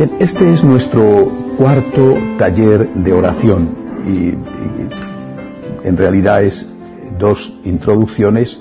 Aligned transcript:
Bien, 0.00 0.16
este 0.18 0.50
es 0.50 0.64
nuestro 0.64 1.30
cuarto 1.58 2.16
taller 2.38 2.88
de 2.88 3.12
oración 3.12 3.68
y, 4.06 4.30
en 5.86 5.94
realidad 5.98 6.42
es 6.42 6.66
dos 7.18 7.54
introducciones 7.64 8.58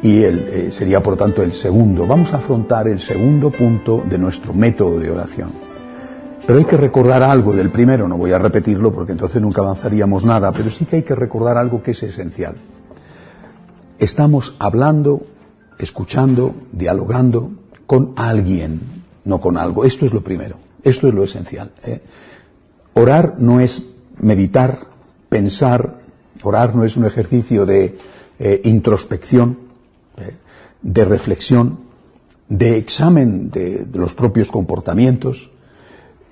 y 0.00 0.22
eh, 0.22 0.68
sería 0.70 1.02
por 1.02 1.16
tanto 1.16 1.42
el 1.42 1.54
segundo. 1.54 2.06
Vamos 2.06 2.32
a 2.32 2.36
afrontar 2.36 2.86
el 2.86 3.00
segundo 3.00 3.50
punto 3.50 4.04
de 4.08 4.16
nuestro 4.16 4.54
método 4.54 5.00
de 5.00 5.10
oración. 5.10 5.50
Pero 6.46 6.60
hay 6.60 6.64
que 6.64 6.76
recordar 6.76 7.20
algo 7.20 7.52
del 7.52 7.70
primero, 7.70 8.06
no 8.06 8.16
voy 8.16 8.30
a 8.30 8.38
repetirlo 8.38 8.92
porque 8.92 9.10
entonces 9.10 9.42
nunca 9.42 9.62
avanzaríamos 9.62 10.24
nada, 10.24 10.52
pero 10.52 10.70
sí 10.70 10.84
que 10.84 10.94
hay 10.94 11.02
que 11.02 11.16
recordar 11.16 11.56
algo 11.56 11.82
que 11.82 11.90
es 11.90 12.02
esencial. 12.04 12.54
Estamos 13.98 14.54
hablando, 14.60 15.22
escuchando, 15.80 16.54
dialogando 16.70 17.50
con 17.86 18.12
alguien, 18.14 18.82
no 19.24 19.40
con 19.40 19.56
algo. 19.56 19.84
Esto 19.84 20.06
es 20.06 20.12
lo 20.14 20.20
primero, 20.20 20.58
esto 20.86 21.08
es 21.08 21.14
lo 21.14 21.24
esencial. 21.24 21.72
¿eh? 21.84 22.00
Orar 22.94 23.34
no 23.38 23.60
es 23.60 23.82
meditar, 24.18 24.78
pensar, 25.28 25.96
orar 26.42 26.76
no 26.76 26.84
es 26.84 26.96
un 26.96 27.04
ejercicio 27.04 27.66
de 27.66 27.98
eh, 28.38 28.60
introspección, 28.64 29.58
eh, 30.16 30.36
de 30.82 31.04
reflexión, 31.04 31.80
de 32.48 32.78
examen 32.78 33.50
de, 33.50 33.84
los 33.92 34.14
propios 34.14 34.48
comportamientos, 34.48 35.50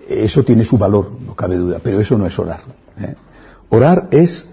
eso 0.09 0.45
tiene 0.45 0.65
su 0.65 0.79
valor, 0.79 1.11
no 1.27 1.35
cabe 1.35 1.57
duda, 1.57 1.81
pero 1.83 2.01
eso 2.01 2.17
no 2.17 2.27
es 2.27 2.39
orar. 2.39 2.61
Orar 3.71 4.09
es, 4.13 4.49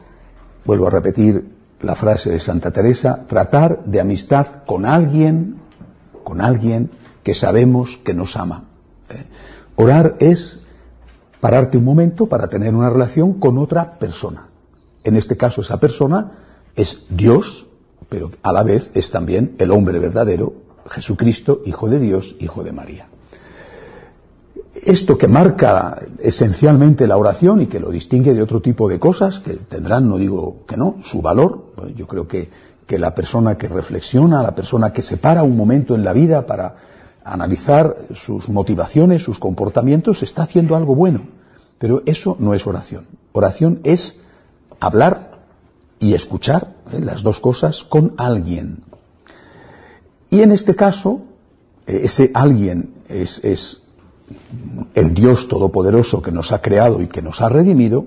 vuelvo 0.66 0.88
a 0.88 0.90
repetir 0.90 1.46
la 1.82 1.94
frase 1.94 2.32
de 2.32 2.40
Santa 2.40 2.72
Teresa, 2.72 3.26
tratar 3.28 3.84
de 3.86 4.00
amistad 4.00 4.64
con 4.66 4.86
alguien, 4.86 5.58
con 6.24 6.42
alguien 6.42 6.90
que 7.22 7.36
sabemos 7.36 8.00
que 8.04 8.14
nos 8.14 8.36
ama. 8.38 8.64
Orar 9.82 10.14
es 10.20 10.60
pararte 11.40 11.76
un 11.76 11.86
momento 11.86 12.28
para 12.28 12.48
tener 12.48 12.76
una 12.76 12.92
relación 12.92 13.34
con 13.40 13.58
otra 13.58 13.98
persona. 13.98 14.46
En 15.04 15.16
este 15.16 15.38
caso 15.38 15.62
esa 15.62 15.80
persona 15.80 16.34
es 16.76 17.02
Dios, 17.10 17.68
pero 18.08 18.30
a 18.44 18.54
la 18.54 18.62
vez 18.62 18.92
es 18.94 19.10
también 19.10 19.56
el 19.58 19.72
hombre 19.72 19.98
verdadero, 19.98 20.54
Jesucristo, 20.88 21.64
Hijo 21.66 21.90
de 21.90 22.00
Dios, 22.00 22.36
Hijo 22.40 22.64
de 22.64 22.72
María 22.72 23.08
esto 24.84 25.18
que 25.18 25.28
marca 25.28 26.02
esencialmente 26.20 27.06
la 27.06 27.18
oración 27.18 27.62
y 27.62 27.66
que 27.68 27.80
lo 27.80 27.92
distingue 27.92 28.34
de 28.34 28.42
otro 28.42 28.62
tipo 28.62 28.88
de 28.88 29.00
cosas 29.00 29.40
que 29.40 29.54
tendrán, 29.54 30.08
no 30.08 30.18
digo 30.18 30.64
que 30.66 30.78
no, 30.78 30.96
su 31.04 31.22
valor. 31.22 31.74
Yo 31.96 32.08
creo 32.08 32.28
que, 32.28 32.50
que 32.88 32.98
la 32.98 33.14
persona 33.14 33.58
que 33.58 33.68
reflexiona, 33.68 34.42
la 34.42 34.56
persona 34.56 34.94
que 34.94 35.02
se 35.02 35.18
para 35.18 35.44
un 35.44 35.58
momento 35.58 35.94
en 35.94 36.04
la 36.04 36.14
vida 36.14 36.46
para 36.46 36.76
analizar 37.24 37.96
sus 38.16 38.50
motivaciones, 38.50 39.24
sus 39.24 39.40
comportamientos, 39.40 40.24
está 40.24 40.44
haciendo 40.44 40.76
algo 40.76 40.96
bueno. 40.96 41.22
Pero 41.78 42.04
eso 42.06 42.36
no 42.40 42.54
es 42.54 42.68
oración. 42.68 43.08
Oración 43.32 43.80
es 43.84 44.18
hablar 44.80 45.40
y 46.00 46.14
escuchar 46.14 46.76
¿eh? 46.92 47.00
las 47.00 47.24
dos 47.24 47.40
cosas 47.40 47.84
con 47.84 48.14
alguien. 48.18 48.84
Y 50.30 50.42
en 50.42 50.52
este 50.52 50.76
caso, 50.76 51.22
ese 51.86 52.32
alguien 52.34 52.94
es 53.10 53.82
el 54.96 55.14
Dios 55.14 55.48
Todopoderoso 55.48 56.22
que 56.22 56.32
nos 56.32 56.52
ha 56.52 56.62
creado 56.62 57.02
y 57.02 57.08
que 57.08 57.22
nos 57.22 57.42
ha 57.42 57.50
redimido, 57.50 58.06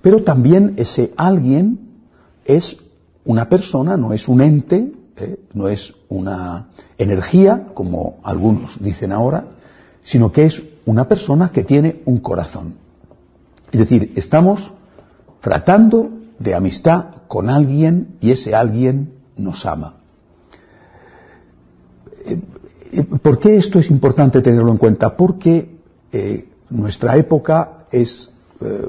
pero 0.00 0.22
también 0.22 0.74
ese 0.76 1.12
alguien 1.16 1.78
es 2.44 2.78
una 3.24 3.48
persona, 3.48 3.96
no 3.96 4.12
es 4.12 4.26
un 4.28 4.40
ente, 4.40 4.92
¿eh? 5.24 5.38
no 5.54 5.68
es 5.68 5.94
una 6.08 6.68
energía, 6.98 7.68
como 7.74 8.18
algunos 8.22 8.82
dicen 8.82 9.12
ahora, 9.12 9.46
sino 10.02 10.32
que 10.32 10.46
es 10.46 10.62
una 10.86 11.06
persona 11.06 11.50
que 11.50 11.64
tiene 11.64 12.02
un 12.04 12.18
corazón. 12.18 12.74
Es 13.70 13.80
decir, 13.80 14.12
estamos 14.16 14.72
tratando 15.40 16.10
de 16.38 16.54
amistad 16.54 17.06
con 17.28 17.48
alguien 17.48 18.16
y 18.20 18.32
ese 18.32 18.54
alguien 18.54 19.12
nos 19.36 19.64
ama. 19.66 19.96
¿Por 23.22 23.38
qué 23.38 23.56
esto 23.56 23.78
es 23.78 23.90
importante 23.90 24.42
tenerlo 24.42 24.70
en 24.70 24.76
cuenta? 24.76 25.16
Porque 25.16 25.70
eh, 26.12 26.48
nuestra 26.70 27.16
época 27.16 27.86
es 27.90 28.30
eh, 28.60 28.88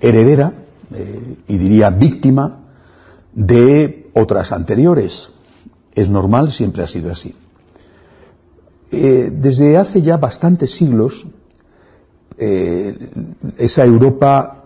heredera 0.00 0.52
eh, 0.94 1.36
y 1.46 1.58
diría 1.58 1.90
víctima 1.90 2.60
de 3.34 4.07
otras 4.18 4.52
anteriores. 4.52 5.30
Es 5.94 6.08
normal, 6.08 6.52
siempre 6.52 6.82
ha 6.82 6.88
sido 6.88 7.10
así. 7.10 7.34
desde 8.90 9.76
hace 9.76 10.02
ya 10.02 10.16
bastantes 10.16 10.70
siglos, 10.74 11.26
esa 12.38 13.84
Europa 13.84 14.64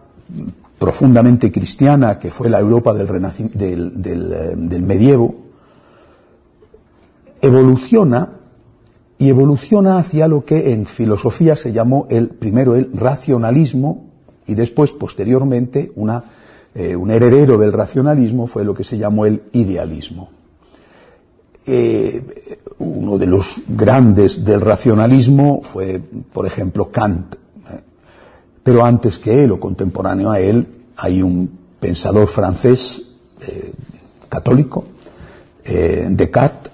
profundamente 0.78 1.50
cristiana, 1.50 2.18
que 2.18 2.30
fue 2.30 2.50
la 2.50 2.58
Europa 2.58 2.92
del, 2.92 3.06
del, 3.54 4.02
del, 4.02 4.68
del 4.68 4.82
medievo, 4.82 5.34
evoluciona 7.40 8.30
y 9.18 9.28
evoluciona 9.28 9.98
hacia 9.98 10.26
lo 10.26 10.44
que 10.44 10.72
en 10.72 10.86
filosofía 10.86 11.54
se 11.54 11.72
llamó 11.72 12.06
el 12.10 12.28
primero 12.30 12.74
el 12.74 12.90
racionalismo 12.92 14.06
y 14.46 14.54
después 14.54 14.90
posteriormente 14.92 15.92
una, 15.94 16.24
eh, 16.74 16.96
un 16.96 17.10
heredero 17.10 17.58
del 17.58 17.72
racionalismo 17.72 18.46
fue 18.46 18.64
lo 18.64 18.74
que 18.74 18.84
se 18.84 18.96
llamó 18.96 19.26
el 19.26 19.42
idealismo. 19.52 20.30
Eh, 21.66 22.58
uno 22.78 23.18
de 23.18 23.26
los 23.26 23.60
grandes 23.68 24.42
del 24.42 24.60
racionalismo 24.60 25.60
fue, 25.62 26.00
por 26.32 26.46
ejemplo, 26.46 26.90
Kant. 26.90 27.34
¿eh? 27.34 27.38
Pero 28.62 28.84
antes 28.84 29.18
que 29.18 29.44
él 29.44 29.52
o 29.52 29.60
contemporáneo 29.60 30.30
a 30.30 30.40
él 30.40 30.66
hay 30.96 31.22
un 31.22 31.50
pensador 31.78 32.28
francés 32.28 33.02
católico, 34.28 34.84
Descartes, 35.64 36.70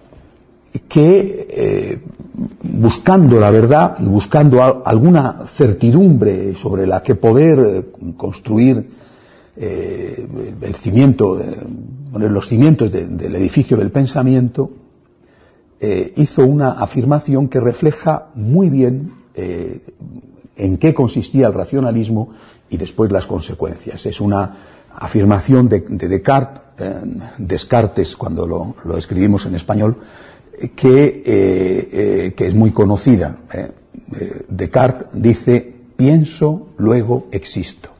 que 0.87 2.03
buscando 2.63 3.41
la 3.41 3.51
verdad 3.51 3.97
y 3.99 4.05
buscando 4.05 4.85
alguna 4.85 5.47
certidumbre 5.47 6.55
sobre 6.55 6.87
la 6.87 7.03
que 7.03 7.15
poder 7.15 7.87
construir 8.19 8.87
eh, 9.61 10.27
el 10.61 10.75
cimiento, 10.75 11.41
los 12.13 12.49
cimientos 12.49 12.93
de, 12.93 13.07
del 13.07 13.35
edificio 13.35 13.77
del 13.77 13.91
pensamiento, 13.91 14.71
eh, 15.81 16.13
hizo 16.17 16.45
una 16.45 16.73
afirmación 16.73 17.49
que 17.49 17.61
refleja 17.61 18.29
muy 18.35 18.71
bien 18.71 19.13
eh, 19.35 19.81
en 20.57 20.79
qué 20.79 20.95
consistía 20.95 21.47
el 21.47 21.55
racionalismo 21.55 22.31
y 22.71 22.77
después 22.77 23.11
las 23.11 23.27
consecuencias. 23.27 24.07
Es 24.07 24.21
una 24.21 24.57
afirmación 24.95 25.69
de, 25.69 25.81
de 25.81 26.09
Descartes, 26.09 26.63
Descartes 27.39 28.17
cuando 28.17 28.47
lo, 28.47 28.77
lo 28.85 28.97
escribimos 28.97 29.47
en 29.47 29.57
español, 29.57 29.97
que, 30.77 32.33
que 32.37 32.47
es 32.47 32.55
muy 32.55 32.71
conocida. 32.71 33.39
Descartes 34.49 35.09
dice, 35.13 35.75
pienso, 35.97 36.69
luego 36.79 37.27
existo. 37.33 37.98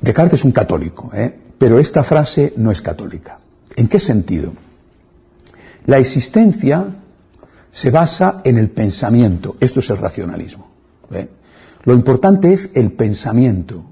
Descartes 0.00 0.40
es 0.40 0.44
un 0.44 0.52
católico, 0.52 1.10
pero 1.58 1.78
esta 1.78 2.04
frase 2.04 2.52
no 2.56 2.70
es 2.70 2.80
católica. 2.80 3.38
¿En 3.76 3.88
qué 3.88 4.00
sentido? 4.00 4.52
La 5.86 5.98
existencia 5.98 6.86
se 7.70 7.90
basa 7.90 8.40
en 8.44 8.58
el 8.58 8.70
pensamiento. 8.70 9.56
Esto 9.60 9.80
es 9.80 9.90
el 9.90 9.98
racionalismo. 9.98 10.68
Lo 11.84 11.94
importante 11.94 12.52
es 12.52 12.70
el 12.74 12.92
pensamiento. 12.92 13.84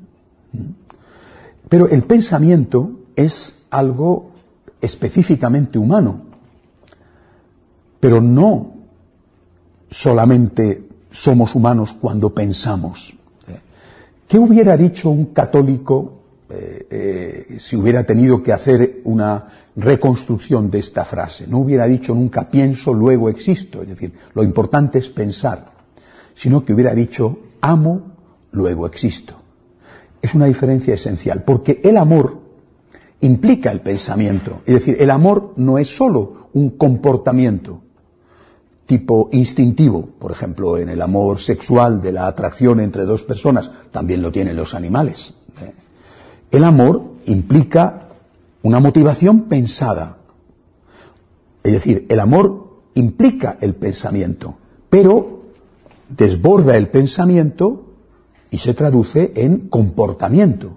Pero 1.69 1.89
el 1.89 2.03
pensamiento 2.05 3.01
es 3.17 3.55
algo 3.71 4.33
específicamente 4.81 5.79
humano 5.79 6.27
pero 8.07 8.21
no 8.21 8.75
solamente 9.91 10.89
somos 11.11 11.55
humanos 11.55 11.95
cuando 12.01 12.31
pensamos. 12.31 13.17
¿Qué 14.27 14.39
hubiera 14.39 14.77
dicho 14.77 15.09
un 15.09 15.27
católico 15.27 16.23
eh, 16.49 16.87
eh, 16.91 17.57
si 17.61 17.77
hubiera 17.77 18.05
tenido 18.05 18.43
que 18.43 18.53
hacer 18.53 19.01
una 19.05 19.47
reconstrucción 19.77 20.69
de 20.69 20.81
esta 20.81 21.05
frase? 21.05 21.47
No 21.47 21.59
hubiera 21.59 21.87
dicho 21.87 22.13
nunca 22.13 22.51
pienso, 22.51 22.93
luego 22.93 23.29
existo. 23.29 23.83
Es 23.83 23.89
decir, 23.89 24.13
lo 24.35 24.43
importante 24.43 24.99
es 24.99 25.09
pensar, 25.09 25.71
sino 26.35 26.65
que 26.65 26.73
hubiera 26.73 26.93
dicho 26.93 27.39
amo, 27.61 28.03
luego 28.51 28.87
existo. 28.87 29.35
Es 30.21 30.35
una 30.35 30.47
diferencia 30.47 30.95
esencial, 30.95 31.45
porque 31.45 31.81
el 31.85 31.97
amor 31.97 32.41
implica 33.21 33.71
el 33.71 33.81
pensamiento. 33.81 34.63
Es 34.67 34.75
decir, 34.75 34.97
el 34.99 35.11
amor 35.11 35.53
no 35.57 35.79
es 35.79 35.95
solo 35.95 36.49
un 36.55 36.71
comportamiento, 36.71 37.83
tipo 38.87 39.29
instintivo, 39.33 40.09
por 40.19 40.31
ejemplo, 40.31 40.79
en 40.79 40.89
el 40.89 41.03
amor 41.03 41.41
sexual 41.41 42.01
de 42.01 42.13
la 42.13 42.29
atracción 42.29 42.81
entre 42.81 43.05
dos 43.05 43.25
personas, 43.25 43.71
también 43.91 44.23
lo 44.23 44.31
tienen 44.31 44.57
los 44.57 44.75
animales. 44.75 45.35
¿eh? 45.61 45.73
El 46.53 46.65
amor 46.65 47.03
implica 47.27 48.09
una 48.63 48.79
motivación 48.81 49.43
pensada. 49.43 50.19
Es 51.63 51.73
decir, 51.73 52.07
el 52.09 52.21
amor 52.21 52.81
implica 52.95 53.59
el 53.61 53.75
pensamiento, 53.75 54.57
pero 54.89 55.43
desborda 56.09 56.77
el 56.77 56.89
pensamiento 56.89 57.87
y 58.51 58.59
se 58.59 58.75
traduce 58.75 59.33
en 59.35 59.69
comportamiento. 59.69 60.77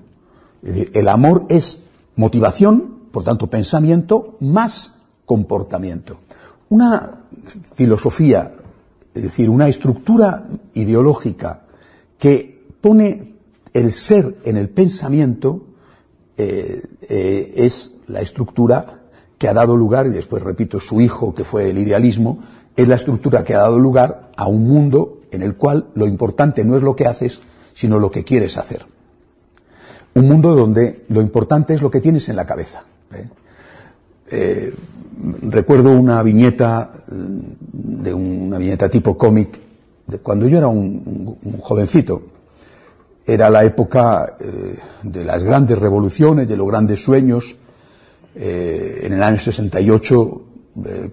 Es 0.64 0.74
decir, 0.74 0.92
el 0.96 1.08
amor 1.08 1.46
es 1.50 1.82
motivación, 2.16 3.00
por 3.12 3.24
tanto 3.24 3.48
pensamiento, 3.48 4.36
más 4.40 5.00
comportamiento. 5.26 6.20
Una 6.70 7.22
filosofía, 7.76 8.52
es 9.14 9.24
decir, 9.24 9.50
una 9.50 9.68
estructura 9.68 10.48
ideológica 10.74 11.62
que 12.18 12.64
pone 12.80 13.34
el 13.74 13.92
ser 13.92 14.38
en 14.46 14.58
el 14.58 14.70
pensamiento, 14.70 15.66
eh, 16.38 16.82
eh, 17.02 17.54
es 17.56 17.92
la 18.08 18.22
estructura 18.22 19.02
que 19.38 19.48
ha 19.48 19.54
dado 19.54 19.76
lugar, 19.76 20.08
y 20.08 20.12
después 20.12 20.44
repito, 20.44 20.80
su 20.80 21.02
hijo, 21.02 21.34
que 21.34 21.44
fue 21.44 21.70
el 21.70 21.78
idealismo, 21.78 22.40
es 22.76 22.88
la 22.88 22.96
estructura 22.96 23.44
que 23.44 23.56
ha 23.56 23.60
dado 23.60 23.80
lugar 23.80 24.32
a 24.36 24.48
un 24.48 24.68
mundo 24.68 25.22
en 25.32 25.42
el 25.42 25.56
cual 25.56 25.88
lo 25.96 26.08
importante 26.08 26.64
no 26.64 26.76
es 26.76 26.84
lo 26.84 26.96
que 26.96 27.08
haces, 27.08 27.42
sino 27.74 28.00
lo 28.00 28.12
que 28.12 28.24
quieres 28.24 28.58
hacer. 28.58 28.86
Un 30.16 30.28
mundo 30.28 30.56
donde 30.56 31.06
lo 31.10 31.22
importante 31.22 31.74
es 31.74 31.82
lo 31.82 31.90
que 31.90 32.02
tienes 32.02 32.30
en 32.30 32.36
la 32.36 32.46
cabeza. 32.46 32.84
¿eh? 33.14 33.28
Eh, 34.32 34.74
recuerdo 35.44 35.92
una 35.92 36.22
viñeta, 36.24 36.92
mm, 37.10 38.04
de 38.04 38.14
una 38.14 38.58
viñeta 38.58 38.90
tipo 38.90 39.18
cómic, 39.18 39.60
de 40.08 40.20
cuando 40.20 40.48
yo 40.48 40.58
era 40.58 40.68
un, 40.68 41.38
jovencito. 41.60 42.22
Era 43.26 43.50
la 43.50 43.64
época 43.64 44.38
eh, 44.40 44.78
de 45.04 45.24
las 45.24 45.44
grandes 45.44 45.78
revoluciones, 45.78 46.48
de 46.48 46.58
los 46.58 46.68
grandes 46.68 47.04
sueños. 47.04 47.56
en 48.36 49.12
el 49.12 49.22
año 49.22 49.38
68, 49.38 50.42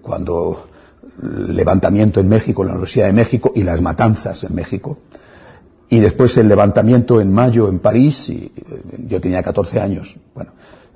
cuando 0.01 0.67
el 1.21 1.55
levantamiento 1.55 2.19
en 2.21 2.29
México, 2.29 2.63
la 2.63 2.71
Universidad 2.71 3.07
de 3.07 3.13
México 3.13 3.51
y 3.53 3.63
las 3.63 3.81
matanzas 3.81 4.43
en 4.43 4.55
México 4.55 4.99
y 5.89 5.99
después 5.99 6.35
el 6.37 6.47
levantamiento 6.47 7.21
en 7.21 7.31
mayo 7.31 7.69
en 7.69 7.79
París, 7.79 8.29
y 8.29 8.51
eh, 8.55 8.81
yo 9.07 9.21
tenía 9.21 9.41
14 9.41 9.79
años. 9.79 10.15
Bueno, 10.35 10.51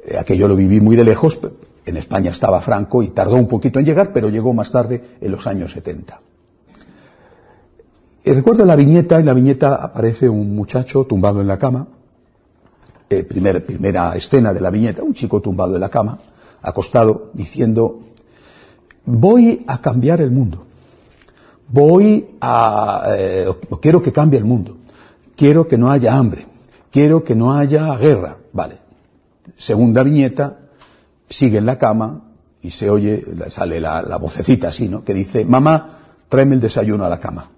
eh, 0.05 0.17
aquello 0.17 0.47
lo 0.47 0.55
viví 0.55 0.81
muy 0.81 0.95
de 0.95 1.03
lejos, 1.03 1.39
en 1.85 1.97
España 1.97 2.31
estaba 2.31 2.61
Franco 2.61 3.01
y 3.03 3.09
tardó 3.09 3.35
un 3.35 3.47
poquito 3.47 3.79
en 3.79 3.85
llegar, 3.85 4.11
pero 4.13 4.29
llegó 4.29 4.53
más 4.53 4.71
tarde 4.71 5.17
en 5.19 5.31
los 5.31 5.45
años 5.47 5.71
70. 5.71 6.19
Y 8.23 8.31
recuerdo 8.31 8.65
la 8.65 8.75
viñeta, 8.75 9.19
en 9.19 9.25
la 9.25 9.33
viñeta 9.33 9.75
aparece 9.75 10.29
un 10.29 10.55
muchacho 10.55 11.05
tumbado 11.05 11.41
en 11.41 11.47
la 11.47 11.57
cama, 11.57 11.87
eh, 13.09 13.23
primera 13.23 14.15
escena 14.15 14.53
de 14.53 14.61
la 14.61 14.69
viñeta, 14.69 15.03
un 15.03 15.13
chico 15.13 15.41
tumbado 15.41 15.75
en 15.75 15.81
la 15.81 15.89
cama, 15.89 16.19
acostado, 16.61 17.31
diciendo, 17.33 18.01
voy 19.05 19.63
a 19.65 19.81
cambiar 19.81 20.21
el 20.21 20.31
mundo, 20.31 20.65
voy 21.67 22.35
a, 22.39 23.07
quiero 23.81 24.01
que 24.01 24.11
cambie 24.11 24.37
el 24.37 24.45
mundo 24.45 24.77
quiero 25.41 25.67
que 25.67 25.75
no 25.75 25.89
haya 25.89 26.15
hambre, 26.15 26.45
quiero 26.91 27.23
que 27.23 27.33
no 27.33 27.51
haya 27.51 27.97
guerra. 27.97 28.37
Vale. 28.53 28.77
Segunda 29.57 30.03
viñeta, 30.03 30.59
sigue 31.31 31.57
en 31.57 31.65
la 31.65 31.77
cama 31.77 32.21
y 32.61 32.71
se 32.71 32.89
oye, 32.89 33.25
sale 33.49 33.79
la, 33.79 34.17
vocecita 34.17 34.67
así, 34.67 34.87
¿no? 34.87 35.03
Que 35.03 35.13
dice, 35.13 35.45
mamá, 35.45 35.97
tráeme 36.29 36.55
el 36.55 36.61
desayuno 36.61 37.05
a 37.05 37.09
la 37.09 37.19
cama. 37.19 37.49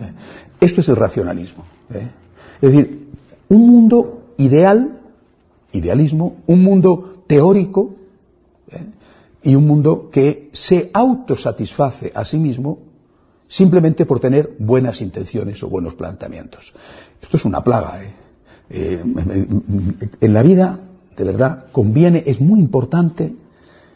¿Eh? 0.00 0.12
Esto 0.60 0.80
es 0.80 0.88
el 0.88 0.96
racionalismo. 0.96 1.64
¿eh? 1.92 2.08
Es 2.62 2.72
decir, 2.72 3.08
un 3.48 3.68
mundo 3.68 4.34
ideal, 4.38 5.00
idealismo, 5.72 6.36
un 6.46 6.62
mundo 6.62 7.24
teórico 7.26 7.94
¿eh? 8.70 8.86
y 9.42 9.54
un 9.54 9.66
mundo 9.66 10.08
que 10.10 10.50
se 10.52 10.90
autosatisface 10.94 12.12
a 12.14 12.24
sí 12.24 12.38
mismo 12.38 12.78
simplemente 13.48 14.06
por 14.06 14.20
tener 14.20 14.54
buenas 14.58 15.02
intenciones 15.02 15.62
o 15.62 15.68
buenos 15.68 15.94
planteamientos. 15.94 16.72
Esto 17.20 17.36
es 17.36 17.44
una 17.44 17.62
plaga. 17.62 18.00
Eh, 18.70 19.04
en 20.20 20.32
la 20.32 20.42
vida, 20.42 20.78
de 21.16 21.24
verdad, 21.24 21.66
conviene, 21.72 22.22
es 22.26 22.40
muy 22.40 22.60
importante 22.60 23.34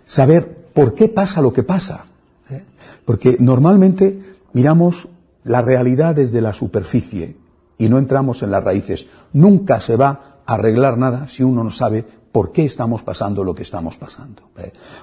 saber 0.04 0.68
por 0.72 0.94
qué 0.94 1.08
pasa 1.08 1.42
lo 1.42 1.52
que 1.52 1.62
pasa. 1.62 2.06
¿eh? 2.50 2.64
Porque 3.04 3.36
normalmente 3.38 4.36
miramos 4.52 5.08
la 5.44 5.62
realidad 5.62 6.14
desde 6.14 6.40
la 6.40 6.52
superficie 6.52 7.36
y 7.78 7.88
no 7.88 7.98
entramos 7.98 8.42
en 8.42 8.50
las 8.50 8.64
raíces. 8.64 9.06
Nunca 9.32 9.80
se 9.80 9.96
va 9.96 10.40
a 10.46 10.54
arreglar 10.54 10.98
nada 10.98 11.28
si 11.28 11.42
uno 11.42 11.64
no 11.64 11.70
sabe 11.70 12.04
por 12.32 12.52
qué 12.52 12.64
estamos 12.64 13.02
pasando 13.02 13.44
lo 13.44 13.54
que 13.54 13.62
estamos 13.62 13.96
pasando. 13.96 14.42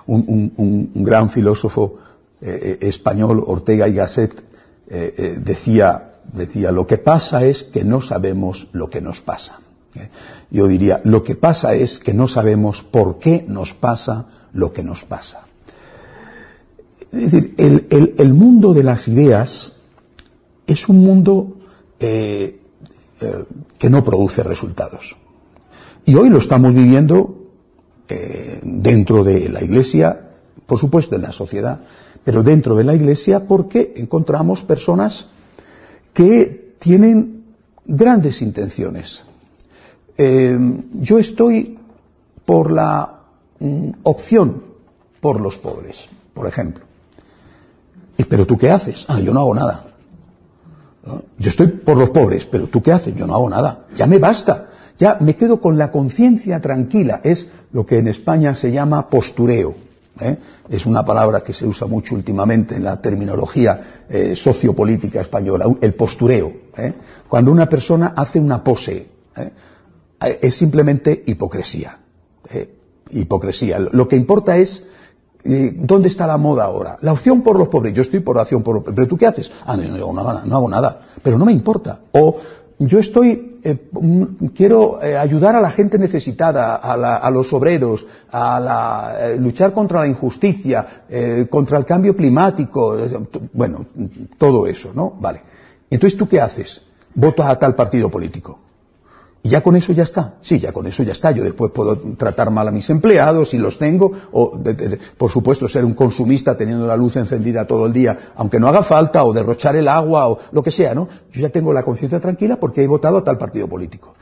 un 0.06 0.92
gran 0.96 1.30
filósofo 1.30 1.98
eh, 2.46 2.78
eh, 2.82 2.90
español, 2.90 3.42
Ortega 3.48 3.88
y 3.88 3.94
Gasset, 3.94 4.44
eh, 4.90 5.38
decía, 5.40 6.16
decía, 6.34 6.74
lo 6.74 6.86
que 6.86 6.98
pasa 6.98 7.46
es 7.46 7.64
que 7.64 7.86
no 7.86 8.02
sabemos 8.02 8.68
lo 8.74 8.90
que 8.90 9.00
nos 9.00 9.22
pasa. 9.22 9.60
Yo 10.50 10.68
diría, 10.68 11.02
lo 11.04 11.24
que 11.24 11.36
pasa 11.36 11.74
es 11.74 12.00
que 12.00 12.14
no 12.14 12.28
sabemos 12.28 12.84
por 12.84 13.20
qué 13.20 13.46
nos 13.48 13.74
pasa 13.74 14.28
lo 14.54 14.74
que 14.74 14.84
nos 14.84 15.04
pasa. 15.04 15.42
Es 17.12 17.32
decir, 17.32 17.54
el, 17.58 18.34
mundo 18.34 18.74
de 18.74 18.84
las 18.84 19.08
ideas 19.08 19.74
es 20.66 20.90
un 20.90 20.98
mundo 21.00 21.58
que 22.00 23.90
no 23.90 24.04
produce 24.04 24.42
resultados. 24.42 25.16
Y 26.06 26.16
hoy 26.16 26.30
lo 26.30 26.40
estamos 26.40 26.74
viviendo 26.74 27.44
dentro 28.64 29.24
de 29.24 29.50
la 29.50 29.64
Iglesia, 29.64 30.20
por 30.66 30.80
supuesto 30.80 31.16
en 31.16 31.22
la 31.22 31.32
sociedad, 31.32 31.82
pero 32.24 32.42
dentro 32.42 32.76
de 32.76 32.84
la 32.84 32.96
Iglesia 32.96 33.46
porque 33.46 33.94
encontramos 33.98 34.62
personas 34.62 35.28
que 36.14 36.76
tienen 36.80 37.44
grandes 37.86 38.42
intenciones. 38.42 39.24
Eh, 40.18 40.58
yo 40.94 41.20
estoy 41.20 41.78
por 42.46 42.72
la 42.72 43.20
mm, 43.60 43.90
opción 44.04 44.64
por 45.20 45.40
los 45.40 45.58
pobres, 45.58 46.08
por 46.34 46.48
ejemplo. 46.48 46.84
¿Y, 48.18 48.24
¿Pero 48.26 48.46
tú 48.46 48.58
qué 48.58 48.70
haces? 48.70 49.06
Ah, 49.08 49.20
yo 49.20 49.34
no 49.34 49.40
hago 49.40 49.56
nada. 49.56 49.86
Yo 51.38 51.50
estoy 51.50 51.68
por 51.68 51.98
los 51.98 52.10
pobres, 52.10 52.46
pero 52.46 52.68
tú 52.68 52.82
qué 52.82 52.92
haces? 52.92 53.14
Yo 53.16 53.28
no 53.28 53.34
hago 53.34 53.50
nada. 53.50 53.86
Ya 53.96 54.06
me 54.06 54.20
basta. 54.20 54.68
Ya 54.98 55.18
me 55.20 55.34
quedo 55.34 55.60
con 55.60 55.78
la 55.78 55.92
conciencia 55.92 56.62
tranquila. 56.62 57.22
Es 57.24 57.48
lo 57.72 57.86
que 57.86 57.98
en 57.98 58.08
España 58.08 58.56
se 58.56 58.72
llama 58.72 59.10
postureo. 59.10 59.76
¿eh? 60.20 60.38
es 60.70 60.86
una 60.86 61.04
palabra 61.04 61.42
que 61.42 61.54
se 61.54 61.66
usa 61.66 61.88
mucho 61.88 62.16
últimamente 62.16 62.76
en 62.76 62.84
la 62.84 63.02
terminología 63.02 64.06
eh, 64.10 64.36
sociopolítica 64.36 65.22
española, 65.22 65.66
el 65.82 65.94
postureo. 65.94 66.54
¿eh? 66.78 66.94
Cuando 67.28 67.52
una 67.52 67.68
persona 67.68 68.14
hace 68.16 68.40
una 68.40 68.64
pose, 68.64 69.08
es 70.42 70.56
simplemente 70.56 71.24
hipocresía. 71.26 72.00
hipocresía. 73.12 73.80
Lo 73.80 74.08
que 74.08 74.16
importa 74.16 74.58
es 74.58 74.86
¿Dónde 75.46 76.08
está 76.08 76.26
la 76.26 76.38
moda 76.38 76.64
ahora? 76.64 76.98
La 77.02 77.12
opción 77.12 77.42
por 77.42 77.58
los 77.58 77.68
pobres. 77.68 77.94
Yo 77.94 78.02
estoy 78.02 78.22
por 78.22 78.38
la 78.38 78.44
opción 78.44 78.64
por 78.64 78.76
los 78.76 78.84
pobres. 78.84 78.96
¿Pero 78.96 79.08
tú 79.10 79.18
qué 79.18 79.26
haces? 79.26 79.52
Ah, 79.66 79.76
no, 79.76 79.84
no, 79.84 80.14
no, 80.14 80.46
no 80.46 80.56
hago 80.56 80.70
nada. 80.70 81.02
Pero 81.22 81.38
no 81.38 81.44
me 81.44 81.52
importa. 81.52 82.00
O 82.14 82.38
yo 82.80 83.00
estoy, 83.00 83.60
eh, 83.64 83.90
mm, 83.92 84.48
quiero 84.56 85.02
eh, 85.02 85.18
ayudar 85.18 85.56
a 85.56 85.62
la 85.62 85.72
gente 85.72 85.98
necesitada, 85.98 86.76
a, 86.76 87.30
los 87.32 87.54
obreros, 87.54 88.06
a 88.32 89.14
eh, 89.20 89.38
luchar 89.38 89.74
contra 89.74 90.02
la 90.02 90.08
injusticia, 90.08 90.86
contra 91.50 91.78
el 91.78 91.86
cambio 91.86 92.16
climático, 92.16 92.98
bueno, 93.54 93.86
todo 94.38 94.68
eso, 94.68 94.92
¿no? 94.94 95.12
Vale. 95.20 95.42
Entonces, 95.90 96.18
¿tú 96.18 96.28
qué 96.28 96.42
haces? 96.42 96.82
Voto 97.14 97.44
a 97.44 97.58
tal 97.58 97.76
partido 97.76 98.10
político. 98.10 98.60
Y 99.46 99.50
ya 99.50 99.62
con 99.62 99.76
eso 99.76 99.92
ya 99.92 100.04
está. 100.04 100.36
Sí, 100.42 100.58
ya 100.58 100.72
con 100.72 100.88
eso 100.88 101.04
ya 101.04 101.12
está. 101.12 101.32
Yo 101.32 101.44
después 101.44 101.72
puedo 101.72 101.98
tratar 102.18 102.50
mal 102.50 102.66
a 102.70 102.72
mis 102.72 102.90
empleados 102.90 103.50
si 103.50 103.58
los 103.58 103.78
tengo, 103.78 104.12
o 104.32 104.58
por 105.18 105.30
supuesto 105.30 105.68
ser 105.68 105.84
un 105.84 105.94
consumista 105.94 106.56
teniendo 106.56 106.88
la 106.88 106.96
luz 106.96 107.18
encendida 107.18 107.68
todo 107.68 107.86
el 107.86 107.92
día, 107.92 108.18
aunque 108.36 108.58
no 108.58 108.70
haga 108.70 108.84
falta, 108.84 109.26
o 109.26 109.34
derrochar 109.34 109.76
el 109.76 109.90
agua, 109.90 110.30
o 110.30 110.40
lo 110.54 110.64
que 110.64 110.72
sea, 110.72 110.96
¿no? 110.96 111.10
Yo 111.32 111.42
ya 111.42 111.50
tengo 111.50 111.74
la 111.74 111.84
conciencia 111.84 112.22
tranquila 112.22 112.56
porque 112.58 112.84
he 112.84 112.88
votado 112.88 113.18
a 113.18 113.24
tal 113.24 113.38
partido 113.38 113.68
político. 113.68 114.16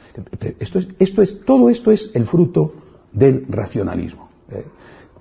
Esto 0.60 0.80
es, 0.80 0.88
esto 0.98 1.22
es, 1.22 1.46
todo 1.46 1.70
esto 1.70 1.92
es 1.92 2.10
el 2.16 2.26
fruto 2.26 2.74
del 3.12 3.46
racionalismo. 3.48 4.28
¿eh? 4.50 4.66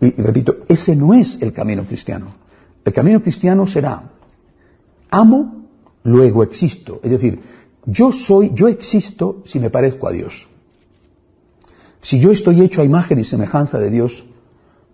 y 0.00 0.22
repito, 0.22 0.60
ese 0.66 0.96
no 0.96 1.12
es 1.12 1.42
el 1.42 1.52
camino 1.52 1.84
cristiano. 1.84 2.28
El 2.84 2.92
camino 2.92 3.20
cristiano 3.20 3.66
será 3.66 4.02
amo, 5.10 5.66
luego 6.04 6.42
existo. 6.42 7.00
Es 7.02 7.10
decir, 7.10 7.38
yo 7.86 8.12
soy, 8.12 8.52
yo 8.54 8.68
existo 8.68 9.42
si 9.44 9.58
me 9.60 9.70
parezco 9.70 10.08
a 10.08 10.12
Dios. 10.12 10.48
Si 12.00 12.18
yo 12.18 12.30
estoy 12.30 12.60
hecho 12.60 12.80
a 12.80 12.84
imagen 12.84 13.18
y 13.18 13.24
semejanza 13.24 13.78
de 13.78 13.90
Dios, 13.90 14.24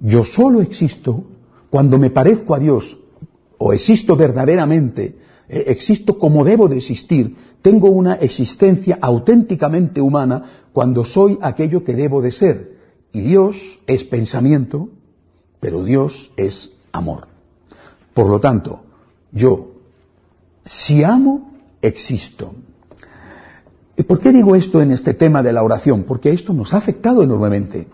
yo 0.00 0.25
solo 0.25 0.61
existo 0.61 1.25
cuando 1.71 1.99
me 1.99 2.11
parezco 2.11 2.55
a 2.55 2.59
Dios 2.59 2.99
o 3.59 3.73
existo 3.73 4.16
verdaderamente, 4.16 5.16
eh, 5.49 5.64
existo 5.69 6.19
como 6.19 6.45
debo 6.45 6.69
de 6.69 6.78
existir, 6.78 7.37
tengo 7.62 7.88
una 7.88 8.14
existencia 8.14 8.99
auténticamente 9.00 10.00
humana 10.00 10.43
cuando 10.73 11.05
soy 11.05 11.38
aquello 11.40 11.85
que 11.85 11.95
debo 11.95 12.21
de 12.21 12.33
ser. 12.33 12.76
Y 13.12 13.21
Dios 13.21 13.81
es 13.87 14.05
pensamiento, 14.05 14.88
pero 15.61 15.85
Dios 15.85 16.33
es 16.37 16.73
amor. 16.93 17.28
Por 18.12 18.28
lo 18.28 18.40
tanto, 18.40 18.83
yo 19.33 19.76
Si 20.66 21.05
amo, 21.05 21.52
existo. 21.81 22.52
¿Y 23.97 24.03
por 24.03 24.19
qué 24.19 24.33
digo 24.33 24.55
esto 24.55 24.83
en 24.83 24.93
este 24.93 25.15
tema 25.15 25.43
de 25.43 25.53
la 25.53 25.62
oración? 25.62 26.05
Porque 26.05 26.31
esto 26.31 26.53
nos 26.53 26.75
ha 26.75 26.76
afectado 26.76 27.23
enormemente 27.23 27.88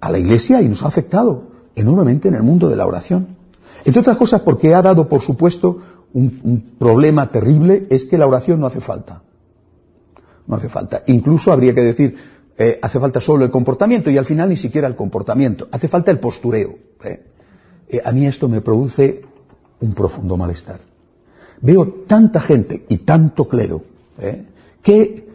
a 0.00 0.10
la 0.10 0.18
Iglesia 0.18 0.62
y 0.62 0.68
nos 0.68 0.82
ha 0.82 0.88
afectado 0.88 1.50
enormemente 1.74 2.28
en 2.28 2.34
el 2.34 2.42
mundo 2.42 2.68
de 2.68 2.76
la 2.76 2.86
oración. 2.86 3.36
Entre 3.84 4.00
otras 4.00 4.16
cosas 4.16 4.42
porque 4.42 4.74
ha 4.74 4.82
dado, 4.82 5.08
por 5.08 5.20
supuesto, 5.20 5.78
un, 6.12 6.74
problema 6.78 7.30
terrible, 7.30 7.86
es 7.90 8.04
que 8.04 8.18
la 8.18 8.26
oración 8.26 8.60
no 8.60 8.66
hace 8.66 8.80
falta. 8.80 9.22
No 10.46 10.56
hace 10.56 10.68
falta. 10.68 11.02
Incluso 11.06 11.50
habría 11.50 11.74
que 11.74 11.82
decir, 11.82 12.14
eh, 12.56 12.78
hace 12.80 13.00
falta 13.00 13.20
solo 13.20 13.44
el 13.44 13.50
comportamiento 13.50 14.10
y 14.10 14.18
al 14.18 14.24
final 14.24 14.48
ni 14.48 14.56
siquiera 14.56 14.86
el 14.86 14.94
comportamiento. 14.94 15.68
Hace 15.72 15.88
falta 15.88 16.12
el 16.12 16.20
postureo. 16.20 16.76
¿eh? 17.04 17.22
Eh, 17.88 18.02
a 18.04 18.12
mí 18.12 18.26
esto 18.26 18.48
me 18.48 18.60
produce 18.60 19.22
un 19.80 19.92
profundo 19.92 20.36
malestar. 20.36 20.80
Veo 21.60 22.04
tanta 22.06 22.40
gente 22.40 22.84
y 22.88 22.98
tanto 22.98 23.48
clero 23.48 23.82
que 24.82 25.31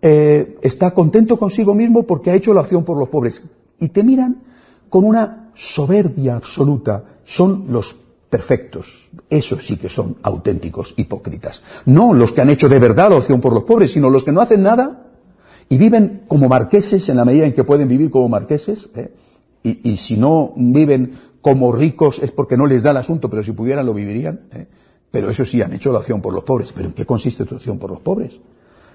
está 0.00 0.92
contento 0.94 1.38
consigo 1.38 1.74
mismo 1.74 2.04
porque 2.04 2.30
ha 2.30 2.34
hecho 2.34 2.54
la 2.54 2.60
acción 2.60 2.84
por 2.84 2.96
los 2.96 3.08
pobres 3.08 3.42
y 3.80 3.88
te 3.88 4.02
miran 4.02 4.42
con 4.88 5.04
una 5.04 5.50
soberbia 5.54 6.36
absoluta. 6.36 7.04
Son 7.24 7.66
los 7.68 7.96
perfectos. 8.30 9.08
Esos 9.28 9.66
sí 9.66 9.76
que 9.76 9.88
son 9.88 10.16
auténticos 10.22 10.94
hipócritas. 10.96 11.62
No 11.86 12.12
los 12.12 12.32
que 12.32 12.40
han 12.40 12.50
hecho 12.50 12.68
de 12.68 12.78
verdad 12.78 13.10
la 13.10 13.16
opción 13.16 13.40
por 13.40 13.52
los 13.52 13.64
pobres, 13.64 13.92
sino 13.92 14.10
los 14.10 14.24
que 14.24 14.32
no 14.32 14.40
hacen 14.40 14.62
nada 14.62 15.06
y 15.68 15.76
viven 15.76 16.22
como 16.28 16.48
marqueses 16.48 17.08
en 17.08 17.16
la 17.16 17.24
medida 17.24 17.46
en 17.46 17.54
que 17.54 17.64
pueden 17.64 17.88
vivir 17.88 18.10
como 18.10 18.28
marqueses. 18.28 18.88
¿eh? 18.94 19.12
Y, 19.62 19.96
si 19.96 20.16
no 20.16 20.52
viven 20.56 21.12
como 21.40 21.72
ricos 21.72 22.20
es 22.20 22.30
porque 22.30 22.56
no 22.56 22.66
les 22.66 22.82
da 22.82 22.90
el 22.92 22.96
asunto, 22.98 23.28
pero 23.28 23.42
si 23.42 23.52
pudieran 23.52 23.86
lo 23.86 23.94
vivirían. 23.94 24.40
¿eh? 24.52 24.66
Pero 25.10 25.30
eso 25.30 25.44
sí, 25.44 25.62
han 25.62 25.72
hecho 25.72 25.92
la 25.92 26.00
opción 26.00 26.20
por 26.20 26.34
los 26.34 26.44
pobres. 26.44 26.72
¿Pero 26.74 26.88
en 26.88 26.94
qué 26.94 27.06
consiste 27.06 27.44
tu 27.44 27.56
opción 27.56 27.78
por 27.78 27.90
los 27.90 28.00
pobres? 28.00 28.38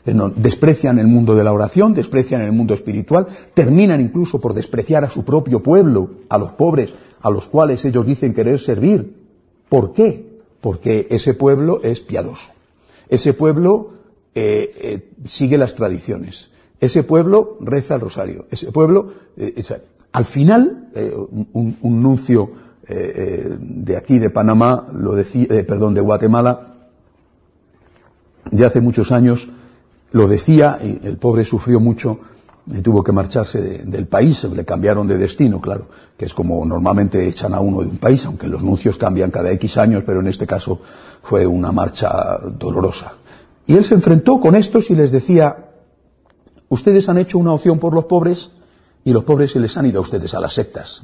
Eh, 0.06 0.14
desprecian 0.36 1.00
el 1.00 1.08
mundo 1.08 1.34
de 1.34 1.44
la 1.44 1.54
oración, 1.54 1.94
desprecian 1.94 2.42
el 2.42 2.52
mundo 2.52 2.74
espiritual, 2.74 3.26
terminan 3.54 4.02
incluso 4.02 4.40
por 4.40 4.54
despreciar 4.54 5.06
a 5.06 5.10
su 5.10 5.24
propio 5.24 5.64
pueblo, 5.64 6.10
a 6.28 6.38
los 6.38 6.52
pobres, 6.54 6.94
a 7.22 7.30
los 7.30 7.48
cuales 7.48 7.86
ellos 7.86 8.06
dicen 8.06 8.34
querer 8.34 8.60
servir. 8.60 9.16
¿Por 9.70 9.94
qué? 9.94 10.42
Porque 10.60 11.08
ese 11.10 11.34
pueblo 11.34 11.80
es 11.84 12.02
piadoso. 12.02 12.50
Ese 13.08 13.34
pueblo 13.34 13.92
eh, 14.36 14.74
eh, 14.82 15.10
sigue 15.26 15.58
las 15.58 15.76
tradiciones. 15.76 16.50
Ese 16.82 17.04
pueblo 17.04 17.58
reza 17.62 17.96
el 17.96 18.02
rosario. 18.02 18.46
Ese 18.52 18.74
pueblo, 18.74 19.08
al 20.12 20.26
final, 20.26 20.90
un, 21.54 21.78
un, 21.82 22.04
nuncio 22.04 22.52
de 22.86 23.96
aquí 23.96 24.20
de 24.20 24.30
Panamá, 24.30 24.88
lo 24.94 25.16
decía, 25.16 25.48
perdón, 25.66 25.94
de 25.94 26.02
Guatemala, 26.02 26.90
de 28.52 28.66
hace 28.66 28.82
muchos 28.82 29.14
años, 29.14 29.48
lo 30.14 30.28
decía, 30.28 30.80
y 30.82 31.06
el 31.06 31.18
pobre 31.18 31.44
sufrió 31.44 31.80
mucho, 31.80 32.20
y 32.68 32.82
tuvo 32.82 33.04
que 33.04 33.12
marcharse 33.12 33.84
del 33.84 34.08
país, 34.08 34.44
le 34.46 34.64
cambiaron 34.64 35.06
de 35.08 35.18
destino, 35.18 35.60
claro, 35.60 35.88
que 36.16 36.26
es 36.26 36.34
como 36.34 36.64
normalmente 36.66 37.28
echan 37.28 37.54
a 37.54 37.60
uno 37.60 37.82
de 37.82 37.90
un 37.90 37.98
país, 37.98 38.26
aunque 38.26 38.48
los 38.48 38.64
nuncios 38.64 38.96
cambian 38.96 39.32
cada 39.32 39.52
X 39.52 39.78
años, 39.78 40.04
pero 40.06 40.22
en 40.22 40.28
este 40.28 40.48
caso 40.48 40.80
fue 41.22 41.46
una 41.46 41.72
marcha 41.72 42.38
dolorosa. 42.58 43.14
Y 43.66 43.76
él 43.76 43.84
se 43.84 43.96
enfrentó 43.96 44.40
con 44.40 44.56
estos 44.56 44.90
y 44.92 44.96
les 44.96 45.12
decía, 45.12 45.72
ustedes 46.70 47.10
han 47.10 47.18
hecho 47.18 47.38
una 47.38 47.54
opción 47.54 47.80
por 47.80 47.94
los 47.94 48.06
pobres 48.06 48.52
y 49.04 49.12
los 49.12 49.24
pobres 49.24 49.52
se 49.52 49.60
les 49.60 49.76
han 49.78 49.88
ido 49.88 50.00
a 50.00 50.04
ustedes 50.04 50.34
a 50.34 50.40
las 50.40 50.54
sectas. 50.54 51.04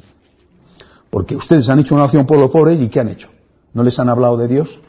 Porque 1.09 1.35
ustedes 1.35 1.67
han 1.69 1.79
hecho 1.79 1.95
una 1.95 2.05
opción 2.05 2.25
por 2.25 2.37
los 2.37 2.51
pobres 2.51 2.79
y 2.79 2.89
¿qué 2.89 2.99
han 2.99 3.09
hecho? 3.09 3.29
¿No 3.73 3.83
les 3.83 3.97
han 3.99 4.09
hablado 4.09 4.37
de 4.37 4.47
Dios? 4.47 4.79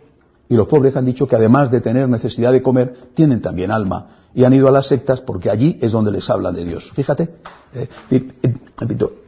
Y 0.50 0.56
los 0.56 0.66
pobres 0.66 0.96
han 0.96 1.04
dicho 1.04 1.28
que 1.28 1.36
además 1.36 1.70
de 1.70 1.80
tener 1.80 2.08
necesidad 2.08 2.50
de 2.50 2.60
comer, 2.60 3.12
tienen 3.14 3.40
también 3.40 3.70
alma. 3.70 4.08
Y 4.34 4.42
han 4.42 4.52
ido 4.52 4.66
a 4.66 4.72
las 4.72 4.86
sectas 4.86 5.20
porque 5.20 5.48
allí 5.48 5.78
es 5.80 5.92
donde 5.92 6.10
les 6.10 6.28
hablan 6.28 6.56
de 6.56 6.64
Dios. 6.64 6.90
Fíjate, 6.92 7.36
eh, 7.72 7.88
eh, 8.10 8.28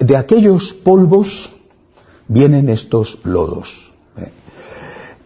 de 0.00 0.16
aquellos 0.16 0.72
polvos 0.72 1.52
vienen 2.26 2.68
estos 2.68 3.20
lodos. 3.22 3.94
Eh. 4.16 4.32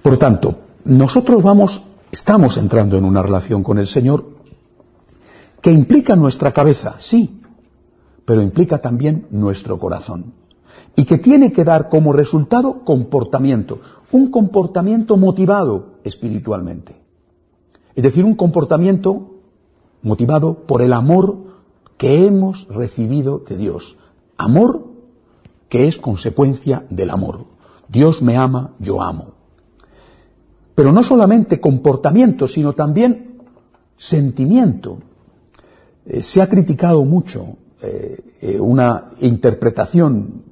Por 0.02 0.18
tanto, 0.18 0.58
nosotros 0.84 1.42
vamos, 1.42 1.82
estamos 2.12 2.58
entrando 2.58 2.98
en 2.98 3.04
una 3.06 3.22
relación 3.22 3.62
con 3.62 3.78
el 3.78 3.86
Señor 3.86 4.36
que 5.62 5.72
implica 5.72 6.14
nuestra 6.14 6.52
cabeza, 6.52 6.96
sí, 6.98 7.40
pero 8.26 8.42
implica 8.42 8.78
también 8.78 9.28
nuestro 9.30 9.78
corazón 9.78 10.34
y 10.96 11.04
que 11.04 11.18
tiene 11.18 11.52
que 11.52 11.64
dar 11.64 11.88
como 11.88 12.12
resultado 12.12 12.82
comportamiento, 12.84 13.80
un 14.12 14.30
comportamiento 14.30 15.16
motivado 15.16 15.98
espiritualmente. 16.04 16.96
Es 17.94 18.02
decir, 18.02 18.24
un 18.24 18.34
comportamiento 18.34 19.36
motivado 20.02 20.54
por 20.66 20.82
el 20.82 20.92
amor 20.92 21.38
que 21.96 22.26
hemos 22.26 22.68
recibido 22.68 23.42
de 23.48 23.56
Dios. 23.56 23.96
Amor 24.36 24.86
que 25.68 25.88
es 25.88 25.98
consecuencia 25.98 26.84
del 26.90 27.10
amor. 27.10 27.46
Dios 27.88 28.22
me 28.22 28.36
ama, 28.36 28.74
yo 28.78 29.02
amo. 29.02 29.32
Pero 30.74 30.92
no 30.92 31.02
solamente 31.02 31.60
comportamiento, 31.60 32.46
sino 32.46 32.74
también 32.74 33.38
sentimiento. 33.96 34.98
Eh, 36.04 36.22
se 36.22 36.42
ha 36.42 36.48
criticado 36.48 37.04
mucho 37.04 37.56
eh, 37.82 38.20
eh, 38.40 38.60
una 38.60 39.10
interpretación 39.20 40.42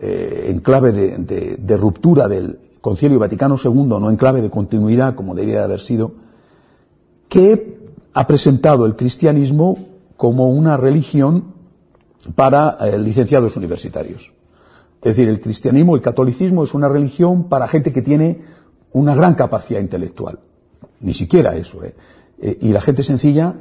eh, 0.00 0.46
en 0.48 0.60
clave 0.60 0.92
de, 0.92 1.76
ruptura 1.76 2.28
del 2.28 2.58
Concilio 2.80 3.18
Vaticano 3.18 3.56
II, 3.62 3.84
no 3.84 4.10
en 4.10 4.16
clave 4.16 4.40
de 4.40 4.50
continuidad 4.50 5.14
como 5.14 5.34
debería 5.34 5.64
haber 5.64 5.80
sido, 5.80 6.12
que 7.28 7.78
ha 8.14 8.26
presentado 8.26 8.86
el 8.86 8.96
cristianismo 8.96 9.76
como 10.16 10.48
una 10.50 10.76
religión 10.76 11.54
para 12.34 12.78
licenciados 12.98 13.56
universitarios. 13.56 14.32
Es 15.02 15.16
decir, 15.16 15.28
el 15.28 15.40
cristianismo, 15.40 15.94
el 15.94 16.02
catolicismo 16.02 16.64
es 16.64 16.74
una 16.74 16.88
religión 16.88 17.48
para 17.48 17.68
gente 17.68 17.92
que 17.92 18.02
tiene 18.02 18.40
una 18.92 19.14
gran 19.14 19.34
capacidad 19.34 19.80
intelectual. 19.80 20.40
Ni 21.00 21.14
siquiera 21.14 21.56
eso. 21.56 21.78
y 22.38 22.68
la 22.72 22.80
gente 22.80 23.02
sencilla 23.02 23.54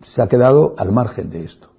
se 0.00 0.22
ha 0.22 0.26
quedado 0.26 0.74
al 0.78 0.92
margen 0.92 1.30
de 1.30 1.44
esto. 1.44 1.71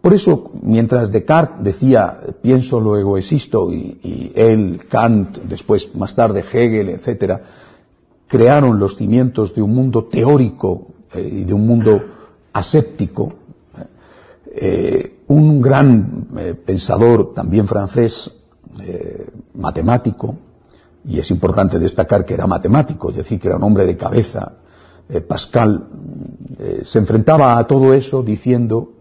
Por 0.00 0.14
eso, 0.14 0.50
mientras 0.62 1.12
Descartes 1.12 1.62
decía, 1.62 2.18
pienso, 2.40 2.80
luego 2.80 3.18
existo, 3.18 3.70
y, 3.70 4.32
él, 4.34 4.80
Kant, 4.88 5.38
después, 5.42 5.94
más 5.94 6.14
tarde, 6.14 6.40
Hegel, 6.40 6.88
etc., 6.88 7.38
crearon 8.26 8.78
los 8.78 8.96
cimientos 8.96 9.54
de 9.54 9.60
un 9.60 9.74
mundo 9.74 10.04
teórico 10.04 10.86
eh, 11.12 11.40
y 11.40 11.44
de 11.44 11.52
un 11.52 11.66
mundo 11.66 12.02
aséptico, 12.52 13.34
eh, 14.52 15.18
un 15.26 15.60
gran 15.60 16.28
eh, 16.38 16.54
pensador, 16.54 17.34
también 17.34 17.66
francés, 17.66 18.36
matemático, 19.54 20.34
y 21.04 21.18
es 21.18 21.30
importante 21.30 21.78
destacar 21.78 22.24
que 22.24 22.34
era 22.34 22.46
matemático, 22.46 23.10
es 23.10 23.16
decir, 23.16 23.38
que 23.38 23.48
era 23.48 23.56
un 23.56 23.64
hombre 23.64 23.84
de 23.84 23.96
cabeza, 23.96 24.52
Pascal, 25.26 25.88
se 26.84 26.98
enfrentaba 27.00 27.58
a 27.58 27.66
todo 27.66 27.92
eso 27.92 28.22
diciendo 28.22 28.99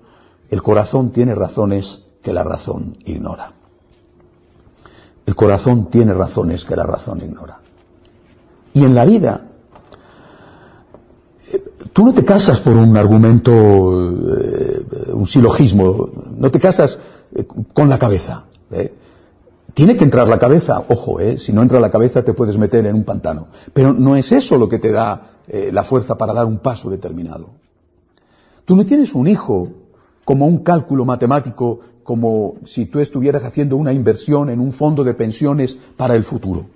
el 0.50 0.62
corazón 0.62 1.12
tiene 1.12 1.36
razones 1.36 2.02
que 2.22 2.34
la 2.34 2.44
razón 2.44 2.98
ignora. 3.06 3.54
El 5.26 5.36
corazón 5.36 5.90
tiene 5.90 6.14
razones 6.14 6.66
que 6.66 6.76
la 6.76 6.84
razón 6.84 7.22
ignora. 7.22 7.60
Y 8.74 8.84
en 8.84 8.96
la 8.96 9.06
vida, 9.06 9.46
eh, 11.52 11.64
tú 11.94 12.06
no 12.06 12.14
te 12.14 12.26
casas 12.26 12.60
por 12.62 12.74
un 12.74 12.98
argumento, 12.98 14.12
eh, 14.12 14.86
un 15.14 15.28
silogismo, 15.28 16.10
no 16.36 16.50
te 16.50 16.60
casas 16.60 16.98
eh, 17.36 17.46
con 17.74 17.90
la 17.90 18.00
cabeza. 18.00 18.46
Tiene 19.74 19.96
que 19.96 20.04
entrar 20.04 20.28
la 20.28 20.40
cabeza, 20.40 20.84
ojo, 20.90 21.20
si 21.38 21.54
no 21.54 21.62
entra 21.62 21.80
la 21.80 21.92
cabeza 21.92 22.24
te 22.24 22.34
puedes 22.34 22.58
meter 22.58 22.86
en 22.86 22.96
un 22.96 23.04
pantano. 23.04 23.48
Pero 23.72 23.94
no 23.94 24.16
es 24.16 24.32
eso 24.32 24.58
lo 24.58 24.68
que 24.68 24.80
te 24.80 24.92
da 24.92 25.22
la 25.72 25.84
fuerza 25.84 26.18
para 26.18 26.34
dar 26.34 26.46
un 26.46 26.58
paso 26.58 26.90
determinado. 26.90 27.50
Tú 28.66 28.76
no 28.76 28.86
tienes 28.86 29.16
un 29.16 29.28
hijo 29.28 29.70
como 30.30 30.46
un 30.46 30.60
cálculo 30.60 31.06
matemático, 31.06 31.80
como 32.04 32.58
si 32.64 32.86
tú 32.86 33.00
estuvieras 33.00 33.44
haciendo 33.44 33.78
una 33.78 33.92
inversión 33.92 34.52
en 34.52 34.60
un 34.60 34.72
fondo 34.72 35.04
de 35.04 35.16
pensiones 35.16 35.76
para 35.98 36.14
el 36.14 36.24
futuro. 36.24 36.68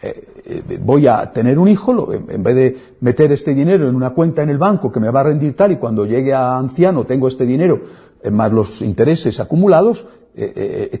Eh, 0.00 0.24
eh, 0.46 0.78
voy 0.80 1.08
a 1.08 1.32
tener 1.32 1.58
un 1.58 1.66
hijo, 1.66 2.12
en 2.12 2.42
vez 2.44 2.54
de 2.54 2.78
meter 3.00 3.32
este 3.32 3.54
dinero 3.54 3.88
en 3.88 3.96
una 3.96 4.10
cuenta 4.10 4.44
en 4.44 4.50
el 4.50 4.58
banco 4.58 4.92
que 4.92 5.00
me 5.00 5.10
va 5.10 5.18
a 5.18 5.24
rendir 5.24 5.56
tal 5.56 5.72
y 5.72 5.78
cuando 5.78 6.06
llegue 6.06 6.32
a 6.32 6.56
anciano 6.56 7.04
tengo 7.04 7.26
este 7.26 7.44
dinero 7.44 7.80
eh, 8.22 8.30
más 8.30 8.52
los 8.52 8.80
intereses 8.82 9.40
acumulados, 9.40 10.06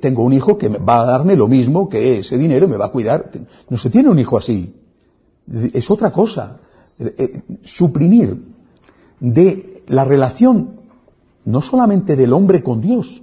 tengo 0.00 0.24
un 0.24 0.32
hijo 0.32 0.58
que 0.58 0.70
va 0.70 1.02
a 1.02 1.06
darme 1.06 1.36
lo 1.36 1.46
mismo 1.46 1.88
que 1.88 2.18
ese 2.18 2.36
dinero 2.36 2.66
me 2.66 2.76
va 2.76 2.86
a 2.86 2.90
cuidar. 2.90 3.30
No 3.70 3.76
se 3.76 3.90
tiene 3.90 4.08
un 4.08 4.18
hijo 4.18 4.36
así. 4.36 4.74
Es 5.72 5.88
otra 5.88 6.10
cosa. 6.10 6.58
suprimir 7.62 8.42
de 9.20 9.84
la 9.86 10.04
relación 10.04 10.81
no 11.44 11.60
solamente 11.60 12.16
del 12.16 12.32
hombre 12.32 12.62
con 12.62 12.80
Dios, 12.80 13.22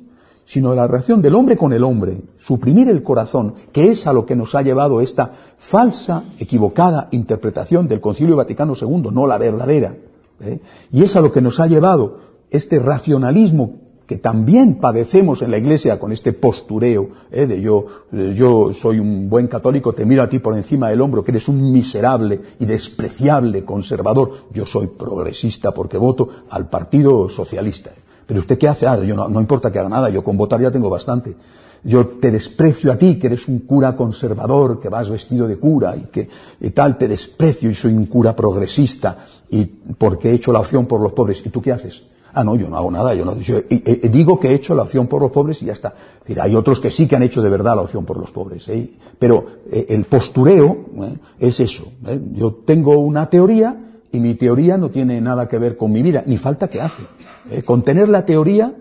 sino 0.49 0.71
de 0.71 0.77
la 0.77 0.87
relación 0.87 1.21
del 1.21 1.35
hombre 1.35 1.57
con 1.57 1.73
el 1.73 1.83
hombre, 1.83 2.21
suprimir 2.39 2.89
el 2.89 3.03
corazón, 3.03 3.53
que 3.71 3.91
es 3.91 4.07
a 4.07 4.13
lo 4.13 4.25
que 4.25 4.35
nos 4.35 4.55
ha 4.55 4.63
llevado 4.63 4.99
esta 4.99 5.31
falsa, 5.57 6.23
equivocada 6.39 7.07
interpretación 7.11 7.87
del 7.87 8.01
Concilio 8.01 8.35
Vaticano 8.35 8.73
II, 8.73 9.09
no 9.11 9.27
la 9.27 9.37
verdadera. 9.37 9.95
¿eh? 10.41 10.59
Y 10.91 11.03
es 11.03 11.15
a 11.15 11.21
lo 11.21 11.31
que 11.31 11.41
nos 11.41 11.59
ha 11.59 11.67
llevado 11.67 12.17
este 12.49 12.79
racionalismo 12.79 13.75
que 14.07 14.17
también 14.17 14.79
padecemos 14.79 15.43
en 15.43 15.51
la 15.51 15.59
iglesia 15.59 15.99
con 15.99 16.11
este 16.11 16.33
postureo 16.33 17.09
¿eh? 17.29 17.45
de 17.45 17.61
yo, 17.61 17.85
yo 18.11 18.73
soy 18.73 18.97
un 18.97 19.29
buen 19.29 19.45
católico, 19.45 19.93
te 19.93 20.03
miro 20.03 20.23
a 20.23 20.29
ti 20.29 20.39
por 20.39 20.55
encima 20.55 20.89
del 20.89 21.01
hombro, 21.01 21.23
que 21.23 21.29
eres 21.29 21.47
un 21.47 21.71
miserable 21.71 22.41
y 22.59 22.65
despreciable 22.65 23.63
conservador. 23.63 24.31
Yo 24.51 24.65
soy 24.65 24.87
progresista 24.87 25.75
porque 25.75 25.99
voto 25.99 26.27
al 26.49 26.69
Partido 26.69 27.29
Socialista. 27.29 27.91
Pero 28.29 28.41
usted 28.41 28.59
qué 28.59 28.67
hace? 28.67 28.85
Ah, 28.85 28.95
yo 29.03 29.15
no, 29.15 29.27
no 29.27 29.41
importa 29.41 29.71
que 29.71 29.79
haga 29.79 29.89
nada, 29.89 30.07
yo 30.11 30.23
con 30.23 30.37
votar 30.37 30.61
ya 30.61 30.69
tengo 30.69 30.87
bastante. 30.87 31.35
Yo 31.83 32.05
te 32.05 32.29
desprecio 32.29 32.91
a 32.91 32.95
ti, 32.95 33.17
que 33.17 33.25
eres 33.25 33.47
un 33.47 33.61
cura 33.61 33.95
conservador, 33.95 34.79
que 34.79 34.87
vas 34.87 35.09
vestido 35.09 35.47
de 35.47 35.57
cura 35.57 35.95
y 35.97 36.01
que 36.11 36.29
y 36.61 36.69
tal, 36.69 36.95
te 36.99 37.07
desprecio 37.07 37.71
y 37.71 37.73
soy 37.73 37.93
un 37.93 38.05
cura 38.05 38.35
progresista 38.35 39.25
y 39.49 39.65
porque 39.65 40.29
he 40.29 40.33
hecho 40.33 40.51
la 40.51 40.59
opción 40.59 40.85
por 40.85 41.01
los 41.01 41.13
pobres. 41.13 41.41
¿Y 41.43 41.49
tú 41.49 41.59
qué 41.59 41.71
haces? 41.71 42.03
Ah, 42.31 42.43
no, 42.43 42.55
yo 42.55 42.69
no 42.69 42.77
hago 42.77 42.91
nada, 42.91 43.15
yo 43.15 43.25
no, 43.25 43.35
yo, 43.39 43.61
digo 43.67 44.39
que 44.39 44.49
he 44.49 44.53
hecho 44.53 44.75
la 44.75 44.83
opción 44.83 45.07
por 45.07 45.23
los 45.23 45.31
pobres 45.31 45.63
y 45.63 45.65
ya 45.65 45.73
está. 45.73 45.95
Hay 46.39 46.53
otros 46.53 46.79
que 46.79 46.91
sí 46.91 47.07
que 47.07 47.15
han 47.15 47.23
hecho 47.23 47.41
de 47.41 47.49
verdad 47.49 47.77
la 47.77 47.81
opción 47.81 48.05
por 48.05 48.19
los 48.19 48.29
pobres, 48.29 48.69
¿eh? 48.69 48.91
pero 49.17 49.43
eh, 49.71 49.87
el 49.89 50.03
postureo 50.03 50.85
¿eh? 50.97 51.17
es 51.39 51.59
eso. 51.61 51.85
¿eh? 52.05 52.21
Yo 52.33 52.61
tengo 52.63 52.99
una 52.99 53.27
teoría 53.27 53.88
y 54.11 54.19
mi 54.19 54.35
teoría 54.35 54.77
no 54.77 54.89
tiene 54.89 55.21
nada 55.21 55.47
que 55.47 55.59
ver 55.59 55.77
con 55.77 55.91
mi 55.91 56.01
vida, 56.01 56.23
ni 56.25 56.37
falta 56.37 56.67
que 56.67 56.81
hace. 56.81 57.03
Eh, 57.49 57.63
contener 57.63 58.09
la 58.09 58.25
teoría, 58.25 58.73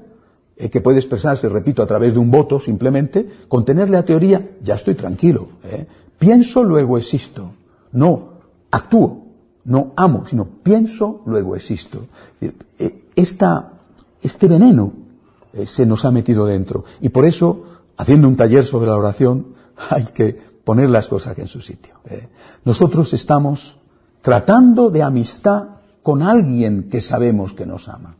eh, 0.57 0.71
que 0.71 0.81
puede 0.81 0.99
expresarse, 0.99 1.49
repito, 1.49 1.83
a 1.83 1.87
través 1.87 2.15
de 2.15 2.19
un 2.19 2.31
voto 2.31 2.59
simplemente, 2.61 3.29
contener 3.49 3.91
la 3.91 4.05
teoría, 4.05 4.51
ya 4.63 4.75
estoy 4.75 4.95
tranquilo. 4.95 5.49
Eh. 5.65 5.87
Pienso, 6.19 6.65
luego 6.65 6.99
existo. 6.99 7.53
No 7.93 8.39
actúo, 8.71 9.27
no 9.65 9.93
amo, 9.97 10.25
sino 10.29 10.47
pienso, 10.63 11.23
luego 11.27 11.57
existo. 11.57 12.07
Esta, 13.15 13.73
este 14.23 14.49
veneno 14.49 14.93
se 15.65 15.87
nos 15.87 16.05
ha 16.05 16.11
metido 16.11 16.45
dentro. 16.45 16.85
Y 17.01 17.09
por 17.11 17.25
eso, 17.25 17.65
haciendo 17.97 18.29
un 18.29 18.37
taller 18.37 18.65
sobre 18.65 18.89
la 18.89 18.97
oración, 18.97 19.55
hay 19.91 20.05
que 20.05 20.37
poner 20.65 20.91
las 20.91 21.09
cosas 21.09 21.39
en 21.39 21.49
su 21.49 21.63
sitio. 21.63 21.95
Nosotros 22.65 23.15
estamos 23.15 23.78
tratando 24.21 24.91
de 24.91 25.03
amistad 25.03 25.65
con 26.03 26.23
alguien 26.23 26.89
que 26.91 27.01
sabemos 27.01 27.53
que 27.53 27.67
nos 27.67 27.89
ama. 27.89 28.17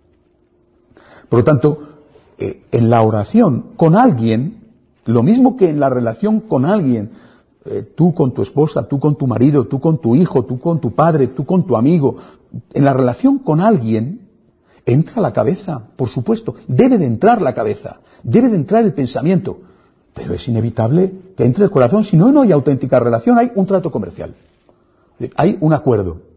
Por 1.29 1.41
lo 1.41 1.45
tanto, 1.45 1.79
eh, 2.39 2.65
en 2.71 2.91
la 2.91 3.03
oración 3.03 3.73
con 3.77 3.97
alguien, 3.97 4.59
lo 5.07 5.23
mismo 5.23 5.57
que 5.57 5.71
en 5.71 5.81
la 5.81 5.89
relación 5.89 6.41
con 6.41 6.65
alguien, 6.65 7.11
eh, 7.65 7.83
tú 7.95 8.15
con 8.15 8.33
tu 8.33 8.43
esposa, 8.43 8.89
tú 8.89 8.99
con 8.99 9.17
tu 9.17 9.27
marido, 9.27 9.67
tú 9.67 9.81
con 9.81 9.99
tu 9.99 10.15
hijo, 10.15 10.45
tú 10.45 10.59
con 10.61 10.81
tu 10.81 10.93
padre, 10.93 11.29
tú 11.29 11.45
con 11.45 11.67
tu 11.67 11.77
amigo, 11.77 12.17
en 12.73 12.85
la 12.85 12.93
relación 12.93 13.39
con 13.39 13.61
alguien, 13.61 14.29
entra 14.87 15.21
la 15.21 15.33
cabeza, 15.33 15.83
por 15.97 16.09
supuesto, 16.09 16.55
debe 16.67 16.97
de 16.97 17.07
entrar 17.07 17.43
la 17.43 17.53
cabeza, 17.53 18.01
debe 18.23 18.49
de 18.49 18.57
entrar 18.57 18.85
el 18.85 18.95
pensamiento, 18.95 19.59
pero 20.15 20.33
es 20.33 20.49
inevitable 20.49 21.13
que 21.37 21.45
entre 21.45 21.65
el 21.65 21.71
corazón, 21.71 22.05
si 22.05 22.17
no, 22.17 22.33
no 22.33 22.43
hay 22.43 22.53
auténtica 22.53 22.99
relación, 22.99 23.39
hay 23.39 23.53
un 23.55 23.67
trato 23.67 23.91
comercial, 23.91 24.35
hay 25.37 25.59
un 25.61 25.73
acuerdo. 25.73 26.29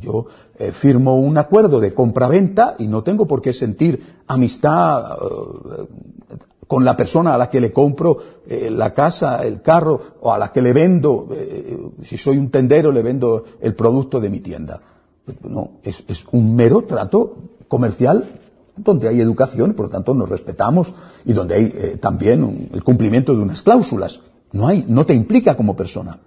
Yo 0.00 0.26
eh, 0.58 0.72
firmo 0.72 1.16
un 1.16 1.36
acuerdo 1.36 1.80
de 1.80 1.92
compra-venta 1.92 2.76
y 2.78 2.86
no 2.86 3.02
tengo 3.02 3.26
por 3.26 3.42
qué 3.42 3.52
sentir 3.52 4.00
amistad 4.26 5.16
eh, 5.16 5.86
con 6.66 6.84
la 6.84 6.96
persona 6.96 7.34
a 7.34 7.38
la 7.38 7.50
que 7.50 7.60
le 7.60 7.72
compro 7.72 8.18
eh, 8.46 8.70
la 8.70 8.94
casa, 8.94 9.44
el 9.44 9.60
carro 9.60 10.00
o 10.20 10.32
a 10.32 10.38
la 10.38 10.50
que 10.50 10.62
le 10.62 10.72
vendo, 10.72 11.28
si 12.02 12.16
soy 12.16 12.38
un 12.38 12.50
tendero 12.50 12.90
le 12.90 13.02
vendo 13.02 13.44
el 13.60 13.74
producto 13.74 14.18
de 14.20 14.30
mi 14.30 14.40
tienda. 14.40 14.80
No, 15.42 15.72
es, 15.82 16.04
es 16.08 16.24
un 16.32 16.54
mero 16.54 16.84
trato 16.84 17.36
comercial 17.68 18.40
donde 18.76 19.08
hay 19.08 19.20
educación, 19.20 19.74
por 19.74 19.86
lo 19.86 19.90
tanto 19.90 20.14
nos 20.14 20.28
respetamos 20.28 20.92
y 21.24 21.32
donde 21.32 21.54
hay 21.54 21.96
también 22.00 22.68
el 22.72 22.82
cumplimiento 22.82 23.34
de 23.34 23.42
unas 23.42 23.62
cláusulas. 23.62 24.20
No 24.52 24.66
hay, 24.66 24.84
no 24.88 25.04
te 25.04 25.14
implica 25.14 25.56
como 25.56 25.76
persona. 25.76 26.18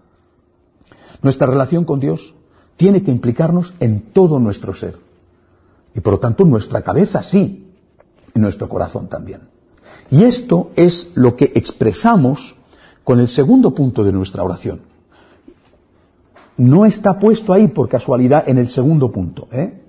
Nuestra 1.21 1.47
relación 1.47 1.85
con 1.85 1.99
Dios 1.99 2.35
tiene 2.75 3.03
que 3.03 3.11
implicarnos 3.11 3.73
en 3.79 4.01
todo 4.01 4.39
nuestro 4.39 4.73
ser. 4.73 4.97
Y 5.95 5.99
por 5.99 6.13
lo 6.13 6.19
tanto 6.19 6.45
nuestra 6.45 6.81
cabeza 6.83 7.23
sí, 7.23 7.67
y 8.33 8.39
nuestro 8.39 8.69
corazón 8.69 9.07
también. 9.07 9.41
Y 10.11 10.23
esto 10.23 10.71
es 10.75 11.11
lo 11.15 11.35
que 11.35 11.51
expresamos 11.55 12.55
con 13.03 13.19
el 13.19 13.27
segundo 13.27 13.73
punto 13.73 14.03
de 14.03 14.11
nuestra 14.11 14.43
oración. 14.43 14.81
No 16.57 16.85
está 16.85 17.19
puesto 17.19 17.53
ahí 17.53 17.67
por 17.67 17.89
casualidad 17.89 18.47
en 18.47 18.57
el 18.57 18.69
segundo 18.69 19.11
punto. 19.11 19.47
¿eh? 19.51 19.81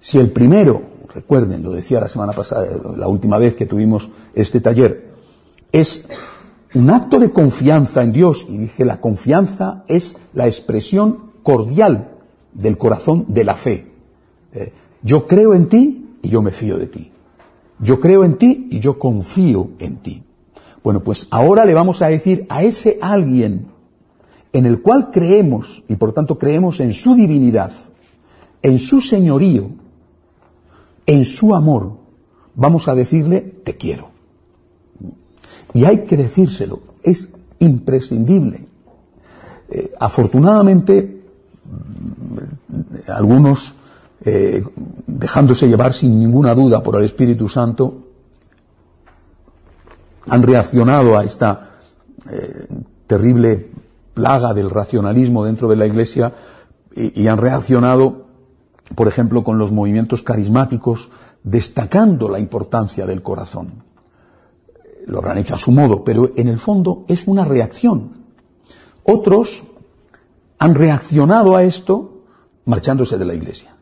Si 0.00 0.18
el 0.18 0.30
primero, 0.30 0.82
recuerden, 1.14 1.62
lo 1.62 1.72
decía 1.72 2.00
la 2.00 2.08
semana 2.08 2.32
pasada, 2.32 2.66
la 2.96 3.08
última 3.08 3.38
vez 3.38 3.54
que 3.54 3.66
tuvimos 3.66 4.08
este 4.34 4.60
taller, 4.60 5.10
es 5.72 6.06
un 6.74 6.90
acto 6.90 7.18
de 7.18 7.30
confianza 7.30 8.02
en 8.02 8.12
Dios, 8.12 8.46
y 8.48 8.58
dije, 8.58 8.84
la 8.84 9.00
confianza 9.00 9.84
es 9.88 10.16
la 10.34 10.46
expresión 10.46 11.32
cordial 11.42 12.12
del 12.52 12.76
corazón 12.76 13.24
de 13.28 13.44
la 13.44 13.54
fe. 13.54 13.86
Eh, 14.52 14.72
yo 15.02 15.26
creo 15.26 15.54
en 15.54 15.68
ti 15.68 16.06
y 16.22 16.28
yo 16.28 16.42
me 16.42 16.50
fío 16.50 16.78
de 16.78 16.86
ti. 16.86 17.10
Yo 17.78 17.98
creo 17.98 18.24
en 18.24 18.36
ti 18.36 18.68
y 18.70 18.80
yo 18.80 18.98
confío 18.98 19.70
en 19.78 19.96
ti. 19.96 20.22
Bueno, 20.82 21.02
pues 21.02 21.28
ahora 21.30 21.64
le 21.64 21.74
vamos 21.74 22.02
a 22.02 22.08
decir 22.08 22.46
a 22.48 22.62
ese 22.62 22.98
alguien 23.00 23.66
en 24.52 24.66
el 24.66 24.82
cual 24.82 25.10
creemos 25.10 25.84
y 25.88 25.96
por 25.96 26.12
tanto 26.12 26.38
creemos 26.38 26.80
en 26.80 26.92
su 26.92 27.14
divinidad, 27.14 27.72
en 28.62 28.78
su 28.78 29.00
señorío, 29.00 29.70
en 31.06 31.24
su 31.24 31.54
amor, 31.54 31.98
vamos 32.54 32.88
a 32.88 32.94
decirle 32.94 33.40
te 33.40 33.76
quiero. 33.76 34.09
Y 35.72 35.84
hay 35.84 36.04
que 36.04 36.16
decírselo, 36.16 36.80
es 37.02 37.28
imprescindible. 37.58 38.66
Eh, 39.68 39.92
afortunadamente, 40.00 41.22
algunos, 43.06 43.74
eh, 44.24 44.64
dejándose 45.06 45.68
llevar 45.68 45.92
sin 45.92 46.18
ninguna 46.18 46.54
duda 46.54 46.82
por 46.82 46.96
el 46.96 47.04
Espíritu 47.04 47.48
Santo, 47.48 48.06
han 50.26 50.42
reaccionado 50.42 51.16
a 51.16 51.24
esta 51.24 51.78
eh, 52.30 52.66
terrible 53.06 53.70
plaga 54.14 54.52
del 54.52 54.70
racionalismo 54.70 55.44
dentro 55.44 55.68
de 55.68 55.76
la 55.76 55.86
Iglesia 55.86 56.34
y 56.94 57.28
han 57.28 57.38
reaccionado, 57.38 58.26
por 58.96 59.06
ejemplo, 59.06 59.44
con 59.44 59.58
los 59.58 59.70
movimientos 59.70 60.22
carismáticos, 60.22 61.08
destacando 61.44 62.28
la 62.28 62.40
importancia 62.40 63.06
del 63.06 63.22
corazón. 63.22 63.84
Lo 65.10 65.18
habrán 65.18 65.38
hecho 65.38 65.56
a 65.56 65.58
su 65.58 65.72
modo, 65.72 66.04
pero 66.04 66.30
en 66.36 66.46
el 66.46 66.58
fondo 66.58 67.04
es 67.08 67.26
una 67.26 67.44
reacción. 67.44 68.12
Otros 69.02 69.64
han 70.58 70.74
reaccionado 70.76 71.56
a 71.56 71.64
esto 71.64 72.22
marchándose 72.64 73.18
de 73.18 73.24
la 73.24 73.34
iglesia. 73.34 73.74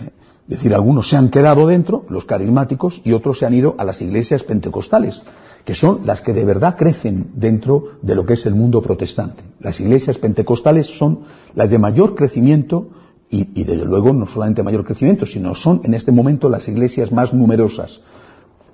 ¿Eh? 0.00 0.10
Es 0.48 0.56
decir, 0.58 0.72
algunos 0.72 1.08
se 1.08 1.16
han 1.16 1.30
quedado 1.30 1.66
dentro, 1.66 2.04
los 2.08 2.24
carismáticos, 2.24 3.02
y 3.02 3.12
otros 3.12 3.38
se 3.38 3.46
han 3.46 3.54
ido 3.54 3.74
a 3.78 3.84
las 3.84 4.00
iglesias 4.00 4.44
pentecostales, 4.44 5.24
que 5.64 5.74
son 5.74 6.02
las 6.04 6.20
que 6.20 6.32
de 6.32 6.44
verdad 6.44 6.76
crecen 6.76 7.32
dentro 7.34 7.98
de 8.02 8.14
lo 8.14 8.24
que 8.24 8.34
es 8.34 8.46
el 8.46 8.54
mundo 8.54 8.80
protestante. 8.80 9.42
Las 9.58 9.80
iglesias 9.80 10.18
pentecostales 10.18 10.86
son 10.86 11.20
las 11.56 11.70
de 11.70 11.80
mayor 11.80 12.14
crecimiento 12.14 12.90
y, 13.28 13.60
y 13.60 13.64
desde 13.64 13.86
luego 13.86 14.12
no 14.12 14.28
solamente 14.28 14.62
mayor 14.62 14.84
crecimiento, 14.84 15.26
sino 15.26 15.56
son 15.56 15.80
en 15.82 15.94
este 15.94 16.12
momento 16.12 16.48
las 16.48 16.68
iglesias 16.68 17.10
más 17.10 17.34
numerosas. 17.34 18.02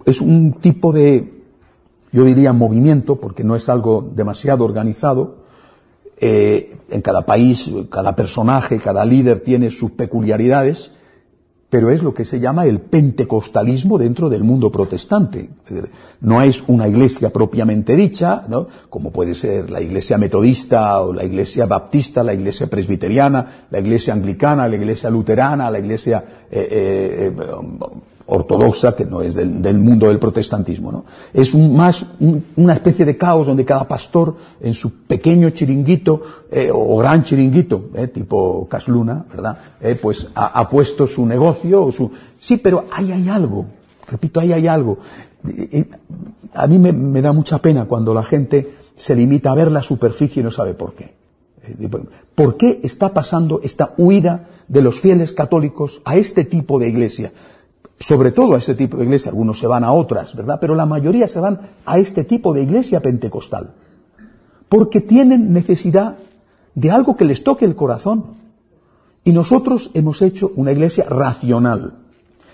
Es 0.04 0.20
un 0.20 0.54
tipo 0.60 0.92
de, 0.92 1.39
yo 2.12 2.25
diría 2.25 2.53
movimiento, 2.53 3.16
porque 3.16 3.44
no 3.44 3.57
es 3.57 3.68
algo 3.68 4.09
demasiado 4.14 4.64
organizado, 4.64 5.37
eh, 6.23 6.77
en 6.90 7.01
cada 7.01 7.23
país, 7.23 7.73
cada 7.90 8.14
personaje, 8.14 8.79
cada 8.79 9.05
líder 9.05 9.40
tiene 9.40 9.70
sus 9.70 9.92
peculiaridades, 9.92 10.92
pero 11.70 11.90
es 11.90 12.03
lo 12.03 12.12
que 12.12 12.25
se 12.25 12.40
llama 12.40 12.66
el 12.66 12.81
pentecostalismo 12.81 13.96
dentro 13.96 14.29
del 14.29 14.42
mundo 14.42 14.70
protestante. 14.73 15.51
No 16.20 16.42
es 16.42 16.64
una 16.66 16.88
iglesia 16.88 17.31
propiamente 17.31 17.94
dicha, 17.94 18.42
¿no? 18.49 18.66
como 18.90 19.12
puede 19.12 19.37
ser 19.37 19.70
la 19.70 19.81
iglesia 19.81 20.18
metodista 20.18 21.01
o 21.01 21.12
la 21.14 21.25
iglesia 21.25 21.66
baptista, 21.66 22.25
la 22.25 22.35
iglesia 22.35 22.66
presbiteriana, 22.66 23.66
la 23.70 23.79
iglesia 23.79 24.12
anglicana, 24.12 24.68
la 24.68 24.75
iglesia 24.75 25.09
luterana, 25.11 25.70
la 25.70 25.79
iglesia 25.79 26.25
eh, 26.51 27.31
eh, 27.31 27.35
ortodoxa, 28.30 28.96
que 28.96 29.04
no 29.04 29.22
es 29.22 29.34
del, 29.34 29.78
mundo 29.78 30.08
del 30.08 30.18
protestantismo. 30.18 30.90
¿no? 30.90 31.04
Es 31.34 31.54
un, 31.54 31.76
más 31.76 32.06
una 32.56 32.72
especie 32.72 33.04
de 33.04 33.16
caos 33.16 33.46
donde 33.46 33.64
cada 33.64 33.86
pastor 33.86 34.36
en 34.60 34.74
su 34.74 34.90
pequeño 35.04 35.50
chiringuito 35.50 36.22
eh, 36.50 36.70
o 36.72 36.96
gran 36.96 37.22
chiringuito, 37.22 37.90
eh, 37.94 38.08
tipo 38.08 38.66
Casluna, 38.68 39.24
¿verdad? 39.30 39.58
Eh, 39.80 39.98
pues 40.00 40.26
ha, 40.34 40.68
puesto 40.68 41.06
su 41.06 41.26
negocio, 41.26 41.90
su... 41.92 42.10
sí, 42.38 42.56
pero 42.56 42.86
ahí 42.92 43.12
hay 43.12 43.28
algo 43.28 43.66
repito, 44.10 44.40
ahí 44.40 44.52
hay 44.52 44.66
algo. 44.66 44.98
A 46.54 46.66
mí 46.66 46.78
me, 46.78 47.22
da 47.22 47.32
mucha 47.32 47.58
pena 47.58 47.86
cuando 47.86 48.12
la 48.12 48.22
gente 48.22 48.74
se 48.94 49.14
limita 49.14 49.52
a 49.52 49.54
ver 49.54 49.70
la 49.70 49.82
superficie 49.82 50.40
y 50.40 50.44
no 50.44 50.50
sabe 50.50 50.74
por 50.74 50.94
qué. 50.94 51.14
¿Por 52.34 52.56
qué 52.56 52.80
está 52.82 53.14
pasando 53.14 53.60
esta 53.62 53.94
huida 53.96 54.48
de 54.66 54.82
los 54.82 54.98
fieles 54.98 55.32
católicos 55.32 56.02
a 56.04 56.16
este 56.16 56.44
tipo 56.44 56.78
de 56.78 56.88
iglesia? 56.88 57.32
Sobre 58.00 58.32
todo 58.32 58.54
a 58.54 58.58
este 58.58 58.74
tipo 58.74 58.96
de 58.96 59.04
iglesia, 59.04 59.30
algunos 59.30 59.58
se 59.58 59.66
van 59.66 59.84
a 59.84 59.92
otras, 59.92 60.34
¿verdad? 60.34 60.58
Pero 60.58 60.74
la 60.74 60.86
mayoría 60.86 61.28
se 61.28 61.38
van 61.38 61.60
a 61.84 61.98
este 61.98 62.24
tipo 62.24 62.54
de 62.54 62.62
iglesia 62.62 63.00
pentecostal. 63.00 63.74
Porque 64.70 65.02
tienen 65.02 65.52
necesidad 65.52 66.16
de 66.74 66.90
algo 66.90 67.14
que 67.14 67.26
les 67.26 67.44
toque 67.44 67.66
el 67.66 67.76
corazón. 67.76 68.38
Y 69.22 69.32
nosotros 69.32 69.90
hemos 69.92 70.22
hecho 70.22 70.50
una 70.56 70.72
iglesia 70.72 71.04
racional, 71.10 71.98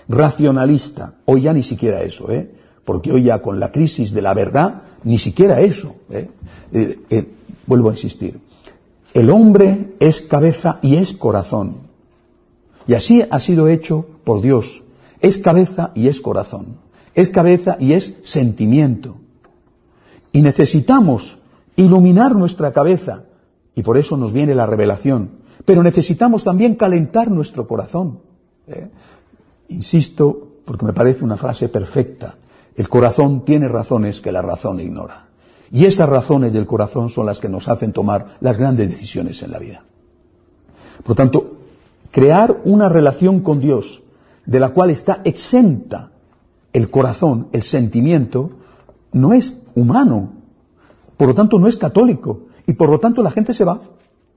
racionalista. 0.09 1.13
Hoy 1.23 1.43
ya 1.43 1.53
ni 1.53 1.63
siquiera 1.63 2.01
eso, 2.01 2.29
¿eh? 2.29 2.51
Porque 2.83 3.13
hoy 3.13 3.23
ya 3.23 3.41
con 3.41 3.57
la 3.57 3.71
crisis 3.71 4.11
de 4.11 4.21
la 4.21 4.33
verdad, 4.33 4.81
ni 5.05 5.17
siquiera 5.17 5.61
eso. 5.61 5.95
¿eh? 6.09 6.29
Eh, 6.73 6.99
eh, 7.09 7.31
vuelvo 7.65 7.89
a 7.89 7.93
insistir. 7.93 8.37
El 9.13 9.29
hombre 9.29 9.95
es 9.99 10.21
cabeza 10.21 10.79
y 10.81 10.97
es 10.97 11.13
corazón. 11.13 11.77
Y 12.85 12.95
así 12.95 13.23
ha 13.29 13.39
sido 13.39 13.69
hecho 13.69 14.05
por 14.25 14.41
Dios. 14.41 14.83
Es 15.19 15.37
cabeza 15.37 15.91
y 15.95 16.07
es 16.07 16.21
corazón. 16.21 16.77
Es 17.15 17.29
cabeza 17.29 17.77
y 17.79 17.93
es 17.93 18.15
sentimiento. 18.23 19.17
Y 20.31 20.41
necesitamos 20.41 21.39
iluminar 21.75 22.35
nuestra 22.35 22.71
cabeza. 22.71 23.23
Y 23.75 23.83
por 23.83 23.97
eso 23.97 24.17
nos 24.17 24.33
viene 24.33 24.53
la 24.55 24.65
revelación. 24.65 25.31
Pero 25.65 25.83
necesitamos 25.83 26.43
también 26.43 26.75
calentar 26.75 27.31
nuestro 27.31 27.65
corazón. 27.67 28.19
¿eh? 28.67 28.89
Insisto, 29.69 30.47
porque 30.65 30.85
me 30.85 30.93
parece 30.93 31.23
una 31.23 31.37
frase 31.37 31.69
perfecta. 31.69 32.35
El 32.75 32.87
corazón 32.89 33.43
tiene 33.43 33.67
razones 33.67 34.21
que 34.21 34.31
la 34.31 34.41
razón 34.41 34.79
ignora. 34.79 35.27
Y 35.71 35.85
esas 35.85 36.07
razones 36.07 36.53
del 36.53 36.65
corazón 36.65 37.09
son 37.09 37.25
las 37.25 37.39
que 37.39 37.49
nos 37.49 37.67
hacen 37.67 37.91
tomar 37.91 38.25
las 38.39 38.57
grandes 38.57 38.89
decisiones 38.89 39.41
en 39.43 39.51
la 39.51 39.59
vida. 39.59 39.83
Por 40.99 41.09
lo 41.09 41.15
tanto, 41.15 41.57
crear 42.11 42.61
una 42.63 42.89
relación 42.89 43.41
con 43.41 43.59
Dios 43.59 44.01
de 44.47 44.59
la 44.59 44.69
cual 44.69 44.89
está 44.89 45.21
exenta 45.23 46.09
el 46.73 46.89
corazón, 46.89 47.49
el 47.51 47.61
sentimiento, 47.61 48.51
no 49.11 49.33
es 49.33 49.61
humano. 49.75 50.31
Por 51.17 51.27
lo 51.27 51.35
tanto, 51.35 51.59
no 51.59 51.67
es 51.67 51.77
católico. 51.77 52.47
Y 52.65 52.73
por 52.73 52.89
lo 52.89 52.99
tanto, 52.99 53.21
la 53.21 53.31
gente 53.31 53.53
se 53.53 53.63
va. 53.63 53.81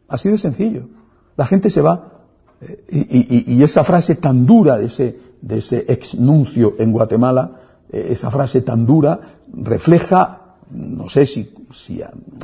Así 0.09 0.29
de 0.29 0.37
sencillo. 0.37 0.89
La 1.37 1.47
gente 1.47 1.71
se 1.71 1.81
va. 1.81 2.25
Eh, 2.61 3.45
y, 3.47 3.63
esa 3.63 3.85
frase 3.85 4.17
tan 4.17 4.45
dura 4.45 4.79
de 4.79 4.87
ese, 4.87 5.19
de 5.41 5.59
ese 5.59 5.87
en 5.89 6.93
Guatemala, 6.93 7.61
eh, 7.91 8.09
esa 8.11 8.31
frase 8.31 8.63
tan 8.63 8.85
dura, 8.85 9.21
refleja, 9.53 10.57
no 10.71 11.09
sé 11.09 11.25
si, 11.25 11.55
si 11.73 12.03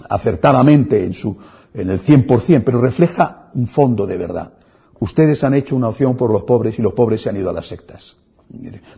acertadamente 0.09 1.05
en, 1.05 1.15
su, 1.15 1.37
en 1.75 1.91
el 1.91 1.99
100%, 1.99 2.63
pero 2.65 2.81
refleja 2.81 3.51
un 3.55 3.67
fondo 3.67 4.07
de 4.07 4.17
verdad. 4.17 4.53
Ustedes 5.01 5.45
han 5.45 5.55
hecho 5.55 5.77
una 5.77 5.89
opción 5.89 6.17
por 6.17 6.31
los 6.31 6.45
pobres 6.45 6.79
y 6.79 6.83
los 6.83 6.93
pobres 6.93 7.23
se 7.23 7.29
han 7.29 7.37
ido 7.37 7.51
a 7.51 7.53
las 7.53 7.67
sectas. 7.67 8.17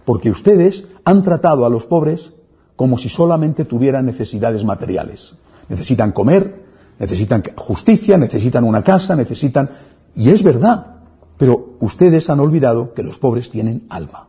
Porque 0.05 0.31
ustedes 0.31 0.85
han 1.05 1.23
tratado 1.23 1.67
a 1.67 1.71
los 1.71 1.87
pobres 1.87 2.33
como 2.77 2.99
si 2.99 3.09
solamente 3.09 3.65
tuvieran 3.65 4.07
necesidades 4.07 4.65
materiales. 4.65 5.35
Necesitan 5.69 6.13
comer, 6.13 6.63
necesitan 6.99 7.43
justicia, 7.57 8.17
necesitan 8.17 8.65
una 8.65 8.85
casa, 8.85 9.17
necesitan... 9.17 9.71
Y 10.15 10.31
es 10.31 10.43
verdad, 10.43 10.99
pero 11.37 11.77
ustedes 11.81 12.31
han 12.31 12.41
olvidado 12.41 12.95
que 12.95 13.03
los 13.03 13.19
pobres 13.19 13.51
tienen 13.51 13.87
alma. 13.89 14.29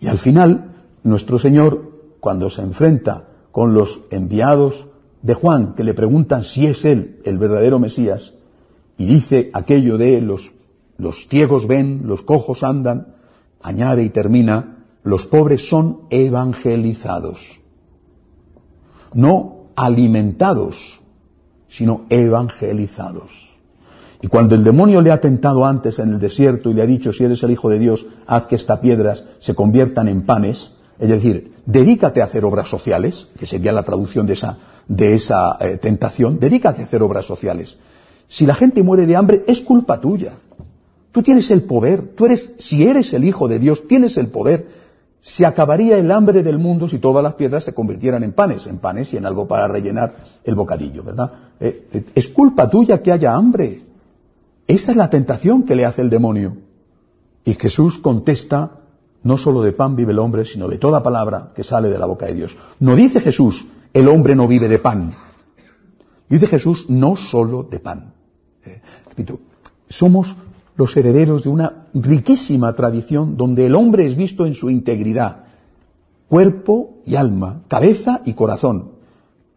Y 0.00 0.08
al 0.08 0.18
final, 0.18 0.74
nuestro 1.02 1.38
Señor, 1.38 1.92
cuando 2.20 2.50
se 2.50 2.62
enfrenta 2.62 3.28
con 3.52 3.74
los 3.74 4.00
enviados 4.10 4.88
de 5.22 5.34
Juan, 5.34 5.74
que 5.74 5.84
le 5.84 5.94
preguntan 5.94 6.42
si 6.42 6.66
es 6.66 6.84
Él 6.84 7.20
el 7.24 7.38
verdadero 7.38 7.78
Mesías, 7.78 8.34
y 8.98 9.06
dice 9.06 9.50
aquello 9.52 9.98
de 9.98 10.20
los, 10.20 10.52
los 10.98 11.28
ciegos 11.28 11.66
ven, 11.66 12.02
los 12.04 12.22
cojos 12.22 12.62
andan, 12.62 13.14
añade 13.62 14.02
y 14.02 14.10
termina, 14.10 14.84
los 15.02 15.26
pobres 15.26 15.68
son 15.68 16.02
evangelizados. 16.10 17.60
No 19.12 19.68
alimentados, 19.76 21.02
sino 21.68 22.06
evangelizados. 22.08 23.56
Y 24.22 24.28
cuando 24.28 24.54
el 24.54 24.64
demonio 24.64 25.02
le 25.02 25.12
ha 25.12 25.20
tentado 25.20 25.66
antes 25.66 25.98
en 25.98 26.08
el 26.08 26.18
desierto 26.18 26.70
y 26.70 26.74
le 26.74 26.82
ha 26.82 26.86
dicho, 26.86 27.12
si 27.12 27.24
eres 27.24 27.42
el 27.42 27.50
Hijo 27.50 27.68
de 27.68 27.78
Dios, 27.78 28.06
haz 28.26 28.46
que 28.46 28.56
estas 28.56 28.80
piedras 28.80 29.24
se 29.40 29.54
conviertan 29.54 30.08
en 30.08 30.24
panes, 30.24 30.72
es 30.98 31.10
decir, 31.10 31.52
dedícate 31.66 32.22
a 32.22 32.24
hacer 32.24 32.44
obras 32.44 32.68
sociales, 32.68 33.28
que 33.38 33.44
sería 33.44 33.72
la 33.72 33.82
traducción 33.82 34.26
de 34.26 34.32
esa, 34.32 34.58
de 34.88 35.14
esa 35.14 35.58
eh, 35.60 35.76
tentación, 35.76 36.40
dedícate 36.40 36.80
a 36.80 36.84
hacer 36.86 37.02
obras 37.02 37.26
sociales. 37.26 37.76
Si 38.28 38.46
la 38.46 38.54
gente 38.54 38.82
muere 38.82 39.06
de 39.06 39.16
hambre, 39.16 39.44
es 39.46 39.60
culpa 39.60 40.00
tuya. 40.00 40.32
Tú 41.12 41.22
tienes 41.22 41.50
el 41.50 41.62
poder, 41.62 42.02
tú 42.02 42.26
eres, 42.26 42.52
si 42.58 42.86
eres 42.86 43.12
el 43.14 43.24
Hijo 43.24 43.48
de 43.48 43.58
Dios, 43.58 43.86
tienes 43.88 44.16
el 44.16 44.28
poder 44.28 44.66
se 45.26 45.44
acabaría 45.44 45.98
el 45.98 46.12
hambre 46.12 46.44
del 46.44 46.56
mundo 46.56 46.86
si 46.86 47.00
todas 47.00 47.20
las 47.20 47.34
piedras 47.34 47.64
se 47.64 47.74
convirtieran 47.74 48.22
en 48.22 48.32
panes, 48.32 48.68
en 48.68 48.78
panes 48.78 49.12
y 49.12 49.16
en 49.16 49.26
algo 49.26 49.48
para 49.48 49.66
rellenar 49.66 50.14
el 50.44 50.54
bocadillo, 50.54 51.02
¿verdad? 51.02 51.32
Eh, 51.58 51.88
eh, 51.92 52.04
es 52.14 52.28
culpa 52.28 52.70
tuya 52.70 53.02
que 53.02 53.10
haya 53.10 53.34
hambre. 53.34 53.82
Esa 54.68 54.92
es 54.92 54.96
la 54.96 55.10
tentación 55.10 55.64
que 55.64 55.74
le 55.74 55.84
hace 55.84 56.02
el 56.02 56.10
demonio. 56.10 56.56
Y 57.44 57.54
Jesús 57.54 57.98
contesta, 57.98 58.70
no 59.24 59.36
solo 59.36 59.62
de 59.62 59.72
pan 59.72 59.96
vive 59.96 60.12
el 60.12 60.20
hombre, 60.20 60.44
sino 60.44 60.68
de 60.68 60.78
toda 60.78 61.02
palabra 61.02 61.50
que 61.54 61.64
sale 61.64 61.88
de 61.88 61.98
la 61.98 62.06
boca 62.06 62.26
de 62.26 62.34
Dios. 62.34 62.56
No 62.78 62.94
dice 62.94 63.20
Jesús, 63.20 63.66
el 63.92 64.06
hombre 64.06 64.36
no 64.36 64.46
vive 64.46 64.68
de 64.68 64.78
pan. 64.78 65.12
Dice 66.28 66.46
Jesús, 66.46 66.86
no 66.88 67.16
solo 67.16 67.64
de 67.64 67.80
pan. 67.80 68.12
Eh, 68.66 68.80
repito, 69.08 69.40
somos 69.88 70.34
los 70.76 70.96
herederos 70.96 71.44
de 71.44 71.48
una 71.48 71.86
riquísima 71.94 72.74
tradición 72.74 73.36
donde 73.36 73.66
el 73.66 73.74
hombre 73.74 74.06
es 74.06 74.16
visto 74.16 74.44
en 74.44 74.54
su 74.54 74.68
integridad, 74.68 75.44
cuerpo 76.28 76.98
y 77.06 77.14
alma, 77.14 77.62
cabeza 77.68 78.22
y 78.24 78.34
corazón. 78.34 78.90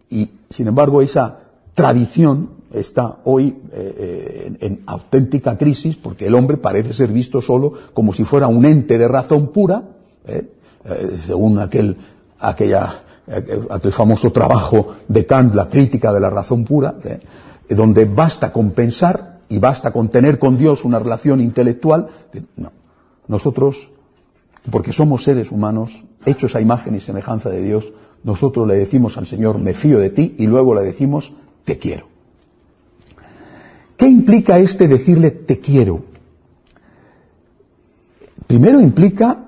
Y, 0.09 0.29
sin 0.49 0.67
embargo, 0.67 1.01
esa 1.01 1.39
tradición 1.73 2.51
está 2.73 3.17
hoy 3.25 3.57
eh, 3.71 3.95
eh, 3.97 4.57
en, 4.61 4.83
auténtica 4.85 5.57
crisis 5.57 5.95
porque 5.95 6.27
el 6.27 6.35
hombre 6.35 6.57
parece 6.57 6.93
ser 6.93 7.11
visto 7.11 7.41
solo 7.41 7.71
como 7.93 8.13
si 8.13 8.23
fuera 8.23 8.47
un 8.47 8.63
ente 8.65 8.97
de 8.97 9.07
razón 9.07 9.47
pura, 9.47 9.83
según 11.25 11.57
aquel, 11.57 11.97
aquella, 12.39 13.01
aquel 13.71 13.91
famoso 13.91 14.31
trabajo 14.31 14.95
de 15.07 15.25
Kant, 15.25 15.55
la 15.55 15.67
crítica 15.67 16.13
de 16.13 16.19
la 16.19 16.29
razón 16.29 16.63
pura, 16.63 16.95
donde 17.69 18.05
basta 18.05 18.51
con 18.51 18.71
pensar 18.71 19.39
y 19.47 19.59
basta 19.59 19.91
con 19.91 20.09
tener 20.09 20.39
con 20.39 20.57
Dios 20.57 20.83
una 20.83 20.99
relación 20.99 21.39
intelectual. 21.39 22.07
No. 22.55 22.71
Nosotros, 23.27 23.91
porque 24.71 24.91
somos 24.91 25.23
seres 25.23 25.51
humanos, 25.51 26.03
hechos 26.25 26.55
a 26.55 26.61
imagen 26.61 26.95
y 26.95 26.99
semejanza 26.99 27.49
de 27.49 27.61
Dios, 27.61 27.93
nosotros 28.23 28.67
le 28.67 28.75
decimos 28.75 29.17
al 29.17 29.27
Señor, 29.27 29.59
me 29.59 29.73
fío 29.73 29.99
de 29.99 30.09
ti, 30.09 30.35
y 30.37 30.47
luego 30.47 30.75
le 30.75 30.81
decimos, 30.81 31.31
te 31.63 31.77
quiero. 31.77 32.07
¿Qué 33.95 34.07
implica 34.07 34.59
este 34.59 34.87
decirle 34.87 35.31
te 35.31 35.59
quiero? 35.59 36.03
Primero 38.47 38.79
implica 38.79 39.45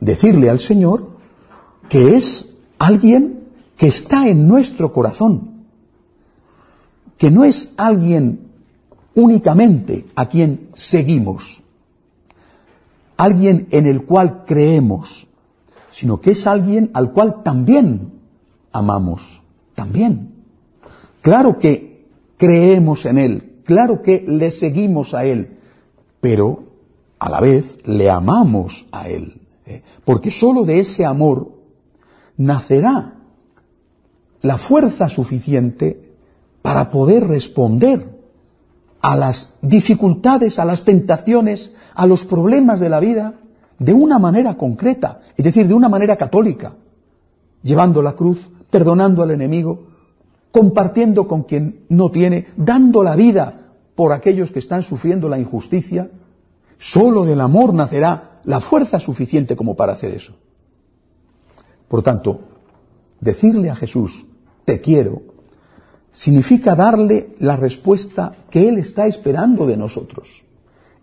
decirle 0.00 0.50
al 0.50 0.58
Señor 0.58 1.10
que 1.88 2.16
es 2.16 2.48
alguien 2.78 3.44
que 3.76 3.86
está 3.86 4.28
en 4.28 4.48
nuestro 4.48 4.92
corazón, 4.92 5.55
que 7.18 7.30
no 7.30 7.44
es 7.44 7.72
alguien 7.76 8.46
únicamente 9.14 10.04
a 10.14 10.28
quien 10.28 10.68
seguimos, 10.74 11.62
alguien 13.16 13.66
en 13.70 13.86
el 13.86 14.04
cual 14.04 14.44
creemos, 14.44 15.26
sino 15.90 16.20
que 16.20 16.32
es 16.32 16.46
alguien 16.46 16.90
al 16.92 17.12
cual 17.12 17.42
también 17.42 18.12
amamos, 18.72 19.42
también. 19.74 20.34
Claro 21.22 21.58
que 21.58 22.06
creemos 22.36 23.06
en 23.06 23.18
Él, 23.18 23.52
claro 23.64 24.02
que 24.02 24.22
le 24.26 24.50
seguimos 24.50 25.14
a 25.14 25.24
Él, 25.24 25.56
pero 26.20 26.64
a 27.18 27.30
la 27.30 27.40
vez 27.40 27.78
le 27.84 28.10
amamos 28.10 28.86
a 28.92 29.08
Él, 29.08 29.40
¿eh? 29.64 29.82
porque 30.04 30.30
sólo 30.30 30.64
de 30.64 30.80
ese 30.80 31.06
amor 31.06 31.52
nacerá 32.36 33.14
la 34.42 34.58
fuerza 34.58 35.08
suficiente 35.08 36.05
para 36.66 36.90
poder 36.90 37.28
responder 37.28 38.08
a 39.00 39.14
las 39.14 39.52
dificultades, 39.62 40.58
a 40.58 40.64
las 40.64 40.82
tentaciones, 40.82 41.70
a 41.94 42.08
los 42.08 42.24
problemas 42.24 42.80
de 42.80 42.88
la 42.88 42.98
vida 42.98 43.34
de 43.78 43.92
una 43.92 44.18
manera 44.18 44.56
concreta, 44.56 45.20
es 45.36 45.44
decir, 45.44 45.68
de 45.68 45.74
una 45.74 45.88
manera 45.88 46.16
católica, 46.16 46.74
llevando 47.62 48.02
la 48.02 48.14
cruz, 48.14 48.50
perdonando 48.68 49.22
al 49.22 49.30
enemigo, 49.30 49.86
compartiendo 50.50 51.28
con 51.28 51.44
quien 51.44 51.84
no 51.88 52.10
tiene, 52.10 52.48
dando 52.56 53.04
la 53.04 53.14
vida 53.14 53.68
por 53.94 54.12
aquellos 54.12 54.50
que 54.50 54.58
están 54.58 54.82
sufriendo 54.82 55.28
la 55.28 55.38
injusticia. 55.38 56.10
Solo 56.78 57.24
del 57.24 57.42
amor 57.42 57.74
nacerá 57.74 58.40
la 58.42 58.58
fuerza 58.58 58.98
suficiente 58.98 59.54
como 59.54 59.76
para 59.76 59.92
hacer 59.92 60.12
eso. 60.14 60.32
Por 61.86 62.02
tanto, 62.02 62.40
decirle 63.20 63.70
a 63.70 63.76
Jesús, 63.76 64.26
te 64.64 64.80
quiero, 64.80 65.35
significa 66.16 66.74
darle 66.74 67.34
la 67.40 67.56
respuesta 67.56 68.32
que 68.50 68.66
Él 68.70 68.78
está 68.78 69.06
esperando 69.06 69.66
de 69.66 69.76
nosotros. 69.76 70.44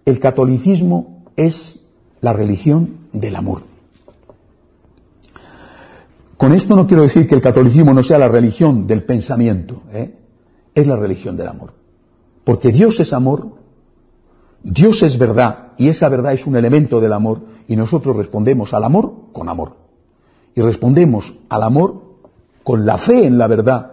El 0.06 0.20
catolicismo 0.20 1.26
es 1.36 1.80
la 2.22 2.34
religión 2.34 2.98
del 3.14 3.36
amor. 3.36 3.62
Con 6.36 6.52
esto 6.52 6.76
no 6.76 6.88
quiero 6.88 7.04
decir 7.04 7.28
que 7.28 7.36
el 7.36 7.42
catolicismo 7.42 7.94
no 7.94 8.02
sea 8.02 8.18
la 8.18 8.28
religión 8.28 8.88
del 8.88 9.04
pensamiento, 9.04 9.84
¿eh? 9.94 10.16
es 10.74 10.88
la 10.88 10.96
religión 10.96 11.38
del 11.38 11.48
amor. 11.48 11.74
Porque 12.44 12.72
Dios 12.72 13.00
es 13.00 13.14
amor, 13.14 13.50
Dios 14.64 15.04
es 15.04 15.20
verdad, 15.20 15.74
y 15.78 15.90
esa 15.90 16.10
verdad 16.10 16.34
es 16.34 16.48
un 16.48 16.56
elemento 16.56 17.00
del 17.00 17.14
amor, 17.14 17.42
y 17.68 17.76
nosotros 17.76 18.18
respondemos 18.18 18.74
al 18.74 18.84
amor 18.84 19.14
con 19.32 19.48
amor. 19.48 19.76
Y 20.56 20.62
respondemos 20.62 21.36
al 21.50 21.62
amor 21.62 22.02
con 22.64 22.84
la 22.84 22.98
fe 22.98 23.28
en 23.28 23.38
la 23.38 23.46
verdad 23.46 23.93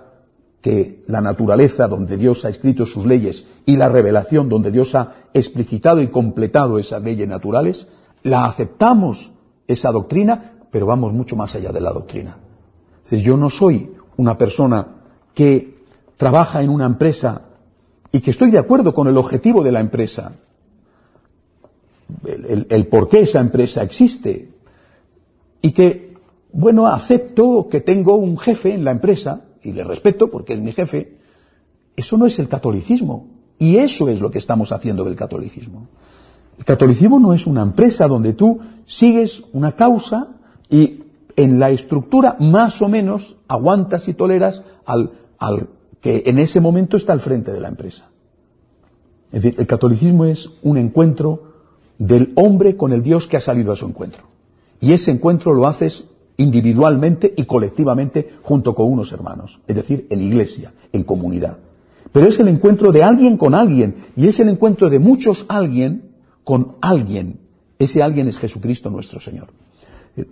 que 0.61 1.03
la 1.07 1.21
naturaleza 1.21 1.89
donde 1.89 2.17
Dios 2.17 2.45
ha 2.45 2.51
escrito 2.51 2.85
sus 2.85 3.07
leyes 3.07 3.47
y 3.65 3.77
la 3.77 3.89
revelación 3.89 4.49
donde 4.49 4.71
Dios 4.71 4.95
ha 4.95 5.15
explicitado 5.33 6.03
y 6.03 6.09
completado 6.09 6.79
esas 6.79 7.03
leyes 7.03 7.27
naturales, 7.27 7.89
la 8.23 8.45
aceptamos 8.45 9.31
esa 9.67 9.91
doctrina, 9.91 10.59
pero 10.71 10.87
vamos 10.87 11.13
mucho 11.13 11.37
más 11.37 11.55
allá 11.55 11.73
de 11.73 11.81
la 11.81 11.93
doctrina. 11.93 12.37
Yo 13.11 13.37
no 13.37 13.51
soy 13.51 13.91
una 14.19 14.37
persona 14.37 14.87
que 15.35 15.79
trabaja 16.17 16.63
en 16.63 16.71
una 16.71 16.87
empresa 16.87 17.43
y 18.13 18.21
que 18.21 18.31
estoy 18.31 18.51
de 18.51 18.59
acuerdo 18.59 18.93
con 18.95 19.09
el 19.09 19.17
objetivo 19.17 19.63
de 19.65 19.73
la 19.73 19.81
empresa, 19.81 20.33
el 22.25 22.87
por 22.89 23.09
qué 23.09 23.21
esa 23.21 23.41
empresa 23.41 23.83
existe, 23.83 24.51
y 25.63 25.73
que, 25.73 26.15
bueno, 26.53 26.87
acepto 26.87 27.69
que 27.71 27.81
tengo 27.81 28.17
un 28.17 28.37
jefe 28.37 28.75
en 28.75 28.85
la 28.85 28.91
empresa, 28.91 29.43
y 29.63 29.73
le 29.73 29.85
respeto 29.85 30.31
porque 30.31 30.55
es 30.55 30.61
mi 30.61 30.73
jefe, 30.73 31.19
eso 31.97 32.17
no 32.17 32.27
es 32.27 32.39
el 32.39 32.49
catolicismo. 32.49 33.27
Y 33.59 33.77
eso 33.77 34.09
es 34.09 34.21
lo 34.21 34.31
que 34.31 34.39
estamos 34.39 34.73
haciendo 34.73 35.05
del 35.05 35.17
catolicismo. 35.17 35.87
El 36.59 36.65
catolicismo 36.65 37.21
no 37.21 37.35
es 37.35 37.47
una 37.47 37.63
empresa 37.63 38.09
donde 38.09 38.33
tú 38.33 38.59
sigues 38.87 39.43
una 39.53 39.77
causa 39.77 40.29
y 40.71 41.03
en 41.37 41.59
la 41.59 41.71
estructura 41.71 42.37
más 42.41 42.81
o 42.81 42.89
menos 42.89 43.37
aguantas 43.49 44.09
y 44.09 44.15
toleras 44.15 44.63
al, 44.87 45.13
al 45.39 45.69
que 46.01 46.23
en 46.27 46.39
ese 46.39 46.61
momento 46.61 46.97
está 46.97 47.13
al 47.13 47.21
frente 47.21 47.53
de 47.53 47.61
la 47.61 47.69
empresa. 47.69 48.09
Es 49.31 49.43
decir, 49.43 49.61
el 49.61 49.67
catolicismo 49.67 50.25
es 50.25 50.51
un 50.63 50.79
encuentro 50.79 51.53
del 51.99 52.33
hombre 52.37 52.77
con 52.77 52.93
el 52.93 53.03
Dios 53.03 53.27
que 53.27 53.37
ha 53.37 53.41
salido 53.41 53.73
a 53.73 53.77
su 53.77 53.87
encuentro. 53.87 54.25
Y 54.81 54.93
ese 54.93 55.11
encuentro 55.11 55.53
lo 55.53 55.67
haces 55.67 56.07
individualmente 56.41 57.33
y 57.37 57.45
colectivamente 57.45 58.29
junto 58.43 58.75
con 58.75 58.91
unos 58.91 59.13
hermanos, 59.13 59.61
es 59.67 59.77
decir, 59.77 60.07
en 60.09 60.23
iglesia, 60.23 60.73
en 60.93 61.05
comunidad. 61.05 61.59
Pero 62.13 62.27
es 62.27 62.41
el 62.41 62.49
encuentro 62.49 62.93
de 62.93 63.03
alguien 63.03 63.37
con 63.37 63.55
alguien 63.55 63.97
y 64.17 64.27
es 64.27 64.41
el 64.41 64.49
encuentro 64.49 64.89
de 64.89 64.99
muchos 64.99 65.45
alguien 65.49 66.11
con 66.43 66.77
alguien. 66.81 67.41
Ese 67.79 68.03
alguien 68.03 68.27
es 68.27 68.39
Jesucristo 68.39 68.91
nuestro 68.91 69.21
Señor. 69.21 69.49
Eh, 70.17 70.27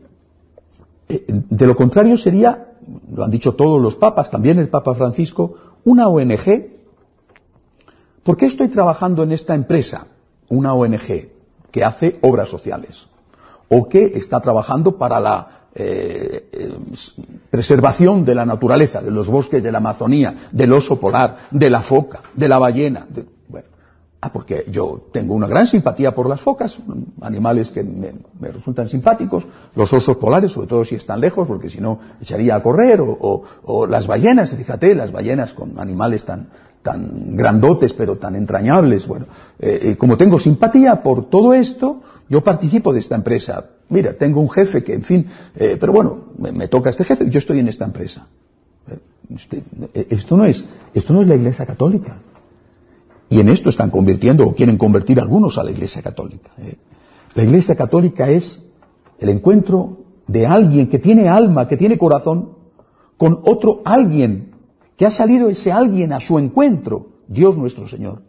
eh, 1.09 1.25
de 1.29 1.67
lo 1.67 1.77
contrario 1.77 2.17
sería, 2.17 2.73
lo 3.15 3.25
han 3.25 3.31
dicho 3.31 3.55
todos 3.55 3.81
los 3.81 3.95
papas, 3.97 4.31
también 4.31 4.59
el 4.59 4.69
Papa 4.69 4.95
Francisco, 4.95 5.55
una 5.85 6.09
ONG. 6.09 6.71
¿Por 8.23 8.37
qué 8.37 8.47
estoy 8.47 8.69
trabajando 8.69 9.23
en 9.23 9.33
esta 9.33 9.55
empresa? 9.55 10.07
Una 10.49 10.73
ONG 10.73 11.29
que 11.71 11.85
hace 11.85 12.19
obras 12.23 12.49
sociales 12.49 13.09
o 13.69 13.89
que 13.89 14.13
está 14.15 14.41
trabajando 14.41 14.97
para 14.97 15.21
la 15.21 15.49
eh, 15.75 16.49
eh, 16.53 16.73
preservación 17.51 18.25
de 18.25 18.35
la 18.35 18.45
naturaleza, 18.45 19.01
de 19.01 19.11
los 19.11 19.29
bosques 19.29 19.63
de 19.63 19.71
la 19.71 19.79
Amazonía, 19.79 20.35
del 20.51 20.73
oso 20.73 20.99
polar, 20.99 21.37
de 21.51 21.71
la 21.71 21.83
foca, 21.83 22.21
de 22.35 22.49
la 22.49 22.59
ballena. 22.59 23.07
bueno, 23.49 23.69
ah, 24.21 24.33
porque 24.33 24.65
yo 24.71 25.09
tengo 25.13 25.35
una 25.35 25.47
gran 25.47 25.67
simpatía 25.67 26.15
por 26.15 26.29
las 26.29 26.41
focas, 26.41 26.79
animales 27.21 27.71
que 27.71 27.85
me, 27.85 28.13
resultan 28.41 28.89
simpáticos, 28.89 29.47
los 29.77 29.93
osos 29.93 30.17
polares, 30.17 30.53
sobre 30.53 30.67
todo 30.67 30.85
si 30.85 30.97
están 30.97 31.21
lejos, 31.21 31.47
porque 31.47 31.71
si 31.71 31.81
no 31.81 32.01
echaría 32.21 32.57
a 32.57 32.63
correr, 32.63 33.01
o, 33.01 33.87
las 33.87 34.07
ballenas, 34.07 34.55
fíjate, 34.55 34.95
las 34.95 35.13
ballenas 35.13 35.55
con 35.55 35.79
animales 35.79 36.25
tan, 36.25 36.49
tan 36.89 37.37
grandotes 37.37 37.93
pero 37.93 38.17
tan 38.17 38.35
entrañables. 38.35 39.07
Bueno, 39.07 39.27
eh, 39.59 39.97
como 39.99 40.17
tengo 40.17 40.39
simpatía 40.39 41.03
por 41.03 41.27
todo 41.27 41.53
esto, 41.53 42.01
yo 42.29 42.43
participo 42.43 42.93
de 42.93 43.01
esta 43.01 43.15
empresa. 43.15 43.65
Mira, 43.89 44.13
tengo 44.13 44.41
un 44.41 44.51
jefe 44.51 44.85
que, 44.85 44.95
en 44.95 45.03
fin, 45.03 45.27
eh, 45.57 45.77
pero 45.81 45.93
bueno, 45.93 46.25
me, 46.39 46.69
toca 46.69 46.91
este 46.91 47.05
jefe, 47.05 47.29
yo 47.29 47.39
estoy 47.39 47.59
en 47.59 47.69
esta 47.69 47.85
empresa. 47.85 48.27
Eh, 48.91 48.99
este, 49.35 49.63
eh, 49.95 50.07
esto 50.11 50.37
no 50.37 50.45
es, 50.45 50.65
esto 50.93 51.13
no 51.13 51.23
es 51.23 51.29
la 51.29 51.35
Iglesia 51.35 51.65
Católica. 51.65 52.17
Y 53.31 53.41
en 53.41 53.49
esto 53.49 53.69
están 53.69 53.91
convirtiendo 53.91 54.47
o 54.47 54.55
quieren 54.55 54.77
convertir 54.77 55.21
algunos 55.21 55.59
a 55.59 55.65
la 55.65 55.71
Iglesia 55.71 56.01
Católica. 56.01 56.51
La 57.35 57.43
Iglesia 57.43 57.77
Católica 57.77 58.31
es 58.31 58.65
el 59.19 59.29
encuentro 59.29 59.99
de 60.27 60.47
alguien 60.47 60.89
que 60.89 60.99
tiene 60.99 61.29
alma, 61.29 61.69
que 61.69 61.77
tiene 61.77 61.99
corazón, 61.99 62.53
con 63.19 63.41
otro 63.45 63.83
alguien, 63.85 64.48
que 64.99 65.07
ha 65.07 65.11
salido 65.13 65.49
ese 65.49 65.71
alguien 65.71 66.13
a 66.13 66.19
su 66.19 66.41
encuentro, 66.41 67.07
Dios 67.29 67.57
nuestro 67.57 67.87
Señor, 67.87 68.21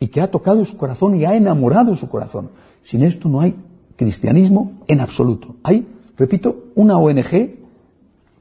y 0.00 0.08
que 0.08 0.20
ha 0.20 0.28
tocado 0.28 0.64
su 0.64 0.76
corazón 0.76 1.14
y 1.14 1.24
ha 1.24 1.36
enamorado 1.36 1.94
su 1.94 2.08
corazón. 2.08 2.50
Sin 2.82 3.04
esto 3.04 3.28
no 3.28 3.40
hay 3.40 3.54
cristianismo 3.94 4.72
en 4.88 5.00
absoluto. 5.00 5.54
Hay, 5.62 5.86
repito, 6.16 6.64
una 6.74 6.98
ONG 6.98 7.58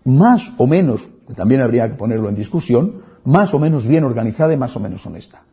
más 0.05 0.51
o 0.57 0.65
menos, 0.65 1.07
que 1.27 1.35
también 1.35 1.61
habría 1.61 1.87
que 1.87 1.93
ponerlo 1.93 2.29
en 2.29 2.35
discusión, 2.35 3.03
más 3.25 3.53
o 3.53 3.59
menos 3.59 3.85
bien 3.85 4.03
organizada 4.05 4.53
y 4.53 4.57
más 4.57 4.75
o 4.75 4.79
menos 4.79 5.05
honesta. 5.05 5.43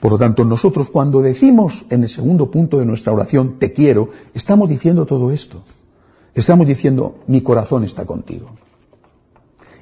Por 0.00 0.12
lo 0.12 0.18
tanto, 0.18 0.42
nosotros 0.46 0.88
cuando 0.88 1.20
decimos 1.20 1.84
en 1.90 2.02
el 2.04 2.08
segundo 2.08 2.50
punto 2.50 2.78
de 2.78 2.86
nuestra 2.86 3.12
oración, 3.12 3.58
te 3.58 3.74
quiero, 3.74 4.08
estamos 4.32 4.70
diciendo 4.70 5.04
todo 5.04 5.32
esto. 5.32 5.64
Estamos 6.34 6.66
diciendo, 6.66 7.16
mi 7.26 7.42
corazón 7.42 7.84
está 7.84 8.06
contigo. 8.06 8.48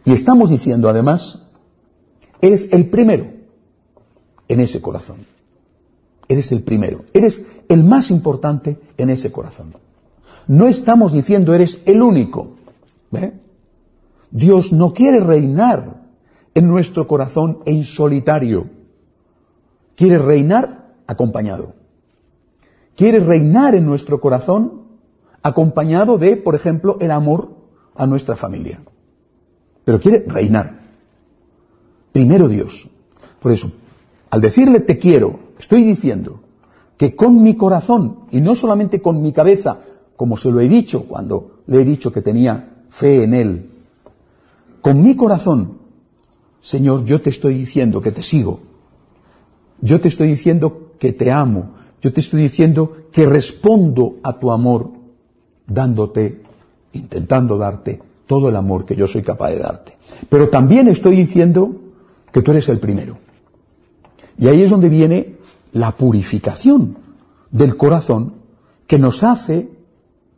Y 0.07 0.13
estamos 0.13 0.51
diciendo 0.51 0.89
además, 0.89 1.43
eres 2.41 2.69
el 2.73 2.89
primero 2.89 3.27
en 4.49 4.61
ese 4.61 4.81
corazón. 4.81 5.27
Eres 6.29 6.53
el 6.53 6.63
primero, 6.63 7.05
eres 7.13 7.45
el 7.69 7.83
más 7.83 8.11
importante 8.11 8.79
en 8.97 9.11
ese 9.11 9.33
corazón. 9.33 9.75
No 10.47 10.69
estamos 10.69 11.13
diciendo 11.13 11.55
eres 11.55 11.83
el 11.87 12.03
único. 12.03 12.55
Dios 14.31 14.73
no 14.73 14.93
quiere 14.95 15.19
reinar 15.19 16.05
en 16.55 16.69
nuestro 16.69 17.09
corazón 17.09 17.59
en 17.65 17.83
solitario. 17.83 18.69
Quiere 19.97 20.19
reinar 20.19 20.95
acompañado. 21.09 21.75
Quiere 22.95 23.19
reinar 23.19 23.75
en 23.75 23.87
nuestro 23.87 24.21
corazón 24.21 24.83
acompañado 25.43 26.17
de, 26.17 26.37
por 26.37 26.55
ejemplo, 26.55 26.97
el 27.01 27.11
amor 27.11 27.57
a 27.97 28.07
nuestra 28.07 28.37
familia. 28.37 28.81
Pero 29.87 30.01
quiere 30.01 30.25
reinar. 30.27 30.81
Primero 32.11 32.49
Dios. 32.49 32.89
Por 33.39 33.53
eso, 33.53 33.71
al 34.31 34.41
decirle 34.41 34.81
te 34.81 34.99
quiero, 34.99 35.39
estoy 35.61 35.85
diciendo 35.85 36.41
que 36.97 37.15
con 37.15 37.41
mi 37.41 37.55
corazón 37.55 38.23
y 38.33 38.41
no 38.41 38.57
solamente 38.57 39.01
con 39.01 39.23
mi 39.23 39.33
cabeza, 39.33 39.79
como 40.17 40.37
se 40.37 40.51
lo 40.51 40.61
he 40.61 40.69
dicho 40.69 41.05
cuando 41.05 41.61
le 41.69 41.83
he 41.83 41.85
dicho 41.85 42.11
que 42.11 42.21
tenía 42.21 42.83
fe 42.89 43.23
en 43.23 43.35
Él, 43.35 43.71
con 44.81 45.05
mi 45.05 45.15
corazón, 45.15 45.79
Señor, 46.61 47.05
yo 47.05 47.21
te 47.21 47.31
estoy 47.31 47.55
diciendo 47.57 48.01
que 48.01 48.11
te 48.11 48.25
sigo, 48.25 48.59
yo 49.81 50.01
te 50.01 50.09
estoy 50.09 50.27
diciendo 50.27 50.95
que 50.99 51.13
te 51.13 51.31
amo, 51.31 51.75
yo 52.03 52.13
te 52.13 52.19
estoy 52.19 52.43
diciendo 52.43 53.07
que 53.13 53.25
respondo 53.25 54.17
a 54.25 54.41
tu 54.41 54.51
amor 54.51 54.91
dándote, 55.65 56.43
intentando 56.93 57.57
darte 57.57 58.01
todo 58.27 58.49
el 58.49 58.57
amor 58.57 58.85
que 58.85 58.97
yo 58.97 59.07
soy 59.07 59.23
capaz 59.23 59.51
de 59.51 59.59
darte. 59.59 59.97
Pero 60.29 60.49
también 60.49 60.89
estoy 60.89 61.17
diciendo 61.17 61.75
que 62.33 62.43
tú 62.43 62.51
eres 62.51 62.69
el 62.69 62.79
primero. 62.79 63.19
Y 64.39 64.49
ahí 64.49 64.63
es 64.63 64.71
donde 64.71 64.89
viene 64.89 65.37
la 65.73 65.97
purificación 65.97 66.99
del 67.51 67.77
corazón 67.77 68.35
que 68.87 68.99
nos 68.99 69.23
hace 69.23 69.69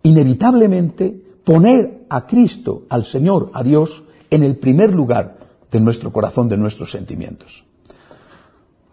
inevitablemente 0.02 1.20
poner 1.44 2.06
a 2.08 2.26
Cristo, 2.26 2.82
al 2.88 3.04
Señor, 3.04 3.50
a 3.54 3.62
Dios, 3.62 4.04
en 4.30 4.42
el 4.42 4.58
primer 4.58 4.94
lugar 4.94 5.38
de 5.70 5.80
nuestro 5.80 6.12
corazón, 6.12 6.48
de 6.48 6.56
nuestros 6.56 6.90
sentimientos. 6.90 7.64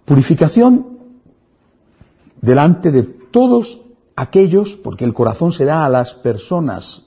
Purificación 0.05 0.88
delante 2.41 2.91
de 2.91 3.03
todos 3.03 3.81
aquellos, 4.15 4.75
porque 4.75 5.05
el 5.05 5.13
corazón 5.13 5.51
se 5.51 5.65
da 5.65 5.86
a 5.86 5.89
las 5.89 6.13
personas 6.13 7.05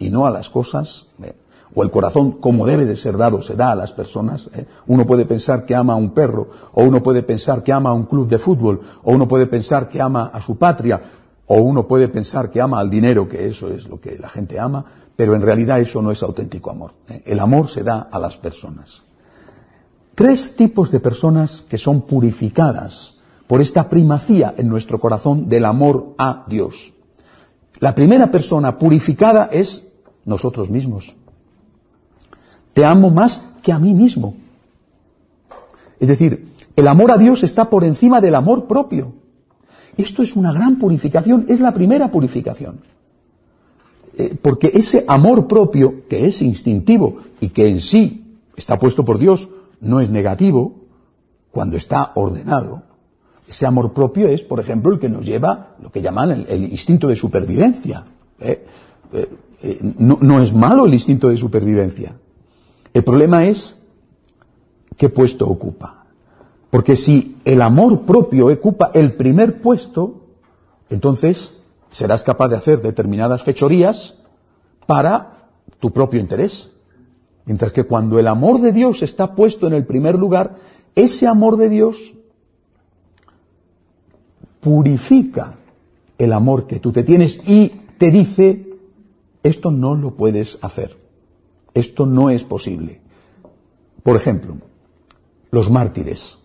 y 0.00 0.10
no 0.10 0.26
a 0.26 0.30
las 0.30 0.50
cosas, 0.50 1.06
eh, 1.22 1.34
o 1.74 1.84
el 1.84 1.90
corazón 1.90 2.32
como 2.32 2.66
debe 2.66 2.84
de 2.84 2.96
ser 2.96 3.16
dado 3.16 3.40
se 3.42 3.54
da 3.54 3.72
a 3.72 3.76
las 3.76 3.92
personas. 3.92 4.50
¿eh? 4.54 4.66
Uno 4.88 5.06
puede 5.06 5.24
pensar 5.24 5.64
que 5.64 5.76
ama 5.76 5.92
a 5.92 5.96
un 5.96 6.10
perro, 6.10 6.48
o 6.72 6.82
uno 6.82 7.02
puede 7.02 7.22
pensar 7.22 7.62
que 7.62 7.72
ama 7.72 7.90
a 7.90 7.92
un 7.92 8.06
club 8.06 8.28
de 8.28 8.38
fútbol, 8.38 8.80
o 9.04 9.12
uno 9.12 9.28
puede 9.28 9.46
pensar 9.46 9.88
que 9.88 10.00
ama 10.00 10.30
a 10.32 10.42
su 10.42 10.56
patria, 10.56 11.00
o 11.46 11.56
uno 11.56 11.86
puede 11.86 12.08
pensar 12.08 12.50
que 12.50 12.60
ama 12.60 12.80
al 12.80 12.90
dinero, 12.90 13.28
que 13.28 13.46
eso 13.46 13.68
es 13.68 13.88
lo 13.88 14.00
que 14.00 14.18
la 14.18 14.28
gente 14.28 14.58
ama, 14.58 14.84
pero 15.14 15.34
en 15.34 15.42
realidad 15.42 15.80
eso 15.80 16.02
no 16.02 16.10
es 16.10 16.22
auténtico 16.22 16.70
amor. 16.70 16.92
¿eh? 17.08 17.22
El 17.26 17.38
amor 17.38 17.68
se 17.68 17.84
da 17.84 18.08
a 18.10 18.18
las 18.18 18.36
personas. 18.36 19.02
Tres 20.14 20.56
tipos 20.56 20.90
de 20.90 21.00
personas 21.00 21.62
que 21.68 21.78
son 21.78 22.02
purificadas 22.02 23.16
por 23.46 23.60
esta 23.60 23.88
primacía 23.88 24.54
en 24.56 24.68
nuestro 24.68 24.98
corazón 25.00 25.48
del 25.48 25.64
amor 25.64 26.14
a 26.18 26.44
Dios. 26.46 26.92
La 27.80 27.94
primera 27.94 28.30
persona 28.30 28.78
purificada 28.78 29.48
es 29.50 29.89
nosotros 30.24 30.70
mismos. 30.70 31.14
Te 32.72 32.84
amo 32.84 33.10
más 33.10 33.42
que 33.62 33.72
a 33.72 33.78
mí 33.78 33.94
mismo. 33.94 34.34
Es 35.98 36.08
decir, 36.08 36.48
el 36.76 36.88
amor 36.88 37.10
a 37.10 37.18
Dios 37.18 37.42
está 37.42 37.68
por 37.68 37.84
encima 37.84 38.20
del 38.20 38.34
amor 38.34 38.66
propio. 38.66 39.12
Esto 39.96 40.22
es 40.22 40.36
una 40.36 40.52
gran 40.52 40.78
purificación, 40.78 41.46
es 41.48 41.60
la 41.60 41.72
primera 41.72 42.10
purificación. 42.10 42.80
Eh, 44.16 44.36
porque 44.40 44.70
ese 44.72 45.04
amor 45.06 45.46
propio, 45.46 46.06
que 46.08 46.26
es 46.26 46.42
instintivo 46.42 47.18
y 47.40 47.48
que 47.48 47.68
en 47.68 47.80
sí 47.80 48.38
está 48.56 48.78
puesto 48.78 49.04
por 49.04 49.18
Dios, 49.18 49.48
no 49.80 50.00
es 50.00 50.10
negativo, 50.10 50.80
cuando 51.50 51.76
está 51.76 52.12
ordenado. 52.14 52.82
Ese 53.48 53.66
amor 53.66 53.92
propio 53.92 54.28
es, 54.28 54.42
por 54.42 54.60
ejemplo, 54.60 54.92
el 54.92 54.98
que 54.98 55.08
nos 55.08 55.26
lleva 55.26 55.74
lo 55.82 55.90
que 55.90 56.00
llaman 56.00 56.46
el, 56.48 56.64
instinto 56.64 57.08
de 57.08 57.16
supervivencia. 57.16 58.04
¿eh? 58.38 58.64
Eh, 59.12 59.28
no, 59.98 60.18
no 60.20 60.42
es 60.42 60.52
malo 60.52 60.86
el 60.86 60.94
instinto 60.94 61.28
de 61.28 61.36
supervivencia. 61.36 62.16
El 62.92 63.04
problema 63.04 63.44
es 63.44 63.76
qué 64.96 65.08
puesto 65.08 65.46
ocupa. 65.46 66.04
Porque 66.70 66.96
si 66.96 67.36
el 67.44 67.62
amor 67.62 68.02
propio 68.02 68.46
ocupa 68.46 68.90
el 68.94 69.14
primer 69.14 69.60
puesto, 69.60 70.20
entonces 70.88 71.54
serás 71.90 72.22
capaz 72.22 72.48
de 72.48 72.56
hacer 72.56 72.80
determinadas 72.80 73.42
fechorías 73.42 74.16
para 74.86 75.48
tu 75.80 75.90
propio 75.90 76.20
interés. 76.20 76.70
Mientras 77.44 77.72
que 77.72 77.84
cuando 77.84 78.18
el 78.18 78.28
amor 78.28 78.60
de 78.60 78.72
Dios 78.72 79.02
está 79.02 79.34
puesto 79.34 79.66
en 79.66 79.72
el 79.72 79.84
primer 79.84 80.16
lugar, 80.16 80.56
ese 80.94 81.26
amor 81.26 81.56
de 81.56 81.68
Dios 81.68 82.14
purifica 84.60 85.54
el 86.18 86.32
amor 86.32 86.66
que 86.66 86.78
tú 86.78 86.92
te 86.92 87.02
tienes 87.02 87.40
y 87.48 87.68
te 87.98 88.10
dice, 88.10 88.69
esto 89.42 89.70
no 89.70 89.94
lo 89.94 90.12
puedes 90.12 90.58
hacer, 90.62 90.96
esto 91.74 92.06
no 92.06 92.30
es 92.30 92.44
posible. 92.44 93.00
Por 94.02 94.16
ejemplo, 94.16 94.56
los 95.50 95.70
mártires. 95.70 96.38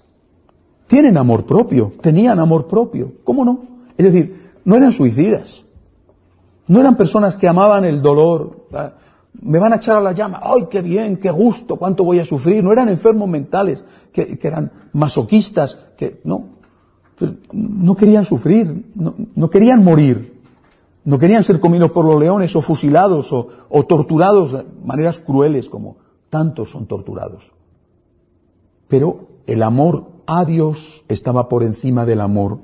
Tienen 0.88 1.18
amor 1.18 1.46
propio, 1.46 1.94
tenían 2.02 2.40
amor 2.40 2.68
propio, 2.68 3.14
¿cómo 3.24 3.44
no? 3.44 3.60
Es 3.98 4.06
decir, 4.06 4.52
no 4.66 4.76
eran 4.76 4.92
suicidas, 4.92 5.66
no 6.68 6.80
eran 6.80 6.96
personas 6.96 7.36
que 7.36 7.48
amaban 7.48 7.86
el 7.86 8.02
dolor, 8.02 8.68
me 9.42 9.60
van 9.60 9.74
a 9.74 9.78
echar 9.78 9.98
a 9.98 10.02
la 10.02 10.12
llama, 10.12 10.40
¡ay, 10.44 10.68
qué 10.70 10.82
bien, 10.82 11.18
qué 11.18 11.30
gusto, 11.32 11.76
cuánto 11.76 12.04
voy 12.04 12.20
a 12.20 12.26
sufrir! 12.26 12.64
No 12.64 12.72
eran 12.72 12.90
enfermos 12.90 13.28
mentales, 13.28 13.84
que, 14.12 14.38
eran 14.42 14.72
masoquistas, 14.94 15.78
que 15.98 16.22
no, 16.24 16.50
no 17.52 17.96
querían 17.96 18.26
sufrir, 18.26 18.92
no, 18.96 19.50
querían 19.50 19.84
morir, 19.84 20.35
no 21.06 21.20
querían 21.20 21.44
ser 21.44 21.60
comidos 21.60 21.92
por 21.92 22.04
los 22.04 22.20
leones 22.20 22.56
o 22.56 22.62
fusilados 22.62 23.32
o, 23.32 23.84
torturados 23.84 24.52
de 24.52 24.66
maneras 24.84 25.20
crueles 25.20 25.70
como 25.70 25.98
tantos 26.30 26.72
son 26.72 26.88
torturados. 26.88 27.52
Pero 28.88 29.28
el 29.46 29.62
amor 29.62 30.06
a 30.26 30.44
Dios 30.46 31.04
estaba 31.08 31.48
por 31.48 31.64
encima 31.64 32.06
del 32.06 32.22
amor 32.22 32.58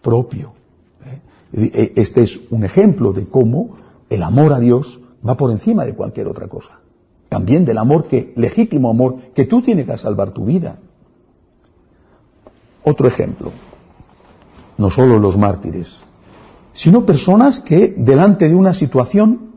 propio. 0.00 0.52
¿eh? 1.04 1.20
E, 1.52 1.92
este 1.96 2.22
es 2.22 2.40
un 2.50 2.64
ejemplo 2.64 3.12
de 3.12 3.26
cómo 3.26 3.76
el 4.08 4.22
amor 4.22 4.54
a 4.54 4.58
Dios 4.58 4.98
va 5.26 5.36
por 5.36 5.50
encima 5.50 5.84
de 5.84 5.94
cualquier 5.94 6.28
otra 6.28 6.48
cosa. 6.48 6.80
También 7.28 7.66
del 7.66 7.76
amor 7.76 8.04
que, 8.04 8.32
legítimo 8.36 8.88
amor, 8.88 9.16
que 9.34 9.44
tú 9.44 9.60
tienes 9.60 9.86
que 9.86 9.98
salvar 9.98 10.30
tu 10.30 10.46
vida. 10.46 10.78
Otro 12.84 13.06
ejemplo, 13.06 13.50
no 14.78 14.90
solo 14.90 15.18
los 15.18 15.36
mártires, 15.36 16.06
sino 16.76 17.06
personas 17.06 17.60
que 17.60 17.94
delante 17.96 18.50
de 18.50 18.54
una 18.54 18.74
situación 18.74 19.52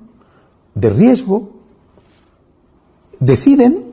de 0.73 0.89
riesgo 0.89 1.51
deciden 3.19 3.91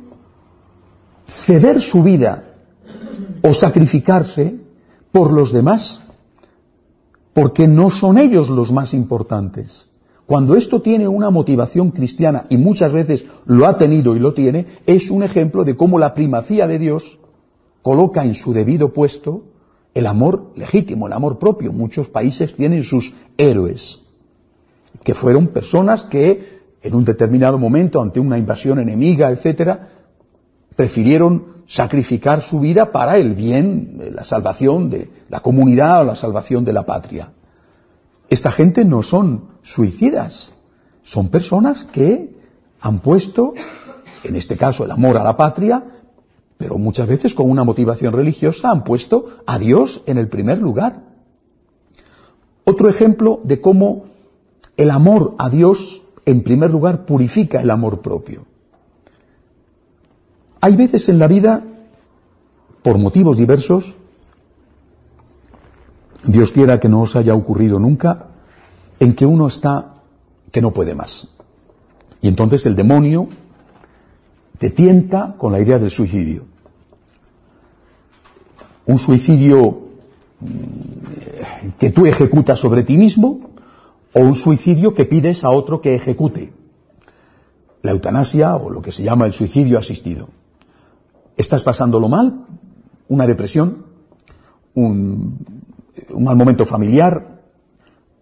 ceder 1.27 1.83
su 1.83 2.05
vida 2.05 2.55
o 3.43 3.53
sacrificarse 3.53 4.55
por 5.11 5.33
los 5.33 5.53
demás, 5.53 6.03
porque 7.35 7.67
no 7.67 7.91
son 7.91 8.17
ellos 8.17 8.49
los 8.49 8.71
más 8.71 8.95
importantes. 8.95 9.89
Cuando 10.25 10.55
esto 10.55 10.81
tiene 10.81 11.09
una 11.09 11.31
motivación 11.31 11.91
cristiana, 11.91 12.47
y 12.49 12.57
muchas 12.57 12.93
veces 12.93 13.27
lo 13.45 13.67
ha 13.67 13.77
tenido 13.77 14.15
y 14.15 14.21
lo 14.21 14.35
tiene, 14.35 14.67
es 14.87 15.11
un 15.11 15.25
ejemplo 15.25 15.65
de 15.65 15.75
cómo 15.77 15.99
la 15.99 16.15
primacía 16.15 16.69
de 16.69 16.79
Dios 16.79 17.19
coloca 17.83 18.25
en 18.25 18.37
su 18.37 18.53
debido 18.53 18.93
puesto 18.93 19.43
el 19.97 20.07
amor 20.07 20.53
legítimo, 20.57 21.07
el 21.07 21.15
amor 21.15 21.39
propio. 21.39 21.73
Muchos 21.73 22.09
países 22.09 22.55
tienen 22.55 22.83
sus 22.83 23.15
héroes, 23.39 24.03
que 25.03 25.15
fueron 25.15 25.49
personas 25.49 26.05
que 26.05 26.61
en 26.83 26.95
un 26.95 27.03
determinado 27.03 27.59
momento, 27.59 28.03
ante 28.03 28.21
una 28.21 28.37
invasión 28.37 28.79
enemiga, 28.79 29.31
etcétera, 29.31 29.89
prefirieron 30.77 31.65
sacrificar 31.67 32.43
su 32.43 32.61
vida 32.61 32.93
para 32.93 33.17
el 33.17 33.35
bien, 33.35 34.13
la 34.13 34.25
salvación 34.25 34.91
de 34.91 35.11
la 35.31 35.41
comunidad 35.41 36.03
o 36.03 36.05
la 36.05 36.15
salvación 36.15 36.63
de 36.63 36.75
la 36.75 36.85
patria. 36.85 37.33
Esta 38.29 38.53
gente 38.53 38.85
no 38.85 39.03
son 39.03 39.45
suicidas, 39.63 40.53
son 41.05 41.31
personas 41.31 41.85
que 41.85 42.37
han 42.83 42.99
puesto, 42.99 43.55
en 44.25 44.37
este 44.37 44.59
caso 44.59 44.85
el 44.85 44.91
amor 44.91 45.17
a 45.17 45.25
la 45.25 45.39
patria, 45.39 45.83
pero 46.59 46.79
muchas 46.79 47.07
veces 47.07 47.35
con 47.35 47.51
una 47.51 47.65
motivación 47.65 48.13
religiosa 48.13 48.71
han 48.71 48.85
puesto 48.85 49.27
a 49.47 49.59
Dios 49.59 50.03
en 50.07 50.19
el 50.19 50.29
primer 50.29 50.61
lugar. 50.61 51.03
Otro 52.65 52.89
ejemplo 52.89 53.41
de 53.45 53.61
cómo 53.61 54.07
el 54.77 54.91
amor 54.91 55.35
a 55.39 55.49
Dios 55.49 56.03
en 56.25 56.43
primer 56.43 56.71
lugar 56.71 57.07
purifica 57.07 57.61
el 57.61 57.71
amor 57.71 58.01
propio. 58.01 58.45
Hay 60.61 60.75
veces 60.75 61.09
en 61.09 61.19
la 61.19 61.29
vida, 61.29 61.63
por 62.83 62.99
motivos 62.99 63.37
diversos, 63.37 63.95
Dios 66.25 66.51
quiera 66.51 66.81
que 66.81 66.89
no 66.89 67.03
os 67.03 67.15
haya 67.15 67.35
ocurrido 67.35 67.79
nunca, 67.79 68.27
en 68.99 69.15
que 69.15 69.27
uno 69.27 69.47
está 69.47 69.95
que 70.51 70.61
no 70.61 70.73
puede 70.73 70.95
más. 70.95 71.29
Y 72.21 72.29
entonces 72.29 72.67
el 72.67 72.75
demonio 72.75 73.29
te 74.59 74.71
tienta 74.71 75.35
con 75.37 75.53
la 75.53 75.61
idea 75.61 75.79
del 75.79 75.91
suicidio. 75.91 76.45
Un 78.87 78.99
suicidio 78.99 79.81
mm, 80.41 81.69
que 81.79 81.91
tú 81.91 82.07
ejecutas 82.07 82.59
sobre 82.59 82.85
ti 82.85 82.97
mismo 82.97 83.51
o 84.13 84.21
un 84.21 84.35
suicidio 84.35 84.95
que 84.95 85.05
pides 85.05 85.45
a 85.45 85.51
otro 85.51 85.81
que 85.81 85.95
ejecute. 85.95 86.53
La 87.83 87.91
eutanasia 87.91 88.57
o 88.57 88.71
lo 88.71 88.81
que 88.81 88.93
se 88.93 89.03
llama 89.03 89.27
el 89.27 89.33
suicidio 89.33 89.79
asistido. 89.79 90.29
Estás 91.37 91.63
pasándolo 91.63 92.09
mal, 92.09 92.47
una 93.09 93.27
depresión, 93.27 93.85
un, 94.75 95.39
mal 96.19 96.37
momento 96.37 96.65
familiar, 96.65 97.43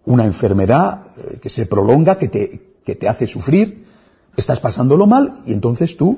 una 0.05 0.25
enfermedad 0.25 1.11
eh, 1.17 1.39
que 1.41 1.49
se 1.49 1.65
prolonga, 1.65 2.17
que 2.17 2.27
te, 2.27 2.75
que 2.83 2.95
te 2.95 3.07
hace 3.07 3.25
sufrir, 3.25 3.85
estás 4.37 4.59
pasándolo 4.59 5.07
mal 5.07 5.41
y 5.45 5.53
entonces 5.53 5.97
tú 5.97 6.17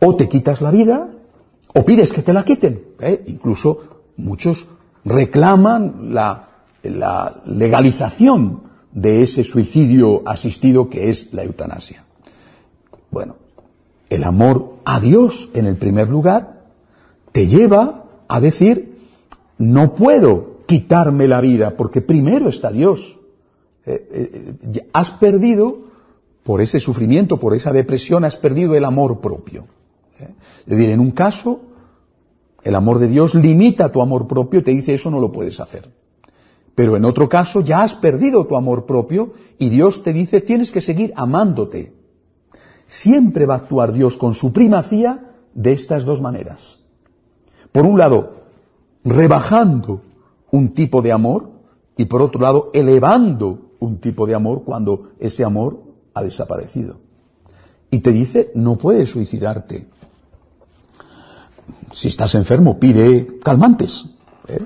o 0.00 0.16
te 0.16 0.28
quitas 0.28 0.60
la 0.60 0.70
vida 0.70 1.08
o 1.74 1.84
pides 1.84 2.12
que 2.12 2.22
te 2.22 2.32
la 2.32 2.44
quiten. 2.44 2.82
¿eh? 3.00 3.24
Incluso 3.26 3.80
muchos 4.16 4.66
reclaman 5.04 6.14
la, 6.14 6.48
legalización 7.46 8.62
de 8.92 9.22
ese 9.22 9.42
suicidio 9.42 10.22
asistido 10.26 10.90
que 10.90 11.08
es 11.08 11.32
la 11.32 11.42
eutanasia. 11.42 12.04
Bueno, 13.10 13.36
el 14.10 14.22
amor 14.22 14.74
a 14.84 15.00
Dios 15.00 15.48
en 15.54 15.64
el 15.64 15.76
primer 15.76 16.10
lugar 16.10 16.64
te 17.32 17.46
lleva 17.46 18.04
a 18.28 18.40
decir, 18.40 18.98
no 19.56 19.94
puedo 19.94 20.58
quitarme 20.66 21.26
la 21.26 21.40
vida 21.40 21.74
porque 21.74 22.02
primero 22.02 22.50
está 22.50 22.70
Dios. 22.70 23.18
Eh, 23.86 24.56
eh, 24.72 24.88
has 24.92 25.10
perdido, 25.12 25.84
por 26.44 26.60
ese 26.60 26.78
sufrimiento, 26.78 27.38
por 27.38 27.54
esa 27.54 27.72
depresión, 27.72 28.24
has 28.24 28.36
perdido 28.36 28.76
el 28.76 28.84
amor 28.84 29.20
propio. 29.20 29.66
¿eh? 30.20 30.28
Es 30.60 30.66
decir, 30.66 30.90
en 30.90 31.00
un 31.00 31.10
caso, 31.10 31.60
el 32.62 32.74
amor 32.74 32.98
de 32.98 33.08
Dios 33.08 33.34
limita 33.34 33.90
tu 33.90 34.00
amor 34.00 34.28
propio 34.28 34.60
y 34.60 34.62
te 34.62 34.70
dice 34.70 34.94
eso 34.94 35.10
no 35.10 35.18
lo 35.18 35.32
puedes 35.32 35.58
hacer. 35.58 35.90
Pero 36.74 36.96
en 36.96 37.04
otro 37.04 37.28
caso 37.28 37.60
ya 37.60 37.82
has 37.82 37.94
perdido 37.94 38.46
tu 38.46 38.56
amor 38.56 38.84
propio 38.84 39.32
y 39.58 39.70
Dios 39.70 40.02
te 40.02 40.12
dice 40.12 40.40
tienes 40.40 40.70
que 40.70 40.80
seguir 40.80 41.12
amándote. 41.16 41.94
Siempre 42.86 43.46
va 43.46 43.54
a 43.54 43.58
actuar 43.58 43.92
Dios 43.92 44.16
con 44.16 44.34
su 44.34 44.52
primacía 44.52 45.32
de 45.54 45.72
estas 45.72 46.04
dos 46.04 46.20
maneras. 46.20 46.80
Por 47.72 47.86
un 47.86 47.98
lado, 47.98 48.44
rebajando 49.04 50.02
un 50.50 50.74
tipo 50.74 51.00
de 51.00 51.12
amor 51.12 51.50
y 51.96 52.04
por 52.06 52.22
otro 52.22 52.40
lado, 52.40 52.70
elevando 52.74 53.70
un 53.78 53.98
tipo 53.98 54.26
de 54.26 54.34
amor 54.34 54.62
cuando 54.64 55.12
ese 55.18 55.44
amor 55.44 55.83
ha 56.14 56.22
desaparecido. 56.22 56.96
Y 57.90 57.98
te 58.00 58.12
dice, 58.12 58.50
no 58.54 58.76
puedes 58.76 59.10
suicidarte. 59.10 59.86
Si 61.92 62.08
estás 62.08 62.34
enfermo, 62.34 62.78
pide 62.78 63.38
calmantes, 63.42 64.06
¿eh? 64.48 64.60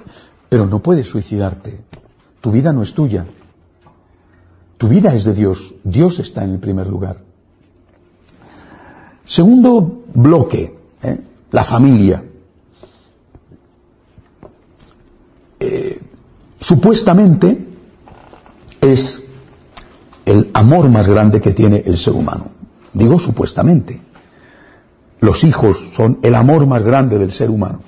pero 0.48 0.66
no 0.66 0.82
puedes 0.82 1.08
suicidarte. 1.08 1.80
Tu 2.40 2.50
vida 2.50 2.72
no 2.72 2.82
es 2.82 2.94
tuya. 2.94 3.26
Tu 4.78 4.88
vida 4.88 5.14
es 5.14 5.24
de 5.24 5.34
Dios. 5.34 5.74
Dios 5.82 6.20
está 6.20 6.44
en 6.44 6.52
el 6.52 6.58
primer 6.58 6.86
lugar. 6.86 7.20
Segundo 9.24 10.04
bloque, 10.14 10.78
¿eh? 11.02 11.20
la 11.50 11.64
familia. 11.64 12.24
Eh, 15.60 16.00
supuestamente 16.60 17.66
es 18.80 19.27
el 20.28 20.50
amor 20.52 20.90
más 20.90 21.08
grande 21.08 21.40
que 21.40 21.54
tiene 21.54 21.82
el 21.86 21.96
ser 21.96 22.12
humano. 22.12 22.50
Digo 22.92 23.18
supuestamente. 23.18 23.98
Los 25.20 25.42
hijos 25.42 25.88
son 25.92 26.18
el 26.22 26.34
amor 26.34 26.66
más 26.66 26.82
grande 26.82 27.18
del 27.18 27.32
ser 27.32 27.50
humano. 27.50 27.80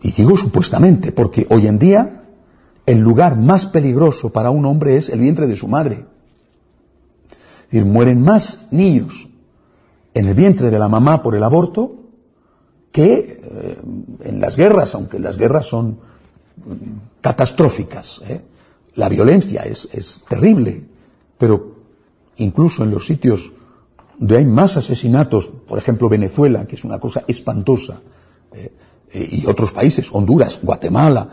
Y 0.00 0.12
digo 0.12 0.36
supuestamente, 0.36 1.10
porque 1.10 1.46
hoy 1.50 1.66
en 1.66 1.78
día 1.78 2.22
el 2.86 2.98
lugar 2.98 3.36
más 3.36 3.66
peligroso 3.66 4.30
para 4.30 4.50
un 4.50 4.64
hombre 4.64 4.96
es 4.96 5.08
el 5.08 5.18
vientre 5.18 5.48
de 5.48 5.56
su 5.56 5.66
madre. 5.66 6.06
Es 7.26 7.70
decir, 7.72 7.84
mueren 7.84 8.22
más 8.22 8.60
niños 8.70 9.28
en 10.14 10.26
el 10.28 10.34
vientre 10.34 10.70
de 10.70 10.78
la 10.78 10.88
mamá 10.88 11.20
por 11.20 11.34
el 11.34 11.42
aborto 11.42 11.96
que 12.92 13.40
eh, 13.42 13.78
en 14.22 14.40
las 14.40 14.56
guerras, 14.56 14.94
aunque 14.94 15.18
las 15.18 15.36
guerras 15.36 15.66
son 15.66 15.98
mm, 16.64 17.20
catastróficas. 17.20 18.22
¿eh? 18.28 18.40
La 18.96 19.08
violencia 19.08 19.62
es, 19.62 19.88
es 19.92 20.22
terrible, 20.28 20.84
pero 21.38 21.74
incluso 22.36 22.84
en 22.84 22.90
los 22.90 23.06
sitios 23.06 23.52
donde 24.18 24.36
hay 24.36 24.46
más 24.46 24.76
asesinatos, 24.76 25.50
por 25.66 25.78
ejemplo 25.78 26.08
Venezuela, 26.08 26.66
que 26.66 26.76
es 26.76 26.84
una 26.84 27.00
cosa 27.00 27.24
espantosa, 27.26 28.00
eh, 28.52 28.70
y 29.14 29.46
otros 29.46 29.70
países, 29.70 30.08
Honduras, 30.10 30.58
Guatemala, 30.60 31.28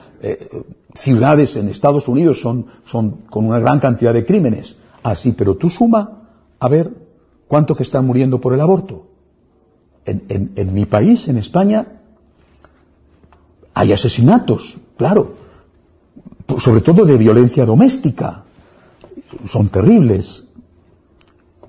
ciudades 0.94 1.56
en 1.56 1.68
Estados 1.68 2.08
Unidos 2.08 2.40
son, 2.40 2.68
son 2.86 3.24
con 3.30 3.46
una 3.46 3.60
gran 3.60 3.80
cantidad 3.80 4.14
de 4.14 4.26
crímenes. 4.26 4.76
Así, 5.04 5.30
ah, 5.30 5.36
pero 5.36 5.56
tú 5.56 5.70
suma 5.70 6.28
a 6.60 6.68
ver 6.68 6.92
cuántos 7.48 7.78
que 7.78 7.84
están 7.84 8.06
muriendo 8.06 8.40
por 8.40 8.54
el 8.54 8.62
aborto. 8.62 9.08
En, 10.06 10.52
en 10.56 10.74
mi 10.74 10.86
país, 10.86 11.28
en 11.28 11.38
España, 11.38 11.88
hay 13.74 13.94
asesinatos, 13.94 14.78
claro, 14.98 15.36
sobre 16.58 16.82
todo 16.82 17.06
de 17.06 17.18
violencia 17.18 17.66
doméstica. 17.66 18.44
Son 19.46 19.70
terribles. 19.70 20.46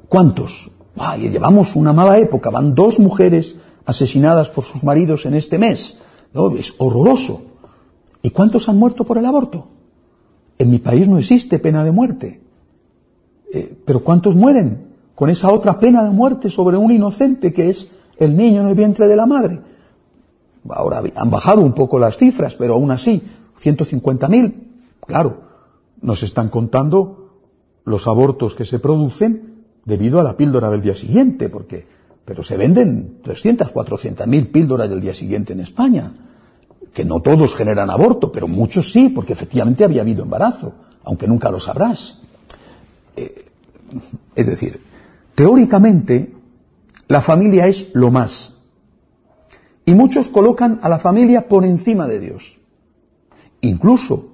¿Cuántos? 0.09 0.71
Ay, 0.97 1.31
llevamos 1.31 1.75
una 1.77 1.93
mala 1.93 2.19
época. 2.19 2.51
Van 2.51 2.75
dos 2.75 2.99
mujeres 2.99 3.57
asesinadas 3.87 4.49
por 4.51 4.65
sus 4.65 4.83
maridos 4.83 5.27
en 5.27 5.35
este 5.35 5.59
mes. 5.59 5.97
¿no? 6.33 6.51
Es 6.53 6.75
horroroso. 6.79 7.43
¿Y 8.23 8.31
cuántos 8.31 8.69
han 8.69 8.77
muerto 8.77 9.05
por 9.05 9.19
el 9.19 9.27
aborto? 9.27 9.69
En 10.59 10.71
mi 10.71 10.79
país 10.79 11.09
no 11.09 11.19
existe 11.19 11.59
pena 11.59 11.83
de 11.85 11.93
muerte. 11.93 12.41
Eh, 13.53 13.77
pero 13.85 14.03
¿cuántos 14.05 14.37
mueren 14.37 14.93
con 15.15 15.29
esa 15.29 15.53
otra 15.53 15.79
pena 15.79 16.05
de 16.05 16.11
muerte 16.11 16.51
sobre 16.51 16.77
un 16.77 16.91
inocente 16.93 17.53
que 17.53 17.69
es 17.69 17.91
el 18.17 18.37
niño 18.37 18.63
en 18.63 18.69
el 18.69 18.75
vientre 18.75 19.09
de 19.09 19.17
la 19.17 19.27
madre? 19.27 19.61
Ahora 20.69 21.03
han 21.17 21.31
bajado 21.31 21.61
un 21.61 21.73
poco 21.73 21.99
las 21.99 22.17
cifras, 22.17 22.55
pero 22.55 22.75
aún 22.75 22.91
así, 22.93 23.23
150.000. 23.61 24.55
Claro, 25.07 25.43
nos 26.01 26.23
están 26.23 26.49
contando 26.49 27.41
los 27.85 28.07
abortos 28.07 28.55
que 28.55 28.65
se 28.65 28.79
producen 28.79 29.65
debido 29.85 30.21
a 30.21 30.23
la 30.23 30.37
píldora 30.37 30.71
del 30.71 30.83
día 30.83 30.95
siguiente, 30.95 31.49
porque, 31.49 31.87
pero 32.25 32.43
se 32.43 32.57
venden 32.57 33.19
300, 33.23 33.73
400.000 33.73 34.53
píldoras 34.53 34.89
del 34.89 35.01
día 35.01 35.15
siguiente 35.15 35.53
en 35.53 35.61
España 35.61 36.13
que 36.93 37.05
no 37.05 37.21
todos 37.21 37.55
generan 37.55 37.91
aborto, 37.91 38.31
pero 38.31 38.49
muchos 38.49 38.93
sí, 38.93 39.09
porque 39.09 39.33
efectivamente 39.33 39.85
había 39.85 40.03
habido 40.03 40.23
embarazo, 40.23 40.75
aunque 41.05 41.27
nunca 41.27 41.51
lo 41.51 41.59
sabrás. 41.59 42.19
Eh, 43.17 43.47
es 44.35 44.47
decir, 44.47 44.81
teóricamente 45.35 46.33
la 47.09 47.21
familia 47.21 47.67
es 47.67 47.89
lo 47.95 48.11
más. 48.11 48.53
Y 49.85 49.95
muchos 49.95 50.29
colocan 50.29 50.79
a 50.83 50.89
la 50.89 50.99
familia 50.99 51.49
por 51.49 51.65
encima 51.65 52.07
de 52.07 52.21
Dios. 52.21 52.59
Incluso, 53.63 54.29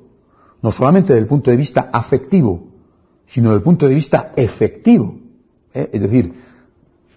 no 0.61 0.73
solamente 0.73 1.13
desde 1.13 1.23
el 1.23 1.29
punto 1.29 1.51
de 1.51 1.57
vista 1.57 1.91
afectivo, 1.93 2.69
sino 3.27 3.51
desde 3.51 3.59
el 3.59 3.63
punto 3.63 3.87
de 3.87 3.95
vista 3.95 4.33
efectivo. 4.37 5.15
¿eh? 5.73 5.91
Es 5.93 6.01
decir, 6.01 6.33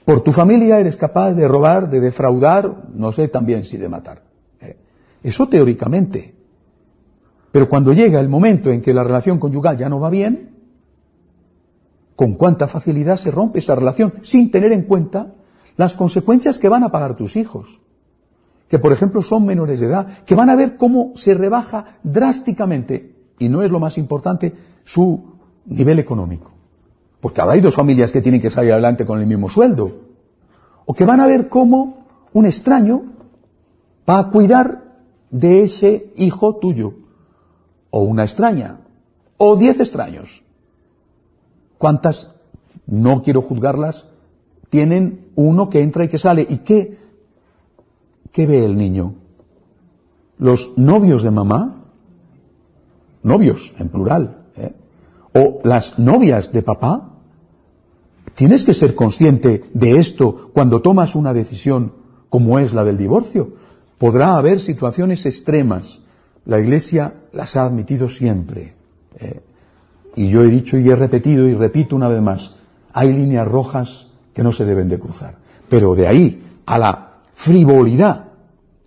por 0.05 0.21
tu 0.21 0.31
familia 0.31 0.79
eres 0.79 0.97
capaz 0.97 1.33
de 1.33 1.47
robar, 1.47 1.89
de 1.89 1.99
defraudar, 1.99 2.89
no 2.93 3.11
sé 3.11 3.27
también 3.27 3.63
si 3.63 3.77
de 3.77 3.89
matar. 3.89 4.23
Eso 5.23 5.47
teóricamente. 5.47 6.33
Pero 7.51 7.69
cuando 7.69 7.93
llega 7.93 8.19
el 8.19 8.29
momento 8.29 8.71
en 8.71 8.81
que 8.81 8.93
la 8.93 9.03
relación 9.03 9.39
conyugal 9.39 9.77
ya 9.77 9.89
no 9.89 9.99
va 9.99 10.09
bien, 10.09 10.51
con 12.15 12.33
cuánta 12.33 12.67
facilidad 12.67 13.17
se 13.17 13.31
rompe 13.31 13.59
esa 13.59 13.75
relación 13.75 14.13
sin 14.21 14.51
tener 14.51 14.71
en 14.71 14.83
cuenta 14.83 15.33
las 15.77 15.95
consecuencias 15.95 16.59
que 16.59 16.69
van 16.69 16.83
a 16.83 16.91
pagar 16.91 17.15
tus 17.15 17.35
hijos, 17.35 17.81
que 18.71 18.79
por 18.79 18.93
ejemplo 18.93 19.21
son 19.21 19.45
menores 19.45 19.81
de 19.81 19.87
edad, 19.87 20.07
que 20.25 20.33
van 20.33 20.49
a 20.49 20.55
ver 20.55 20.77
cómo 20.77 21.11
se 21.15 21.33
rebaja 21.33 21.97
drásticamente, 22.03 23.17
y 23.37 23.49
no 23.49 23.63
es 23.63 23.69
lo 23.69 23.81
más 23.81 23.97
importante, 23.97 24.53
su 24.85 25.35
nivel 25.65 25.99
económico. 25.99 26.51
Porque 27.19 27.41
ahora 27.41 27.55
hay 27.55 27.59
dos 27.59 27.75
familias 27.75 28.13
que 28.13 28.21
tienen 28.21 28.39
que 28.39 28.49
salir 28.49 28.71
adelante 28.71 29.05
con 29.05 29.19
el 29.19 29.27
mismo 29.27 29.49
sueldo. 29.49 29.91
O 30.85 30.93
que 30.93 31.03
van 31.03 31.19
a 31.19 31.27
ver 31.27 31.49
cómo 31.49 32.05
un 32.31 32.45
extraño 32.45 33.03
va 34.09 34.19
a 34.19 34.29
cuidar 34.29 34.85
de 35.31 35.63
ese 35.63 36.13
hijo 36.15 36.55
tuyo, 36.55 36.93
o 37.89 38.03
una 38.03 38.23
extraña, 38.23 38.77
o 39.35 39.57
diez 39.57 39.81
extraños. 39.81 40.43
¿Cuántas, 41.77 42.31
no 42.87 43.21
quiero 43.21 43.41
juzgarlas, 43.41 44.07
tienen 44.69 45.27
uno 45.35 45.69
que 45.69 45.81
entra 45.81 46.05
y 46.05 46.07
que 46.07 46.17
sale? 46.17 46.47
¿Y 46.49 46.59
qué, 46.59 47.10
qué 48.31 48.45
ve 48.45 48.65
el 48.65 48.77
niño? 48.77 49.15
Los 50.37 50.71
novios 50.77 51.23
de 51.23 51.31
mamá, 51.31 51.83
novios 53.23 53.73
en 53.77 53.89
plural, 53.89 54.45
¿eh? 54.55 54.73
o 55.33 55.59
las 55.63 55.99
novias 55.99 56.51
de 56.51 56.63
papá, 56.63 57.09
tienes 58.33 58.63
que 58.63 58.73
ser 58.73 58.95
consciente 58.95 59.63
de 59.73 59.97
esto 59.97 60.49
cuando 60.53 60.81
tomas 60.81 61.15
una 61.15 61.33
decisión 61.33 61.93
como 62.29 62.59
es 62.59 62.73
la 62.73 62.83
del 62.83 62.97
divorcio. 62.97 63.53
Podrá 63.97 64.35
haber 64.35 64.59
situaciones 64.59 65.25
extremas. 65.25 66.01
La 66.45 66.59
Iglesia 66.59 67.15
las 67.33 67.55
ha 67.55 67.65
admitido 67.65 68.09
siempre. 68.09 68.73
¿eh? 69.19 69.41
y 70.15 70.29
yo 70.29 70.43
he 70.43 70.47
dicho 70.47 70.77
y 70.77 70.89
he 70.89 70.95
repetido 70.95 71.47
y 71.47 71.53
repito 71.53 71.95
una 71.95 72.07
vez 72.07 72.21
más, 72.21 72.55
hay 72.93 73.13
líneas 73.13 73.47
rojas 73.47 74.07
que 74.33 74.43
no 74.43 74.51
se 74.51 74.65
deben 74.65 74.89
de 74.89 74.99
cruzar. 74.99 75.35
Pero 75.69 75.95
de 75.95 76.07
ahí 76.07 76.43
a 76.65 76.77
la 76.77 77.10
frivolidad, 77.33 78.25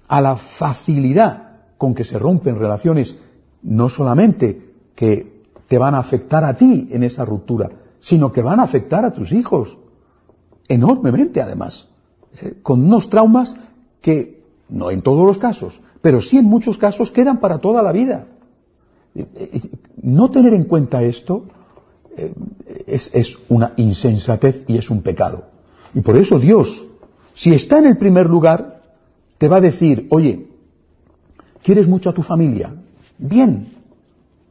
a 0.09 0.21
la 0.21 0.37
facilidad 0.37 1.61
con 1.79 1.95
que 1.95 2.05
se 2.05 2.19
rompen 2.19 2.59
relaciones, 2.59 3.17
no 3.63 3.89
solamente 3.89 4.75
que 4.95 5.43
te 5.67 5.79
van 5.79 5.95
a 5.95 5.99
afectar 5.99 6.45
a 6.45 6.57
ti 6.57 6.89
en 6.91 7.03
esa 7.03 7.25
ruptura, 7.25 7.71
sino 8.01 8.31
que 8.31 8.43
van 8.43 8.61
a 8.61 8.65
afectar 8.65 9.05
a 9.05 9.13
tus 9.13 9.33
hijos, 9.33 9.79
enormemente 10.69 11.41
además, 11.41 11.89
¿eh? 12.43 12.59
con 12.63 12.85
unos 12.85 13.09
traumas 13.09 13.57
que 14.01 14.43
no 14.69 14.91
en 14.91 15.03
todos 15.03 15.27
los 15.27 15.39
casos, 15.39 15.81
pero 16.01 16.21
sí 16.21 16.39
en 16.39 16.45
muchos 16.45 16.77
casos 16.77 17.11
quedan 17.11 17.41
para 17.41 17.59
toda 17.59 17.83
la 17.83 17.93
vida. 17.93 18.27
No 20.03 20.31
tener 20.31 20.53
en 20.55 20.65
cuenta 20.65 21.03
esto 21.03 21.45
eh, 22.17 22.33
es, 22.87 23.39
una 23.49 23.73
insensatez 23.77 24.65
y 24.67 24.77
es 24.77 24.91
un 24.91 25.03
pecado. 25.03 25.45
Y 25.95 26.01
por 26.01 26.17
eso 26.17 26.39
Dios, 26.39 26.85
si 27.35 27.53
está 27.53 27.79
en 27.79 27.87
el 27.87 27.99
primer 27.99 28.27
lugar, 28.27 28.83
te 29.39 29.49
va 29.49 29.57
a 29.57 29.61
decir, 29.61 30.07
oye, 30.11 30.47
¿quieres 31.63 31.89
mucho 31.89 32.11
a 32.11 32.15
tu 32.15 32.23
familia? 32.23 32.75
Bien, 33.19 33.67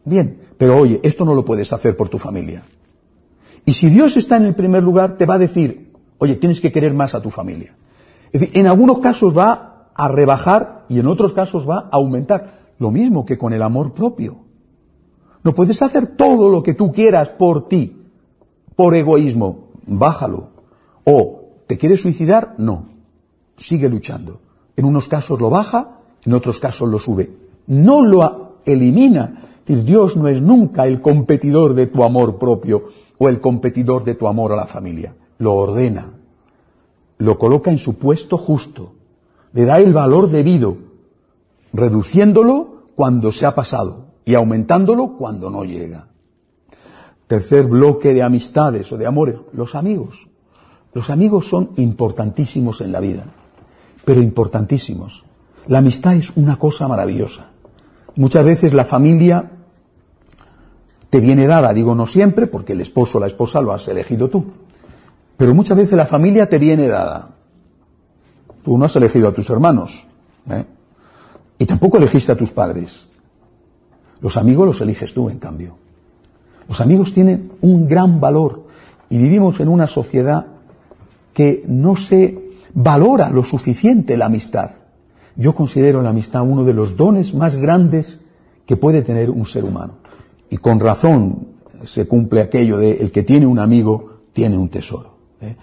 bien, 0.05 0.37
pero 0.57 0.77
oye, 0.77 0.99
esto 1.03 1.25
no 1.25 1.33
lo 1.33 1.43
puedes 1.43 1.71
hacer 1.73 1.97
por 1.97 2.09
tu 2.09 2.19
familia. 2.19 2.63
Y 3.65 3.73
si 3.73 3.89
Dios 3.89 4.17
está 4.17 4.37
en 4.37 4.45
el 4.45 4.55
primer 4.55 4.83
lugar, 4.83 5.17
te 5.17 5.25
va 5.25 5.35
a 5.35 5.39
decir, 5.39 5.93
oye, 6.17 6.35
tienes 6.35 6.59
que 6.59 6.71
querer 6.71 6.93
más 6.93 7.15
a 7.15 7.21
tu 7.21 7.29
familia. 7.29 7.73
Es 8.31 8.41
decir, 8.41 8.57
en 8.57 8.67
algunos 8.67 8.99
casos 8.99 9.37
va 9.37 9.89
a 9.95 10.07
rebajar 10.07 10.85
y 10.89 10.99
en 10.99 11.07
otros 11.07 11.33
casos 11.33 11.67
va 11.69 11.79
a 11.79 11.97
aumentar. 11.97 12.59
Lo 12.79 12.91
mismo 12.91 13.25
que 13.25 13.37
con 13.37 13.53
el 13.53 13.61
amor 13.61 13.93
propio. 13.93 14.37
No 15.43 15.53
puedes 15.53 15.81
hacer 15.81 16.07
todo 16.07 16.49
lo 16.49 16.63
que 16.63 16.73
tú 16.73 16.91
quieras 16.91 17.29
por 17.29 17.67
ti, 17.67 18.01
por 18.75 18.95
egoísmo. 18.95 19.69
Bájalo. 19.85 20.49
O, 21.03 21.42
¿te 21.67 21.77
quieres 21.77 22.01
suicidar? 22.01 22.55
No. 22.57 22.89
Sigue 23.57 23.89
luchando. 23.89 24.41
En 24.75 24.85
unos 24.85 25.07
casos 25.07 25.39
lo 25.39 25.49
baja, 25.49 25.99
en 26.25 26.33
otros 26.33 26.59
casos 26.59 26.89
lo 26.89 26.99
sube. 26.99 27.31
No 27.67 28.01
lo 28.01 28.57
elimina. 28.65 29.43
Dios 29.65 30.17
no 30.17 30.27
es 30.27 30.41
nunca 30.41 30.85
el 30.85 31.01
competidor 31.01 31.73
de 31.73 31.87
tu 31.87 32.03
amor 32.03 32.37
propio 32.37 32.89
o 33.17 33.29
el 33.29 33.39
competidor 33.39 34.03
de 34.03 34.15
tu 34.15 34.27
amor 34.27 34.51
a 34.51 34.57
la 34.57 34.65
familia. 34.65 35.15
Lo 35.37 35.53
ordena, 35.55 36.11
lo 37.17 37.37
coloca 37.37 37.71
en 37.71 37.77
su 37.77 37.95
puesto 37.95 38.37
justo, 38.37 38.93
le 39.53 39.65
da 39.65 39.79
el 39.79 39.93
valor 39.93 40.29
debido, 40.29 40.77
reduciéndolo 41.71 42.83
cuando 42.95 43.31
se 43.31 43.45
ha 43.45 43.55
pasado 43.55 44.07
y 44.25 44.35
aumentándolo 44.35 45.15
cuando 45.17 45.49
no 45.49 45.63
llega. 45.63 46.07
Tercer 47.27 47.65
bloque 47.65 48.13
de 48.13 48.21
amistades 48.21 48.91
o 48.91 48.97
de 48.97 49.07
amores, 49.07 49.37
los 49.53 49.75
amigos. 49.75 50.27
Los 50.93 51.09
amigos 51.09 51.47
son 51.47 51.71
importantísimos 51.77 52.81
en 52.81 52.91
la 52.91 52.99
vida, 52.99 53.25
pero 54.05 54.21
importantísimos. 54.21 55.23
La 55.67 55.79
amistad 55.79 56.15
es 56.15 56.31
una 56.35 56.57
cosa 56.57 56.87
maravillosa. 56.87 57.47
Muchas 58.15 58.45
veces 58.45 58.73
la 58.73 58.85
familia 58.85 59.51
te 61.09 61.19
viene 61.19 61.47
dada, 61.47 61.73
digo 61.73 61.95
no 61.95 62.05
siempre, 62.05 62.47
porque 62.47 62.73
el 62.73 62.81
esposo 62.81 63.17
o 63.17 63.21
la 63.21 63.27
esposa 63.27 63.61
lo 63.61 63.71
has 63.71 63.87
elegido 63.87 64.29
tú, 64.29 64.45
pero 65.37 65.53
muchas 65.53 65.77
veces 65.77 65.97
la 65.97 66.05
familia 66.05 66.47
te 66.47 66.59
viene 66.59 66.87
dada. 66.87 67.29
Tú 68.63 68.77
no 68.77 68.85
has 68.85 68.95
elegido 68.95 69.27
a 69.27 69.33
tus 69.33 69.49
hermanos, 69.49 70.05
¿eh? 70.49 70.65
y 71.57 71.65
tampoco 71.65 71.97
elegiste 71.97 72.31
a 72.31 72.35
tus 72.35 72.51
padres. 72.51 73.07
Los 74.21 74.37
amigos 74.37 74.65
los 74.65 74.81
eliges 74.81 75.13
tú, 75.13 75.29
en 75.29 75.39
cambio. 75.39 75.75
Los 76.67 76.79
amigos 76.81 77.13
tienen 77.13 77.51
un 77.61 77.87
gran 77.87 78.21
valor 78.21 78.63
y 79.09 79.17
vivimos 79.17 79.59
en 79.59 79.67
una 79.67 79.87
sociedad 79.87 80.52
que 81.33 81.63
no 81.67 81.95
se 81.95 82.37
valora 82.73 83.29
lo 83.29 83.43
suficiente 83.43 84.17
la 84.17 84.25
amistad. 84.25 84.71
Yo 85.35 85.55
considero 85.55 86.01
la 86.01 86.09
amistad 86.09 86.43
uno 86.43 86.63
de 86.63 86.73
los 86.73 86.95
dones 86.95 87.33
más 87.33 87.55
grandes 87.55 88.19
que 88.65 88.77
puede 88.77 89.01
tener 89.01 89.29
un 89.29 89.45
ser 89.45 89.63
humano. 89.63 89.95
Y 90.49 90.57
con 90.57 90.79
razón 90.79 91.47
se 91.83 92.05
cumple 92.05 92.41
aquello 92.41 92.77
de 92.77 92.97
el 92.97 93.11
que 93.11 93.23
tiene 93.23 93.45
un 93.45 93.59
amigo 93.59 94.19
tiene 94.31 94.57
un 94.57 94.69
tesoro. 94.69 95.15
¿eh? 95.41 95.55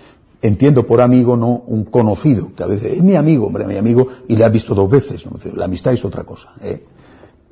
Entiendo 0.42 0.86
por 0.86 1.00
amigo 1.00 1.36
no 1.36 1.62
un 1.66 1.84
conocido, 1.84 2.52
que 2.54 2.62
a 2.62 2.66
veces 2.66 2.94
es 2.94 3.02
mi 3.02 3.14
amigo, 3.14 3.46
hombre, 3.46 3.66
mi 3.66 3.76
amigo, 3.76 4.06
y 4.26 4.36
le 4.36 4.44
has 4.44 4.52
visto 4.52 4.74
dos 4.74 4.90
veces. 4.90 5.24
La 5.54 5.66
amistad 5.66 5.92
es 5.92 6.04
otra 6.04 6.24
cosa. 6.24 6.52
¿eh? 6.62 6.82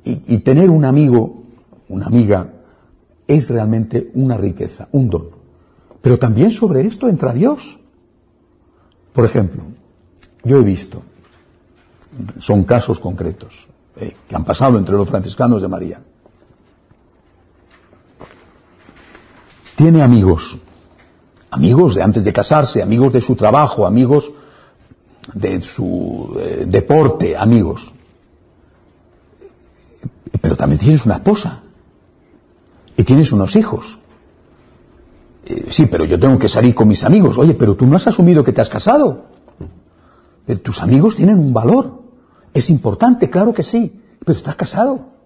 Y 0.03 0.39
tener 0.39 0.69
un 0.69 0.85
amigo, 0.85 1.43
una 1.89 2.07
amiga, 2.07 2.51
es 3.27 3.47
realmente 3.49 4.09
una 4.15 4.37
riqueza, 4.37 4.89
un 4.91 5.09
don. 5.09 5.27
Pero 6.01 6.17
también 6.17 6.49
sobre 6.51 6.85
esto 6.85 7.07
entra 7.07 7.31
Dios. 7.31 7.78
Por 9.13 9.25
ejemplo, 9.25 9.63
yo 10.43 10.59
he 10.59 10.63
visto 10.63 11.03
son 12.39 12.63
casos 12.63 12.99
concretos 12.99 13.67
eh, 13.95 14.15
que 14.27 14.35
han 14.35 14.43
pasado 14.43 14.77
entre 14.77 14.95
los 14.95 15.07
franciscanos 15.07 15.61
de 15.61 15.67
María. 15.67 16.01
Tiene 19.75 20.01
amigos, 20.01 20.57
amigos 21.51 21.95
de 21.95 22.03
antes 22.03 22.23
de 22.23 22.33
casarse, 22.33 22.81
amigos 22.81 23.13
de 23.13 23.21
su 23.21 23.35
trabajo, 23.35 23.85
amigos 23.85 24.31
de 25.33 25.61
su 25.61 26.35
eh, 26.39 26.65
deporte, 26.67 27.37
amigos. 27.37 27.93
Pero 30.41 30.55
también 30.55 30.79
tienes 30.79 31.05
una 31.05 31.15
esposa 31.15 31.61
y 32.97 33.03
tienes 33.03 33.31
unos 33.31 33.55
hijos. 33.55 33.99
Eh, 35.49 35.65
sí, 35.69 35.87
pero 35.87 36.05
yo 36.05 36.17
tengo 36.19 36.39
que 36.39 36.47
salir 36.47 36.73
con 36.73 36.87
mis 36.87 37.03
amigos. 37.03 37.37
Oye, 37.37 37.55
pero 37.55 37.75
tú 37.75 37.85
no 37.85 37.97
has 37.97 38.07
asumido 38.07 38.43
que 38.43 38.53
te 38.53 38.61
has 38.61 38.69
casado. 38.69 39.25
tus 40.63 40.81
amigos 40.81 41.15
tienen 41.15 41.39
un 41.39 41.51
valor. 41.53 42.03
Es 42.53 42.69
importante, 42.69 43.29
claro 43.29 43.53
que 43.53 43.63
sí, 43.63 44.01
pero 44.23 44.37
estás 44.37 44.55
casado. 44.55 45.19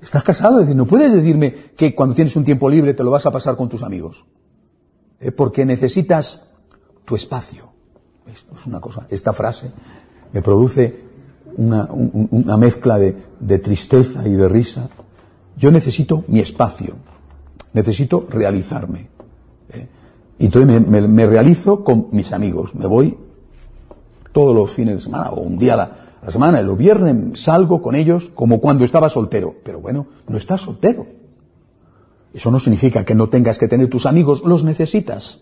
Estás 0.00 0.22
casado, 0.22 0.60
es 0.60 0.66
decir, 0.66 0.76
no 0.76 0.86
puedes 0.86 1.12
decirme 1.12 1.52
que 1.76 1.94
cuando 1.94 2.14
tienes 2.14 2.36
un 2.36 2.44
tiempo 2.44 2.68
libre 2.68 2.94
te 2.94 3.02
lo 3.02 3.10
vas 3.10 3.26
a 3.26 3.30
pasar 3.30 3.56
con 3.56 3.68
tus 3.68 3.82
amigos. 3.82 4.24
Eh, 5.20 5.32
porque 5.32 5.64
necesitas 5.64 6.42
tu 7.04 7.16
espacio. 7.16 7.70
Es, 8.26 8.44
una 8.66 8.80
cosa. 8.80 9.06
Esta 9.08 9.32
frase 9.32 9.70
me 10.32 10.42
produce 10.42 11.04
una, 11.56 12.56
mezcla 12.56 12.98
de, 12.98 13.58
tristeza 13.58 14.26
y 14.28 14.32
de 14.32 14.48
risa. 14.48 14.88
Yo 15.56 15.70
necesito 15.70 16.24
mi 16.28 16.40
espacio. 16.40 16.96
Necesito 17.72 18.26
realizarme. 18.28 19.15
Y 20.38 20.46
entonces 20.46 20.86
me, 20.86 21.26
realizo 21.26 21.82
con 21.82 22.08
mis 22.12 22.32
amigos. 22.32 22.74
Me 22.74 22.86
voy 22.86 23.16
todos 24.32 24.54
los 24.54 24.70
fines 24.70 24.96
de 24.96 25.02
semana 25.02 25.30
o 25.30 25.40
un 25.40 25.58
día 25.58 25.74
a 25.74 25.76
la, 25.76 25.90
la 26.22 26.30
semana, 26.30 26.60
el 26.60 26.70
viernes 26.72 27.40
salgo 27.40 27.80
con 27.80 27.94
ellos 27.94 28.30
como 28.34 28.60
cuando 28.60 28.84
estaba 28.84 29.08
soltero. 29.08 29.54
Pero 29.62 29.80
bueno, 29.80 30.06
no 30.28 30.36
estás 30.36 30.60
soltero. 30.60 31.06
Eso 32.34 32.50
no 32.50 32.58
significa 32.58 33.04
que 33.04 33.14
no 33.14 33.28
tengas 33.28 33.58
que 33.58 33.68
tener 33.68 33.88
tus 33.88 34.04
amigos, 34.04 34.42
los 34.44 34.62
necesitas. 34.62 35.40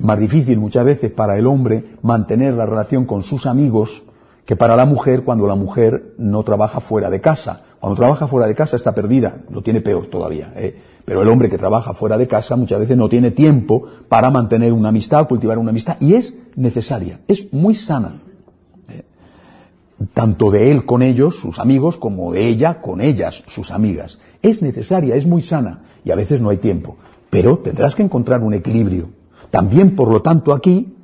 Más 0.00 0.18
difícil 0.18 0.58
muchas 0.58 0.84
veces 0.84 1.12
para 1.12 1.36
el 1.36 1.46
hombre 1.46 1.96
mantener 2.02 2.54
la 2.54 2.66
relación 2.66 3.04
con 3.04 3.22
sus 3.22 3.46
amigos 3.46 4.02
que 4.44 4.56
para 4.56 4.74
la 4.74 4.86
mujer 4.86 5.22
cuando 5.22 5.46
la 5.46 5.54
mujer 5.54 6.14
no 6.18 6.42
trabaja 6.42 6.80
fuera 6.80 7.10
de 7.10 7.20
casa. 7.20 7.62
Cuando 7.78 7.96
trabaja 7.96 8.26
fuera 8.26 8.48
de 8.48 8.54
casa 8.54 8.76
está 8.76 8.92
perdida, 8.92 9.36
lo 9.50 9.62
tiene 9.62 9.80
peor 9.80 10.06
todavía. 10.06 10.52
¿eh? 10.56 10.76
Pero 11.10 11.22
el 11.22 11.28
hombre 11.28 11.48
que 11.48 11.58
trabaja 11.58 11.92
fuera 11.92 12.16
de 12.16 12.28
casa 12.28 12.54
muchas 12.54 12.78
veces 12.78 12.96
no 12.96 13.08
tiene 13.08 13.32
tiempo 13.32 13.82
para 14.08 14.30
mantener 14.30 14.72
una 14.72 14.90
amistad, 14.90 15.26
cultivar 15.26 15.58
una 15.58 15.70
amistad, 15.70 15.96
y 15.98 16.14
es 16.14 16.36
necesaria, 16.54 17.18
es 17.26 17.52
muy 17.52 17.74
sana 17.74 18.20
tanto 20.14 20.52
de 20.52 20.70
él 20.70 20.84
con 20.84 21.02
ellos, 21.02 21.34
sus 21.34 21.58
amigos, 21.58 21.96
como 21.96 22.32
de 22.32 22.46
ella 22.46 22.80
con 22.80 23.00
ellas, 23.00 23.42
sus 23.48 23.72
amigas. 23.72 24.20
Es 24.40 24.62
necesaria, 24.62 25.16
es 25.16 25.26
muy 25.26 25.42
sana 25.42 25.82
y 26.04 26.12
a 26.12 26.14
veces 26.14 26.40
no 26.40 26.50
hay 26.50 26.58
tiempo, 26.58 26.96
pero 27.28 27.58
tendrás 27.58 27.96
que 27.96 28.04
encontrar 28.04 28.44
un 28.44 28.54
equilibrio. 28.54 29.08
También, 29.50 29.96
por 29.96 30.12
lo 30.12 30.22
tanto, 30.22 30.52
aquí 30.52 30.94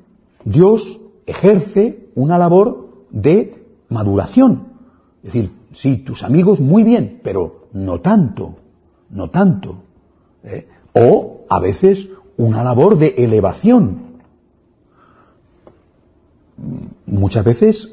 Dios 0.44 1.00
ejerce 1.26 2.10
una 2.14 2.38
labor 2.38 3.06
de 3.10 3.66
maduración. 3.88 4.68
Es 5.24 5.32
decir, 5.32 5.50
sí, 5.72 5.96
tus 5.96 6.22
amigos 6.22 6.60
muy 6.60 6.84
bien, 6.84 7.18
pero 7.24 7.66
no 7.72 8.00
tanto, 8.00 8.54
no 9.10 9.30
tanto. 9.30 9.82
¿Eh? 10.46 10.68
O 10.94 11.44
a 11.48 11.60
veces 11.60 12.08
una 12.36 12.64
labor 12.64 12.96
de 12.96 13.14
elevación. 13.18 14.06
Muchas 17.06 17.44
veces 17.44 17.92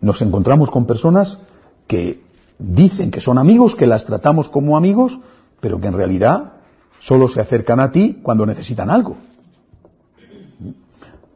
nos 0.00 0.22
encontramos 0.22 0.70
con 0.70 0.86
personas 0.86 1.38
que 1.86 2.22
dicen 2.58 3.10
que 3.10 3.20
son 3.20 3.38
amigos, 3.38 3.74
que 3.74 3.86
las 3.86 4.06
tratamos 4.06 4.48
como 4.48 4.76
amigos, 4.76 5.18
pero 5.60 5.80
que 5.80 5.88
en 5.88 5.94
realidad 5.94 6.52
solo 7.00 7.26
se 7.26 7.40
acercan 7.40 7.80
a 7.80 7.90
ti 7.90 8.20
cuando 8.22 8.46
necesitan 8.46 8.90
algo. 8.90 9.16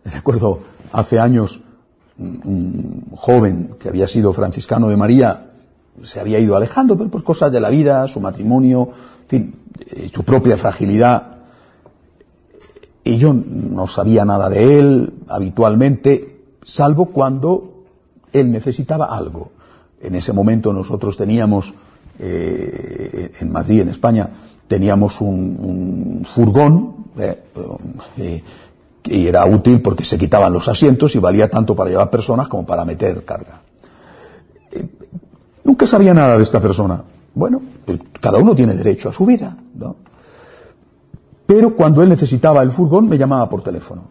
Recuerdo 0.05 0.61
hace 0.93 1.18
años 1.18 1.61
un 2.18 3.11
joven 3.16 3.76
que 3.78 3.89
había 3.89 4.07
sido 4.07 4.32
franciscano 4.32 4.89
de 4.89 4.97
María 4.97 5.47
se 6.03 6.20
había 6.20 6.39
ido 6.39 6.57
alejando 6.57 6.97
por 6.97 7.24
cosas 7.24 7.51
de 7.53 7.61
la 7.61 7.70
vida, 7.70 8.07
su 8.09 8.20
matrimonio, 8.20 8.91
en 9.22 9.28
fin, 9.28 9.55
eh, 9.91 10.11
su 10.12 10.22
propia 10.24 10.57
fragilidad. 10.57 11.37
Y 13.05 13.18
yo 13.18 13.32
no 13.34 13.87
sabía 13.87 14.24
nada 14.24 14.49
de 14.49 14.78
él 14.78 15.12
habitualmente, 15.28 16.41
salvo 16.64 17.07
cuando 17.07 17.84
él 18.32 18.51
necesitaba 18.51 19.07
algo. 19.07 19.53
En 20.01 20.14
ese 20.14 20.32
momento 20.32 20.72
nosotros 20.72 21.16
teníamos, 21.16 21.72
eh, 22.18 23.32
en 23.41 23.53
Madrid, 23.53 23.80
en 23.80 23.89
España, 23.91 24.28
teníamos 24.66 25.20
un, 25.20 26.26
furgón 26.28 27.07
eh, 27.18 27.43
eh, 28.18 28.43
que 29.03 29.28
era 29.28 29.47
útil 29.47 29.80
porque 29.80 30.05
se 30.05 30.18
quitaban 30.18 30.53
los 30.53 30.68
asientos 30.68 31.14
y 31.14 31.18
valía 31.18 31.49
tanto 31.49 31.74
para 31.74 31.91
llevar 31.91 32.11
personas 32.11 32.49
como 32.49 32.66
para 32.66 32.84
meter 32.84 33.24
carga. 33.24 33.62
nunca 35.64 35.87
sabía 35.87 36.12
nada 36.12 36.37
de 36.37 36.43
esta 36.43 36.61
persona. 36.61 37.03
Bueno, 37.37 37.61
pues 37.84 38.01
cada 38.18 38.39
uno 38.39 38.57
tiene 38.57 38.72
derecho 38.72 39.11
a 39.11 39.12
su 39.12 39.26
vida, 39.26 39.59
¿no? 39.74 39.97
Pero 41.45 41.76
cuando 41.76 42.03
él 42.03 42.09
necesitaba 42.09 42.62
el 42.62 42.72
furgón 42.72 43.11
me 43.11 43.18
llamaba 43.18 43.47
por 43.47 43.62
teléfono. 43.62 44.05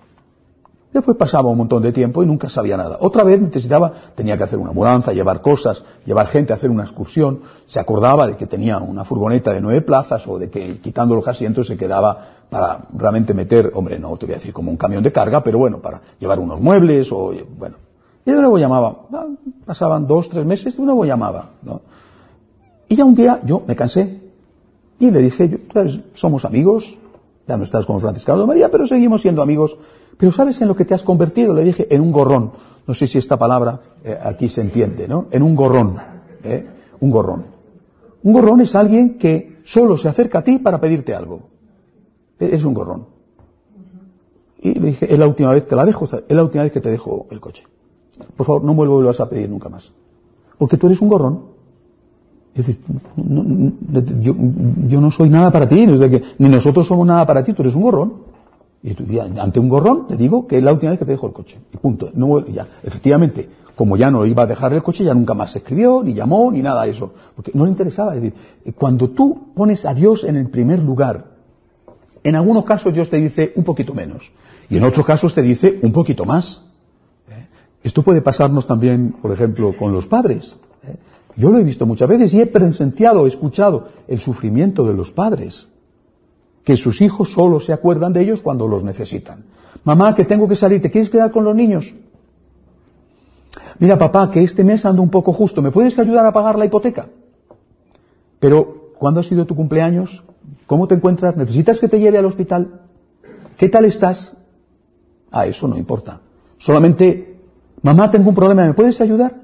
Después 0.94 1.18
pasaba 1.18 1.50
un 1.50 1.58
montón 1.58 1.82
de 1.82 1.92
tiempo 1.92 2.22
y 2.22 2.28
nunca 2.28 2.50
sabía 2.50 2.78
nada. 2.78 3.00
Otra 3.02 3.24
vez 3.24 3.42
necesitaba, 3.42 3.92
tenía 4.14 4.38
que 4.38 4.44
hacer 4.44 4.60
una 4.60 4.74
mudanza, 4.74 5.12
llevar 5.12 5.42
cosas, 5.42 5.84
llevar 6.06 6.28
gente 6.28 6.54
hacer 6.54 6.70
una 6.70 6.84
excursión. 6.84 7.42
Se 7.66 7.80
acordaba 7.80 8.28
de 8.28 8.38
que 8.38 8.46
tenía 8.46 8.78
una 8.78 9.04
furgoneta 9.04 9.52
de 9.52 9.60
nueve 9.60 9.82
plazas 9.82 10.26
o 10.28 10.38
de 10.38 10.52
que 10.52 10.78
quitando 10.78 11.16
los 11.16 11.28
asientos 11.28 11.66
se 11.66 11.76
quedaba 11.76 12.18
para 12.48 12.86
realmente 12.94 13.34
meter, 13.34 13.72
hombre, 13.74 13.98
no 13.98 14.16
te 14.18 14.28
voy 14.28 14.36
a 14.36 14.38
decir 14.38 14.54
como 14.54 14.70
un 14.70 14.78
camión 14.78 15.02
de 15.02 15.12
carga, 15.12 15.42
pero 15.42 15.58
bueno, 15.58 15.80
para 15.80 16.00
llevar 16.20 16.40
unos 16.40 16.62
muebles 16.62 17.12
o, 17.12 17.34
bueno. 17.58 17.78
Y 18.24 18.32
de 18.32 18.38
nuevo 18.38 18.60
llamaba. 18.60 18.96
Ah, 19.12 19.26
pasaban 19.66 20.06
dos, 20.06 20.30
tres 20.30 20.46
meses 20.46 20.76
y 20.76 20.78
de 20.78 20.84
nuevo 20.84 21.04
llamaba, 21.06 21.50
¿no? 21.64 21.82
Y 22.88 22.96
ya 22.96 23.06
un 23.06 23.16
día 23.16 23.42
yo 23.46 23.64
me 23.68 23.76
cansé 23.76 24.22
y 25.00 25.12
le 25.12 25.22
dije, 25.22 25.50
yo, 25.50 25.58
somos 26.14 26.46
amigos, 26.46 26.98
ya 27.48 27.58
no 27.58 27.64
estás 27.64 27.86
con 27.86 28.00
Franciscano 28.00 28.42
de 28.42 28.48
María, 28.48 28.70
pero 28.72 28.88
seguimos 28.88 29.22
siendo 29.22 29.42
amigos 29.42 29.78
pero 30.18 30.32
¿sabes 30.32 30.62
en 30.62 30.68
lo 30.68 30.76
que 30.76 30.86
te 30.86 30.94
has 30.94 31.04
convertido? 31.04 31.54
Le 31.54 31.64
dije, 31.64 31.94
en 31.94 32.02
un 32.02 32.12
gorrón. 32.12 32.52
No 32.88 32.94
sé 32.94 33.08
si 33.08 33.18
esta 33.18 33.38
palabra 33.38 33.82
eh, 34.04 34.18
aquí 34.22 34.48
se 34.48 34.62
entiende, 34.62 35.08
¿no? 35.08 35.28
En 35.32 35.42
un 35.42 35.56
gorrón. 35.56 35.98
¿eh? 36.44 36.66
Un 37.00 37.12
gorrón. 37.12 37.46
Un 38.24 38.34
gorrón 38.34 38.62
es 38.62 38.76
alguien 38.76 39.18
que 39.18 39.60
solo 39.64 39.98
se 39.98 40.08
acerca 40.08 40.40
a 40.40 40.44
ti 40.44 40.60
para 40.60 40.80
pedirte 40.80 41.14
algo. 41.14 41.42
Es 42.40 42.64
un 42.64 42.74
gorrón. 42.74 43.08
Y 44.62 44.80
le 44.80 44.88
dije, 44.88 45.12
es 45.12 45.20
la 45.20 45.28
última 45.28 45.52
vez, 45.52 45.68
te 45.68 45.76
la 45.76 45.86
dejo, 45.86 46.06
es 46.06 46.36
la 46.36 46.44
última 46.44 46.64
vez 46.64 46.72
que 46.72 46.82
te 46.82 46.90
dejo 46.90 47.28
el 47.30 47.40
coche. 47.40 47.64
Por 48.36 48.46
favor, 48.46 48.64
no 48.64 48.74
me 48.74 48.88
vuelvas 48.88 49.20
a 49.20 49.30
pedir 49.30 49.50
nunca 49.50 49.70
más. 49.70 49.92
Porque 50.58 50.78
tú 50.78 50.88
eres 50.88 51.02
un 51.02 51.10
gorrón. 51.10 51.55
Es 52.56 52.66
decir, 52.66 52.82
yo, 54.22 55.02
no 55.02 55.12
soy 55.12 55.30
nada 55.30 55.52
para 55.52 55.68
ti, 55.68 55.86
ni 55.86 56.50
nosotros 56.50 56.88
somos 56.88 57.06
nada 57.06 57.28
para 57.28 57.44
ti, 57.44 57.52
tú 57.52 57.62
eres 57.62 57.76
un 57.76 57.82
gorrón. 57.82 58.14
Y 58.82 59.18
ante 59.20 59.60
un 59.60 59.68
gorrón 59.68 60.08
te 60.08 60.16
digo 60.16 60.48
que 60.48 60.60
es 60.60 60.64
la 60.64 60.72
última 60.72 60.92
vez 60.92 61.00
que 61.00 61.06
te 61.06 61.12
dejo 61.12 61.28
el 61.28 61.34
coche. 61.34 61.58
Y 61.74 61.78
punto. 61.78 62.12
No, 62.14 62.46
ya. 62.46 62.66
Efectivamente, 62.84 63.50
como 63.76 63.98
ya 63.98 64.10
no 64.10 64.26
iba 64.26 64.44
a 64.44 64.46
dejar 64.46 64.74
el 64.74 64.84
coche, 64.84 65.04
ya 65.04 65.14
nunca 65.14 65.34
más 65.34 65.54
escribió, 65.56 66.02
ni 66.02 66.14
llamó, 66.14 66.50
ni 66.50 66.62
nada 66.62 66.86
de 66.86 66.92
eso. 66.92 67.14
Porque 67.36 67.52
no 67.56 67.66
le 67.66 67.72
interesaba. 67.72 68.16
Es 68.16 68.22
decir, 68.22 68.40
cuando 68.78 69.10
tú 69.10 69.48
pones 69.54 69.86
a 69.86 69.94
Dios 69.94 70.24
en 70.24 70.38
el 70.38 70.48
primer 70.50 70.80
lugar, 70.82 71.26
en 72.24 72.36
algunos 72.36 72.64
casos 72.64 72.94
Dios 72.94 73.10
te 73.10 73.18
dice 73.18 73.52
un 73.56 73.66
poquito 73.66 73.94
menos. 73.94 74.32
Y 74.70 74.78
en 74.78 74.84
otros 74.84 75.06
casos 75.06 75.34
te 75.34 75.42
dice 75.42 75.78
un 75.82 75.92
poquito 75.92 76.24
más. 76.24 76.64
¿Eh? 77.30 77.48
Esto 77.84 78.02
puede 78.02 78.22
pasarnos 78.22 78.66
también, 78.66 79.16
por 79.22 79.32
ejemplo, 79.32 79.74
con 79.78 79.92
los 79.92 80.08
padres. 80.08 80.58
Yo 81.38 81.52
lo 81.52 81.58
he 81.58 81.64
visto 81.64 81.86
muchas 81.86 82.08
veces 82.08 82.34
y 82.34 82.42
he 82.42 82.46
presenciado, 82.46 83.26
he 83.26 83.30
escuchado 83.30 83.90
el 84.08 84.20
sufrimiento 84.20 84.86
de 84.88 84.94
los 84.94 85.12
padres, 85.12 85.68
que 86.64 86.78
sus 86.78 87.02
hijos 87.02 87.32
solo 87.32 87.60
se 87.60 87.74
acuerdan 87.74 88.14
de 88.14 88.22
ellos 88.22 88.42
cuando 88.42 88.68
los 88.68 88.84
necesitan. 88.84 89.44
Mamá, 89.84 90.16
que 90.16 90.26
tengo 90.26 90.48
que 90.48 90.56
salir, 90.56 90.82
¿te 90.82 90.90
quieres 90.90 91.10
quedar 91.10 91.32
con 91.32 91.44
los 91.44 91.56
niños? 91.56 91.94
Mira, 93.80 93.98
papá, 93.98 94.32
que 94.32 94.42
este 94.42 94.64
mes 94.64 94.86
ando 94.86 95.02
un 95.02 95.10
poco 95.10 95.34
justo, 95.34 95.62
¿me 95.62 95.72
puedes 95.72 96.00
ayudar 96.00 96.26
a 96.26 96.32
pagar 96.32 96.58
la 96.58 96.66
hipoteca? 96.66 97.08
Pero, 98.40 98.94
¿cuándo 98.98 99.20
ha 99.20 99.24
sido 99.24 99.46
tu 99.46 99.56
cumpleaños? 99.56 100.24
¿Cómo 100.66 100.88
te 100.88 100.96
encuentras? 100.96 101.36
¿Necesitas 101.36 101.80
que 101.80 101.90
te 101.90 102.00
lleve 102.00 102.18
al 102.18 102.26
hospital? 102.26 102.82
¿Qué 103.58 103.70
tal 103.70 103.86
estás? 103.86 104.36
Ah, 105.32 105.46
eso 105.46 105.68
no 105.68 105.78
importa. 105.78 106.22
Solamente, 106.58 107.38
mamá, 107.82 108.10
tengo 108.10 108.30
un 108.30 108.36
problema, 108.36 108.66
¿me 108.66 108.74
puedes 108.74 109.00
ayudar? 109.02 109.36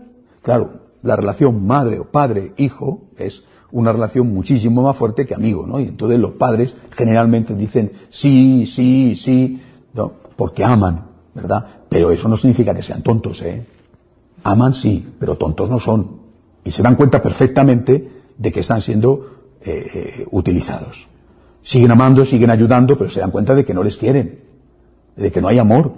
Claro, 0.41 0.80
la 1.03 1.15
relación 1.15 1.65
madre 1.65 1.99
o 1.99 2.05
padre 2.05 2.53
hijo 2.57 3.09
es 3.17 3.43
una 3.71 3.91
relación 3.93 4.33
muchísimo 4.33 4.83
más 4.83 4.97
fuerte 4.97 5.25
que 5.25 5.33
amigo, 5.33 5.65
¿no? 5.65 5.79
Y 5.79 5.87
entonces 5.87 6.19
los 6.19 6.31
padres 6.31 6.75
generalmente 6.91 7.55
dicen 7.55 7.91
sí, 8.09 8.65
sí, 8.65 9.15
sí, 9.15 9.61
no, 9.93 10.11
porque 10.35 10.63
aman, 10.63 11.05
¿verdad? 11.33 11.65
Pero 11.89 12.11
eso 12.11 12.27
no 12.27 12.37
significa 12.37 12.75
que 12.75 12.83
sean 12.83 13.01
tontos, 13.01 13.41
¿eh? 13.41 13.65
Aman 14.43 14.73
sí, 14.73 15.07
pero 15.19 15.37
tontos 15.37 15.69
no 15.69 15.79
son. 15.79 16.21
Y 16.63 16.71
se 16.71 16.83
dan 16.83 16.95
cuenta 16.95 17.21
perfectamente 17.21 18.09
de 18.37 18.51
que 18.51 18.59
están 18.59 18.81
siendo 18.81 19.55
eh, 19.63 19.87
eh, 19.93 20.25
utilizados. 20.31 21.07
Siguen 21.61 21.91
amando, 21.91 22.25
siguen 22.25 22.49
ayudando, 22.49 22.97
pero 22.97 23.09
se 23.09 23.19
dan 23.19 23.31
cuenta 23.31 23.53
de 23.53 23.63
que 23.63 23.73
no 23.73 23.83
les 23.83 23.97
quieren, 23.97 24.41
de 25.15 25.31
que 25.31 25.41
no 25.41 25.47
hay 25.47 25.59
amor, 25.59 25.93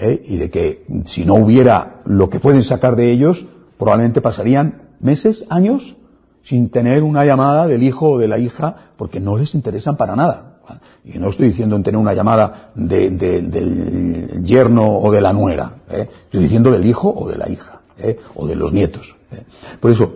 ¿eh? 0.00 0.22
y 0.24 0.36
de 0.36 0.50
que 0.50 0.84
si 1.06 1.24
no 1.24 1.34
hubiera 1.34 2.00
lo 2.04 2.30
que 2.30 2.38
pueden 2.38 2.62
sacar 2.62 2.96
de 2.96 3.10
ellos, 3.10 3.46
probablemente 3.80 4.20
pasarían 4.20 4.90
meses, 5.00 5.46
años, 5.48 5.96
sin 6.42 6.68
tener 6.68 7.02
una 7.02 7.24
llamada 7.24 7.66
del 7.66 7.82
hijo 7.82 8.10
o 8.10 8.18
de 8.18 8.28
la 8.28 8.38
hija, 8.38 8.76
porque 8.98 9.20
no 9.20 9.38
les 9.38 9.54
interesan 9.54 9.96
para 9.96 10.14
nada. 10.14 10.58
Y 11.02 11.18
no 11.18 11.30
estoy 11.30 11.48
diciendo 11.48 11.76
en 11.76 11.82
tener 11.82 11.98
una 11.98 12.12
llamada 12.12 12.70
del 12.74 14.44
yerno 14.44 14.98
o 14.98 15.10
de 15.10 15.20
la 15.22 15.32
nuera, 15.32 15.76
¿eh? 15.88 16.08
estoy 16.24 16.42
diciendo 16.42 16.70
del 16.70 16.84
hijo 16.84 17.08
o 17.08 17.26
de 17.26 17.38
la 17.38 17.48
hija, 17.48 17.80
¿eh? 17.98 18.18
o 18.34 18.46
de 18.46 18.54
los 18.54 18.70
nietos. 18.70 19.16
¿eh? 19.32 19.44
Por 19.80 19.90
eso, 19.90 20.12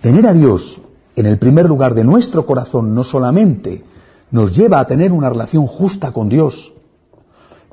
tener 0.00 0.26
a 0.26 0.32
Dios 0.32 0.80
en 1.14 1.26
el 1.26 1.38
primer 1.38 1.66
lugar 1.66 1.94
de 1.94 2.02
nuestro 2.02 2.44
corazón 2.44 2.92
no 2.92 3.04
solamente 3.04 3.84
nos 4.32 4.54
lleva 4.54 4.80
a 4.80 4.86
tener 4.88 5.12
una 5.12 5.30
relación 5.30 5.66
justa 5.68 6.10
con 6.10 6.28
Dios, 6.28 6.72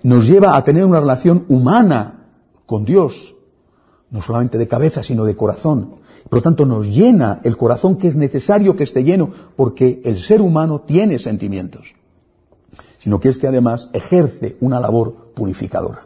nos 0.04 0.28
lleva 0.28 0.56
a 0.56 0.64
tener 0.64 0.86
una 0.86 1.00
relación 1.00 1.46
humana 1.50 2.28
con 2.68 2.86
Dios, 2.86 3.34
no 4.12 4.22
solamente 4.22 4.58
de 4.58 4.68
cabeza, 4.68 5.04
sino 5.04 5.26
de 5.26 5.36
corazón. 5.36 5.96
Por 6.30 6.40
lo 6.40 6.44
tanto, 6.44 6.66
nos 6.66 6.88
llena 6.88 7.40
el 7.44 7.58
corazón 7.58 7.98
que 7.98 8.08
es 8.08 8.16
necesario 8.16 8.76
que 8.76 8.84
esté 8.84 9.04
lleno, 9.04 9.30
porque 9.56 10.02
el 10.04 10.18
ser 10.18 10.42
humano 10.42 10.82
tiene 10.82 11.20
sentimientos, 11.20 11.96
sino 13.00 13.20
que 13.20 13.30
es 13.30 13.38
que 13.38 13.48
además 13.48 13.90
ejerce 13.94 14.58
una 14.60 14.80
labor 14.80 15.32
purificadora. 15.34 16.06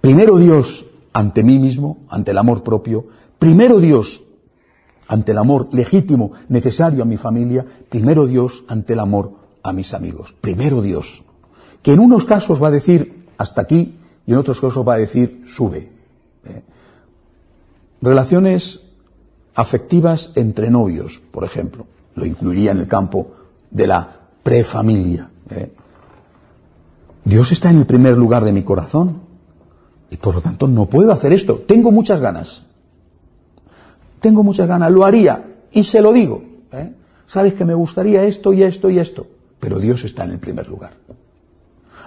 Primero 0.00 0.36
Dios 0.36 0.86
ante 1.12 1.42
mí 1.42 1.58
mismo, 1.58 1.98
ante 2.08 2.32
el 2.32 2.38
amor 2.38 2.62
propio, 2.62 3.06
primero 3.38 3.80
Dios 3.80 4.22
ante 5.08 5.32
el 5.32 5.38
amor 5.38 5.68
legítimo, 5.72 6.32
necesario 6.48 7.02
a 7.02 7.06
mi 7.06 7.16
familia, 7.16 7.64
primero 7.88 8.26
Dios 8.26 8.64
ante 8.68 8.92
el 8.92 9.00
amor 9.00 9.32
a 9.62 9.72
mis 9.72 9.94
amigos, 9.94 10.34
primero 10.40 10.82
Dios, 10.82 11.24
que 11.82 11.92
en 11.92 12.00
unos 12.00 12.24
casos 12.24 12.62
va 12.62 12.68
a 12.68 12.72
decir 12.72 13.26
hasta 13.38 13.62
aquí 13.62 13.98
y 14.26 14.32
en 14.32 14.38
otros 14.38 14.60
casos 14.60 14.86
va 14.86 14.94
a 14.94 14.98
decir 14.98 15.44
sube. 15.46 15.95
¿Eh? 16.48 16.62
Relaciones 18.00 18.80
afectivas 19.54 20.30
entre 20.34 20.70
novios, 20.70 21.20
por 21.30 21.44
ejemplo, 21.44 21.86
lo 22.14 22.26
incluiría 22.26 22.72
en 22.72 22.78
el 22.78 22.86
campo 22.86 23.32
de 23.70 23.86
la 23.86 24.08
prefamilia. 24.42 25.30
¿eh? 25.50 25.72
Dios 27.24 27.50
está 27.52 27.70
en 27.70 27.78
el 27.78 27.86
primer 27.86 28.16
lugar 28.16 28.44
de 28.44 28.52
mi 28.52 28.62
corazón 28.62 29.22
y 30.10 30.18
por 30.18 30.34
lo 30.34 30.40
tanto 30.40 30.68
no 30.68 30.86
puedo 30.86 31.10
hacer 31.10 31.32
esto. 31.32 31.62
Tengo 31.66 31.90
muchas 31.90 32.20
ganas. 32.20 32.64
Tengo 34.20 34.42
muchas 34.42 34.68
ganas, 34.68 34.90
lo 34.92 35.04
haría 35.04 35.44
y 35.72 35.82
se 35.82 36.00
lo 36.00 36.12
digo. 36.12 36.42
¿eh? 36.72 36.92
Sabes 37.26 37.54
que 37.54 37.64
me 37.64 37.74
gustaría 37.74 38.24
esto 38.24 38.52
y 38.52 38.62
esto 38.62 38.90
y 38.90 38.98
esto, 38.98 39.26
pero 39.58 39.78
Dios 39.78 40.04
está 40.04 40.24
en 40.24 40.32
el 40.32 40.38
primer 40.38 40.68
lugar. 40.68 40.92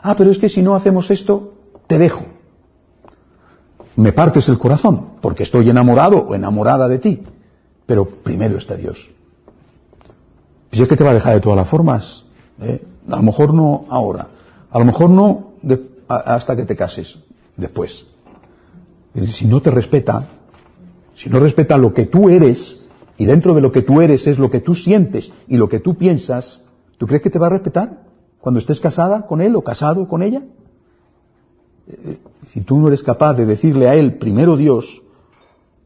Ah, 0.02 0.16
pero 0.16 0.32
es 0.32 0.38
que 0.38 0.50
si 0.50 0.62
no 0.62 0.76
hacemos 0.76 1.12
esto, 1.12 1.54
te 1.88 1.98
dejo 1.98 2.26
me 4.00 4.14
partes 4.14 4.50
el 4.50 4.58
corazón, 4.58 5.06
porque 5.22 5.44
estoy 5.44 5.70
enamorado 5.70 6.18
o 6.18 6.36
enamorada 6.36 6.88
de 6.88 7.00
ti. 7.00 7.24
Pero 7.86 8.06
primero 8.06 8.58
está 8.58 8.76
Dios. 8.76 9.10
Pues 10.70 10.82
es 10.82 10.88
que 10.88 10.96
te 10.96 11.04
va 11.04 11.12
a 11.12 11.16
dejar 11.16 11.34
de 11.34 11.42
todas 11.42 11.58
las 11.58 11.68
formas. 11.68 12.26
¿eh? 12.62 12.84
A 13.10 13.18
lo 13.18 13.24
mejor 13.24 13.54
no 13.54 13.86
ahora. 13.90 14.30
A 14.72 14.80
lo 14.80 14.86
mejor 14.86 15.10
no 15.10 15.54
hasta 16.08 16.56
que 16.56 16.66
te 16.66 16.76
cases. 16.76 17.20
Después. 17.58 18.06
Si 19.34 19.46
no 19.48 19.62
te 19.62 19.72
respeta, 19.72 20.28
si 21.16 21.30
no 21.30 21.40
respeta 21.40 21.78
lo 21.78 21.94
que 21.94 22.06
tú 22.06 22.30
eres, 22.30 22.80
y 23.18 23.26
dentro 23.26 23.54
de 23.54 23.62
lo 23.62 23.72
que 23.72 23.82
tú 23.82 24.02
eres 24.02 24.28
es 24.28 24.40
lo 24.40 24.50
que 24.50 24.62
tú 24.62 24.76
sientes 24.76 25.34
y 25.48 25.58
lo 25.58 25.68
que 25.68 25.80
tú 25.80 25.96
piensas, 25.96 26.62
¿tú 26.98 27.06
crees 27.06 27.22
que 27.22 27.30
te 27.30 27.40
va 27.40 27.48
a 27.48 27.50
respetar 27.50 28.04
cuando 28.40 28.60
estés 28.60 28.80
casada 28.80 29.26
con 29.26 29.42
él 29.42 29.56
o 29.56 29.62
casado 29.62 30.08
con 30.08 30.22
ella? 30.22 30.42
Si 32.50 32.62
tú 32.62 32.80
no 32.80 32.88
eres 32.88 33.04
capaz 33.04 33.36
de 33.36 33.46
decirle 33.46 33.88
a 33.88 33.94
Él 33.94 34.18
primero 34.18 34.58
Dios, 34.58 35.04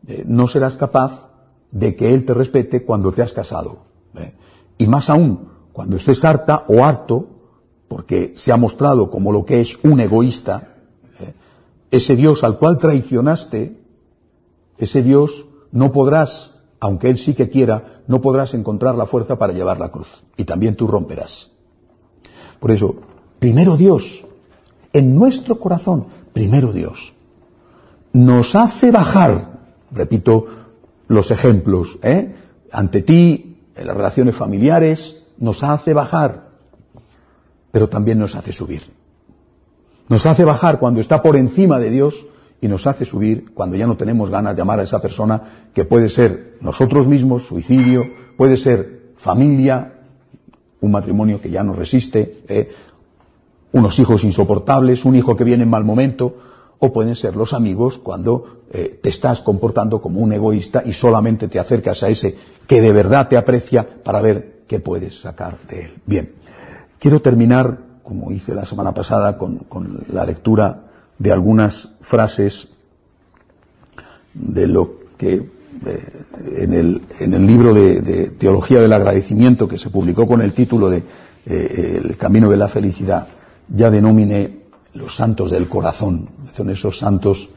eh, 0.07 0.23
no 0.25 0.47
serás 0.47 0.77
capaz 0.77 1.27
de 1.71 1.93
que 1.93 2.13
Él 2.13 2.23
te 2.23 2.33
respete 2.33 2.85
cuando 2.85 3.11
te 3.11 3.21
has 3.21 3.33
casado. 3.33 3.79
¿eh? 4.15 4.33
Y 4.77 4.87
más 4.87 5.09
aún, 5.09 5.49
cuando 5.73 5.97
estés 5.97 6.23
harta 6.23 6.63
o 6.69 6.85
harto, 6.85 7.27
porque 7.89 8.31
se 8.37 8.53
ha 8.53 8.57
mostrado 8.57 9.11
como 9.11 9.33
lo 9.33 9.43
que 9.43 9.59
es 9.59 9.77
un 9.83 9.99
egoísta, 9.99 10.75
¿eh? 11.19 11.33
ese 11.91 12.15
Dios 12.15 12.45
al 12.45 12.57
cual 12.57 12.77
traicionaste, 12.77 13.77
ese 14.77 15.03
Dios 15.03 15.45
no 15.73 15.91
podrás, 15.91 16.61
aunque 16.79 17.09
Él 17.09 17.17
sí 17.17 17.33
que 17.33 17.49
quiera, 17.49 18.03
no 18.07 18.21
podrás 18.21 18.53
encontrar 18.53 18.95
la 18.95 19.05
fuerza 19.05 19.37
para 19.37 19.51
llevar 19.51 19.81
la 19.81 19.91
cruz. 19.91 20.23
Y 20.37 20.45
también 20.45 20.77
tú 20.77 20.87
romperás. 20.87 21.51
Por 22.61 22.71
eso, 22.71 22.95
primero 23.39 23.75
Dios, 23.75 24.25
en 24.93 25.15
nuestro 25.15 25.59
corazón, 25.59 26.05
primero 26.31 26.71
Dios. 26.71 27.13
Nos 28.13 28.55
hace 28.55 28.91
bajar, 28.91 29.59
repito 29.91 30.45
los 31.07 31.31
ejemplos, 31.31 31.97
¿eh? 32.03 32.35
ante 32.71 33.01
ti, 33.01 33.57
en 33.75 33.87
las 33.87 33.97
relaciones 33.97 34.35
familiares, 34.35 35.17
nos 35.39 35.63
hace 35.63 35.93
bajar, 35.93 36.49
pero 37.71 37.89
también 37.89 38.19
nos 38.19 38.35
hace 38.35 38.53
subir. 38.53 38.83
Nos 40.09 40.25
hace 40.25 40.43
bajar 40.43 40.79
cuando 40.79 41.01
está 41.01 41.21
por 41.23 41.35
encima 41.35 41.79
de 41.79 41.89
Dios 41.89 42.27
y 42.61 42.67
nos 42.67 42.85
hace 42.87 43.03
subir 43.03 43.53
cuando 43.53 43.75
ya 43.75 43.87
no 43.87 43.97
tenemos 43.97 44.29
ganas 44.29 44.55
de 44.55 44.61
llamar 44.61 44.79
a 44.79 44.83
esa 44.83 45.01
persona 45.01 45.41
que 45.73 45.85
puede 45.85 46.09
ser 46.09 46.57
nosotros 46.61 47.07
mismos, 47.07 47.43
suicidio, 47.43 48.05
puede 48.37 48.57
ser 48.57 49.13
familia, 49.17 49.93
un 50.81 50.91
matrimonio 50.91 51.41
que 51.41 51.49
ya 51.49 51.63
no 51.63 51.73
resiste, 51.73 52.43
¿eh? 52.47 52.69
Unos 53.73 53.99
hijos 53.99 54.23
insoportables, 54.23 55.03
un 55.03 55.15
hijo 55.15 55.35
que 55.35 55.43
viene 55.43 55.63
en 55.63 55.69
mal 55.69 55.83
momento, 55.83 56.35
o 56.79 56.91
pueden 56.91 57.15
ser 57.15 57.35
los 57.35 57.53
amigos 57.53 57.97
cuando 57.97 58.63
eh, 58.71 58.99
te 59.01 59.09
estás 59.09 59.41
comportando 59.41 60.01
como 60.01 60.19
un 60.19 60.33
egoísta 60.33 60.83
y 60.85 60.93
solamente 60.93 61.47
te 61.47 61.59
acercas 61.59 62.03
a 62.03 62.09
ese 62.09 62.35
que 62.67 62.81
de 62.81 62.91
verdad 62.91 63.27
te 63.27 63.37
aprecia 63.37 63.87
para 64.03 64.21
ver 64.21 64.63
qué 64.67 64.79
puedes 64.79 65.21
sacar 65.21 65.57
de 65.69 65.85
él. 65.85 65.93
Bien, 66.05 66.33
quiero 66.99 67.21
terminar, 67.21 67.77
como 68.03 68.31
hice 68.31 68.53
la 68.53 68.65
semana 68.65 68.93
pasada, 68.93 69.37
con, 69.37 69.65
la 70.11 70.25
lectura 70.25 70.83
de 71.17 71.31
algunas 71.31 71.89
frases 72.01 72.69
de 74.33 74.67
lo 74.67 74.99
que 75.17 75.35
eh, 75.85 76.23
en, 76.57 76.73
el, 76.73 77.01
en, 77.19 77.33
el, 77.33 77.47
libro 77.47 77.73
de, 77.73 78.01
de, 78.01 78.29
Teología 78.31 78.81
del 78.81 78.93
Agradecimiento 78.93 79.67
que 79.67 79.77
se 79.77 79.89
publicó 79.89 80.27
con 80.27 80.41
el 80.41 80.53
título 80.53 80.89
de 80.89 81.03
eh, 81.45 82.01
el 82.03 82.17
camino 82.17 82.49
de 82.49 82.57
la 82.57 82.67
felicidad, 82.67 83.27
ya 83.67 83.89
denominé 83.89 84.63
los 84.93 85.15
santos 85.15 85.51
del 85.51 85.67
corazón. 85.67 86.29
Son 86.53 86.69
esos 86.69 86.97
santos 86.97 87.49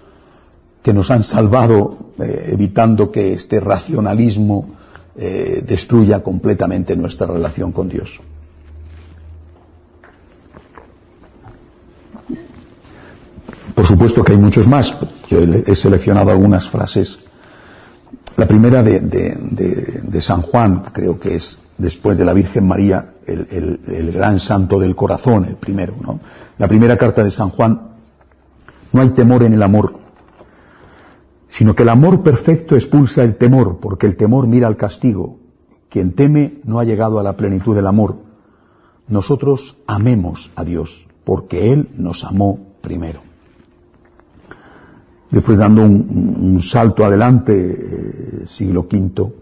que 0.82 0.92
nos 0.92 1.10
han 1.10 1.22
salvado 1.22 2.12
eh, 2.18 2.50
evitando 2.52 3.10
que 3.10 3.32
este 3.32 3.60
racionalismo 3.60 4.68
eh, 5.16 5.64
destruya 5.66 6.22
completamente 6.22 6.96
nuestra 6.96 7.26
relación 7.26 7.72
con 7.72 7.88
Dios. 7.88 8.20
Por 13.74 13.84
supuesto 13.84 14.24
que 14.24 14.32
hay 14.32 14.38
muchos 14.38 14.66
más. 14.66 14.96
Yo 15.28 15.40
he 15.40 15.74
seleccionado 15.74 16.30
algunas 16.30 16.68
frases. 16.68 17.18
La 18.36 18.48
primera 18.48 18.82
de, 18.82 19.00
de 19.00 20.20
San 20.22 20.42
Juan, 20.42 20.82
creo 20.92 21.18
que 21.18 21.36
es 21.36 21.58
después 21.76 22.16
de 22.16 22.24
la 22.24 22.32
Virgen 22.32 22.66
María, 22.66 23.12
el, 23.26 24.12
gran 24.12 24.38
santo 24.38 24.78
del 24.78 24.94
corazón, 24.94 25.44
el 25.44 25.56
primero. 25.56 25.94
¿no? 26.00 26.20
La 26.58 26.68
primera 26.68 26.96
carta 26.96 27.24
de 27.24 27.30
San 27.30 27.50
Juan, 27.50 27.80
no 28.92 29.00
hay 29.00 29.10
temor 29.10 29.42
en 29.42 29.52
el 29.52 29.62
amor, 29.62 29.98
sino 31.48 31.74
que 31.74 31.82
el 31.82 31.88
amor 31.88 32.22
perfecto 32.22 32.74
expulsa 32.74 33.22
el 33.22 33.36
temor, 33.36 33.78
porque 33.80 34.06
el 34.06 34.16
temor 34.16 34.46
mira 34.46 34.66
al 34.66 34.76
castigo. 34.76 35.38
Quien 35.88 36.12
teme 36.12 36.60
no 36.64 36.78
ha 36.78 36.84
llegado 36.84 37.18
a 37.18 37.22
la 37.22 37.36
plenitud 37.36 37.74
del 37.74 37.86
amor. 37.86 38.16
Nosotros 39.08 39.76
amemos 39.86 40.50
a 40.56 40.64
Dios, 40.64 41.06
porque 41.24 41.72
Él 41.72 41.90
nos 41.96 42.24
amó 42.24 42.58
primero. 42.80 43.20
Después 45.30 45.58
dando 45.58 45.82
un, 45.82 46.60
salto 46.62 47.04
adelante, 47.04 47.52
eh, 47.54 48.46
siglo 48.46 48.86
V, 48.90 49.32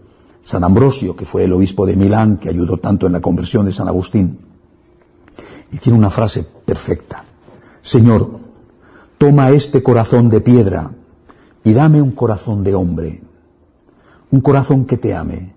San 0.45 0.63
Ambrosio, 0.63 1.15
que 1.15 1.25
fue 1.25 1.45
el 1.45 1.53
obispo 1.53 1.87
de 1.87 1.95
Milán, 1.95 2.37
que 2.37 2.49
ayudó 2.49 2.77
tanto 2.77 3.07
en 3.07 3.13
la 3.13 3.19
conversión 3.19 3.65
de 3.65 3.71
San 3.71 3.87
Agustín. 3.87 4.37
Y 5.71 5.77
tiene 5.77 5.97
una 5.97 6.11
frase 6.11 6.43
perfecta. 6.43 7.25
Señor, 7.81 8.41
toma 9.17 9.49
este 9.49 9.81
corazón 9.81 10.29
de 10.29 10.41
piedra 10.41 10.91
y 11.63 11.73
dame 11.73 11.99
un 11.99 12.11
corazón 12.11 12.63
de 12.63 12.75
hombre, 12.75 13.23
un 14.29 14.41
corazón 14.41 14.85
que 14.85 14.97
te 14.97 15.15
ame, 15.15 15.51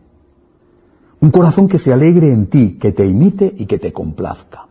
un 1.20 1.30
corazón 1.30 1.68
que 1.68 1.78
se 1.78 1.93
alegre 1.93 2.32
en 2.32 2.47
ti, 2.47 2.78
que 2.80 2.93
te 2.93 3.05
imite 3.05 3.55
y 3.59 3.66
que 3.66 3.78
te 3.78 3.93
complazca. 3.93 4.68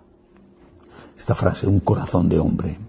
Esta 1.15 1.35
frase, 1.35 1.67
un 1.67 1.81
corazón 1.81 2.27
de 2.27 2.39
hombre. 2.39 2.79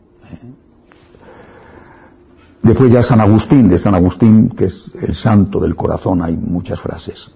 Después 2.63 2.93
ya 2.93 3.03
San 3.03 3.21
Agustín, 3.21 3.69
de 3.69 3.79
San 3.79 3.95
Agustín, 3.95 4.51
que 4.51 4.67
es 4.67 4.93
el 5.01 5.15
santo 5.15 5.61
del 5.61 5.77
corazón, 5.77 6.23
hay 6.23 6.37
muchas 6.37 6.81
frases. 6.81 7.31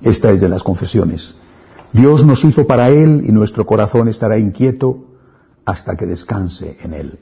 Esta 0.00 0.30
es 0.30 0.40
de 0.40 0.48
las 0.48 0.62
confesiones. 0.62 1.36
Dios 1.92 2.24
nos 2.24 2.44
hizo 2.44 2.66
para 2.66 2.90
Él 2.90 3.22
y 3.26 3.32
nuestro 3.32 3.66
corazón 3.66 4.08
estará 4.08 4.38
inquieto 4.38 5.04
hasta 5.64 5.96
que 5.96 6.06
descanse 6.06 6.76
en 6.82 6.94
Él. 6.94 7.18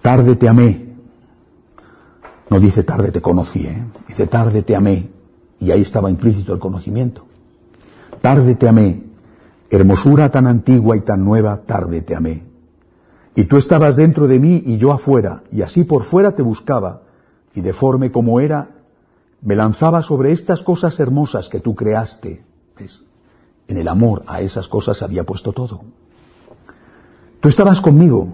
Tarde 0.00 0.36
te 0.36 0.48
amé. 0.48 0.88
No 2.50 2.60
dice 2.60 2.82
tarde 2.82 3.10
te 3.10 3.20
conocí, 3.20 3.66
¿eh? 3.66 3.84
dice 4.08 4.26
tarde 4.26 4.62
te 4.62 4.76
amé. 4.76 5.10
Y 5.58 5.70
ahí 5.70 5.82
estaba 5.82 6.10
implícito 6.10 6.52
el 6.52 6.58
conocimiento. 6.58 7.24
Tarde 8.20 8.54
te 8.54 8.68
amé. 8.68 9.02
Hermosura 9.70 10.30
tan 10.30 10.46
antigua 10.46 10.96
y 10.96 11.00
tan 11.00 11.24
nueva, 11.24 11.56
tarde 11.58 12.02
te 12.02 12.14
amé. 12.14 12.51
Y 13.34 13.44
tú 13.44 13.56
estabas 13.56 13.96
dentro 13.96 14.28
de 14.28 14.38
mí 14.38 14.62
y 14.64 14.76
yo 14.76 14.92
afuera, 14.92 15.42
y 15.50 15.62
así 15.62 15.84
por 15.84 16.02
fuera 16.02 16.34
te 16.34 16.42
buscaba, 16.42 17.02
y 17.54 17.60
deforme 17.60 18.12
como 18.12 18.40
era, 18.40 18.70
me 19.40 19.56
lanzaba 19.56 20.02
sobre 20.02 20.32
estas 20.32 20.62
cosas 20.62 20.98
hermosas 21.00 21.48
que 21.48 21.60
tú 21.60 21.74
creaste. 21.74 22.44
¿Ves? 22.78 23.04
En 23.68 23.78
el 23.78 23.88
amor 23.88 24.22
a 24.26 24.40
esas 24.40 24.68
cosas 24.68 25.02
había 25.02 25.24
puesto 25.24 25.52
todo. 25.52 25.82
Tú 27.40 27.48
estabas 27.48 27.80
conmigo, 27.80 28.28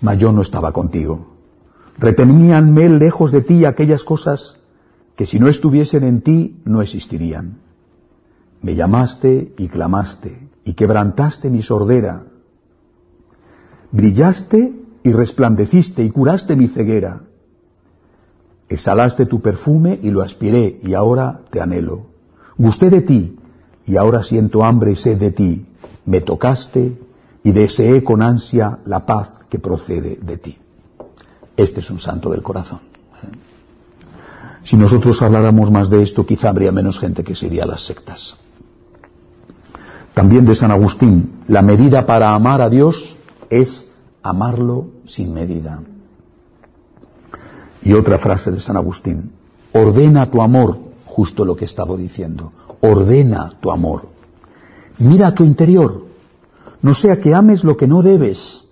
mas 0.00 0.18
yo 0.18 0.32
no 0.32 0.42
estaba 0.42 0.72
contigo. 0.72 1.34
Reteníanme 1.96 2.88
lejos 2.88 3.30
de 3.30 3.40
ti 3.40 3.64
aquellas 3.64 4.04
cosas 4.04 4.58
que 5.16 5.26
si 5.26 5.38
no 5.38 5.48
estuviesen 5.48 6.02
en 6.02 6.22
ti 6.22 6.60
no 6.64 6.82
existirían. 6.82 7.60
Me 8.60 8.74
llamaste 8.74 9.54
y 9.56 9.68
clamaste 9.68 10.48
y 10.64 10.74
quebrantaste 10.74 11.50
mi 11.50 11.62
sordera 11.62 12.24
brillaste 13.94 14.72
y 15.04 15.12
resplandeciste 15.12 16.02
y 16.02 16.10
curaste 16.10 16.56
mi 16.56 16.66
ceguera. 16.66 17.20
Exhalaste 18.68 19.24
tu 19.24 19.40
perfume 19.40 20.00
y 20.02 20.10
lo 20.10 20.20
aspiré 20.22 20.80
y 20.82 20.94
ahora 20.94 21.42
te 21.50 21.60
anhelo. 21.60 22.06
Gusté 22.58 22.90
de 22.90 23.02
ti 23.02 23.36
y 23.86 23.96
ahora 23.96 24.24
siento 24.24 24.64
hambre 24.64 24.90
y 24.90 24.96
sed 24.96 25.18
de 25.18 25.30
ti. 25.30 25.66
Me 26.06 26.20
tocaste 26.20 26.98
y 27.44 27.52
deseé 27.52 28.02
con 28.02 28.20
ansia 28.20 28.80
la 28.84 29.06
paz 29.06 29.44
que 29.48 29.60
procede 29.60 30.18
de 30.20 30.38
ti. 30.38 30.58
Este 31.56 31.78
es 31.78 31.88
un 31.88 32.00
santo 32.00 32.30
del 32.30 32.42
corazón. 32.42 32.80
Si 34.64 34.76
nosotros 34.76 35.22
habláramos 35.22 35.70
más 35.70 35.88
de 35.88 36.02
esto, 36.02 36.26
quizá 36.26 36.48
habría 36.48 36.72
menos 36.72 36.98
gente 36.98 37.22
que 37.22 37.36
se 37.36 37.46
iría 37.46 37.62
a 37.62 37.68
las 37.68 37.82
sectas. 37.82 38.38
También 40.14 40.44
de 40.46 40.54
San 40.56 40.72
Agustín, 40.72 41.44
la 41.46 41.62
medida 41.62 42.06
para 42.06 42.34
amar 42.34 42.60
a 42.60 42.70
Dios 42.70 43.18
es 43.50 43.83
amarlo 44.24 44.88
sin 45.06 45.32
medida. 45.32 45.82
Y 47.82 47.92
otra 47.92 48.18
frase 48.18 48.50
de 48.50 48.58
San 48.58 48.76
Agustín, 48.76 49.30
ordena 49.72 50.30
tu 50.30 50.40
amor, 50.40 50.78
justo 51.04 51.44
lo 51.44 51.54
que 51.54 51.64
he 51.64 51.66
estado 51.66 51.96
diciendo, 51.96 52.52
ordena 52.80 53.50
tu 53.60 53.70
amor. 53.70 54.08
Mira 54.98 55.34
tu 55.34 55.44
interior, 55.44 56.06
no 56.80 56.94
sea 56.94 57.20
que 57.20 57.34
ames 57.34 57.64
lo 57.64 57.76
que 57.76 57.86
no 57.86 58.02
debes 58.02 58.64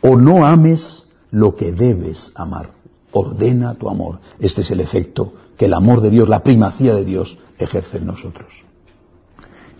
o 0.00 0.16
no 0.16 0.46
ames 0.46 1.06
lo 1.32 1.56
que 1.56 1.72
debes 1.72 2.32
amar. 2.36 2.70
Ordena 3.10 3.74
tu 3.74 3.90
amor. 3.90 4.20
Este 4.38 4.62
es 4.62 4.70
el 4.70 4.80
efecto 4.80 5.34
que 5.58 5.66
el 5.66 5.74
amor 5.74 6.00
de 6.00 6.10
Dios, 6.10 6.28
la 6.28 6.44
primacía 6.44 6.94
de 6.94 7.04
Dios, 7.04 7.38
ejerce 7.58 7.98
en 7.98 8.06
nosotros. 8.06 8.64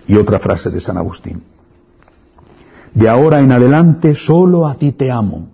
Y 0.08 0.16
otra 0.16 0.40
frase 0.40 0.70
de 0.70 0.80
San 0.80 0.96
Agustín. 0.96 1.42
De 2.94 3.08
ahora 3.08 3.40
en 3.40 3.52
adelante 3.52 4.14
solo 4.14 4.66
a 4.66 4.74
ti 4.74 4.92
te 4.92 5.10
amo, 5.10 5.48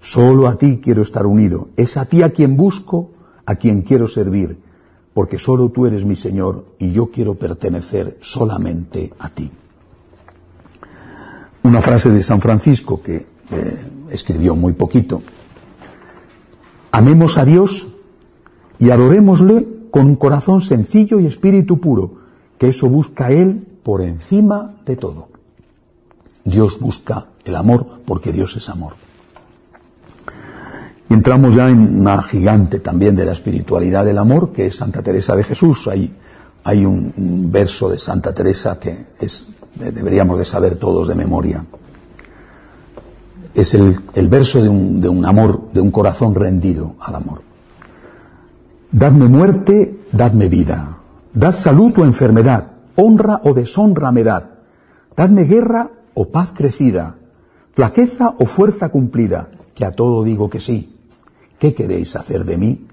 solo 0.00 0.46
a 0.46 0.56
ti 0.56 0.80
quiero 0.82 1.02
estar 1.02 1.26
unido, 1.26 1.68
es 1.76 1.96
a 1.96 2.04
ti 2.04 2.22
a 2.22 2.30
quien 2.30 2.56
busco, 2.56 3.10
a 3.46 3.54
quien 3.54 3.82
quiero 3.82 4.06
servir, 4.06 4.58
porque 5.14 5.38
solo 5.38 5.70
tú 5.70 5.86
eres 5.86 6.04
mi 6.04 6.16
Señor 6.16 6.66
y 6.78 6.92
yo 6.92 7.10
quiero 7.10 7.34
pertenecer 7.34 8.18
solamente 8.20 9.12
a 9.18 9.30
ti. 9.30 9.50
Una 11.62 11.80
frase 11.80 12.10
de 12.10 12.22
San 12.22 12.42
Francisco 12.42 13.00
que 13.02 13.16
eh, 13.50 13.76
escribió 14.10 14.54
muy 14.54 14.74
poquito. 14.74 15.22
Amemos 16.92 17.38
a 17.38 17.44
Dios 17.44 17.88
y 18.78 18.90
adorémosle 18.90 19.66
con 19.90 20.06
un 20.06 20.16
corazón 20.16 20.60
sencillo 20.60 21.18
y 21.20 21.26
espíritu 21.26 21.80
puro, 21.80 22.12
que 22.58 22.68
eso 22.68 22.88
busca 22.88 23.30
Él 23.30 23.66
por 23.82 24.02
encima 24.02 24.76
de 24.84 24.96
todo. 24.96 25.35
Dios 26.46 26.78
busca 26.78 27.26
el 27.44 27.56
amor 27.56 27.86
porque 28.06 28.32
Dios 28.32 28.56
es 28.56 28.68
amor. 28.68 28.94
Y 31.10 31.14
entramos 31.14 31.54
ya 31.54 31.68
en 31.68 32.00
una 32.00 32.22
gigante 32.22 32.78
también 32.80 33.16
de 33.16 33.24
la 33.24 33.32
espiritualidad 33.32 34.04
del 34.04 34.18
amor, 34.18 34.52
que 34.52 34.66
es 34.66 34.76
Santa 34.76 35.02
Teresa 35.02 35.34
de 35.34 35.42
Jesús. 35.42 35.88
Hay, 35.88 36.14
hay 36.64 36.84
un, 36.84 37.50
verso 37.50 37.88
de 37.88 37.98
Santa 37.98 38.32
Teresa 38.32 38.78
que 38.78 39.06
es, 39.18 39.48
deberíamos 39.74 40.38
de 40.38 40.44
saber 40.44 40.76
todos 40.76 41.08
de 41.08 41.16
memoria. 41.16 41.64
Es 43.52 43.74
el, 43.74 43.98
el 44.14 44.28
verso 44.28 44.62
de 44.62 44.68
un, 44.68 45.00
de 45.00 45.08
un 45.08 45.24
amor, 45.26 45.72
de 45.72 45.80
un 45.80 45.90
corazón 45.90 46.34
rendido 46.34 46.94
al 47.00 47.16
amor. 47.16 47.42
Dadme 48.92 49.26
muerte, 49.26 49.98
dadme 50.12 50.48
vida. 50.48 50.96
Dad 51.32 51.52
salud 51.52 51.92
o 51.98 52.04
enfermedad, 52.04 52.66
honra 52.94 53.40
o 53.44 53.52
deshonra 53.52 54.12
me 54.12 54.22
dad. 54.22 54.44
Dadme 55.16 55.44
guerra 55.44 55.90
o 56.16 56.32
paz 56.32 56.50
crecida, 56.56 57.20
flaqueza 57.76 58.34
o 58.40 58.46
fuerza 58.46 58.88
cumplida, 58.88 59.50
que 59.74 59.84
a 59.84 59.92
todo 59.92 60.24
digo 60.24 60.48
que 60.48 60.60
sí. 60.60 60.96
¿Qué 61.60 61.74
queréis 61.74 62.16
hacer 62.16 62.44
de 62.44 62.56
mí? 62.56 62.86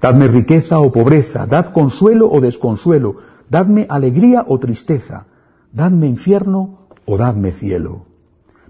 Dadme 0.00 0.28
riqueza 0.28 0.78
o 0.78 0.92
pobreza, 0.92 1.46
dad 1.46 1.74
consuelo 1.74 2.30
o 2.30 2.40
desconsuelo, 2.40 3.16
dadme 3.50 3.86
alegría 3.90 4.46
o 4.46 4.58
tristeza, 4.58 5.26
dadme 5.72 6.06
infierno 6.06 6.86
o 7.06 7.18
dadme 7.18 7.50
cielo. 7.50 8.06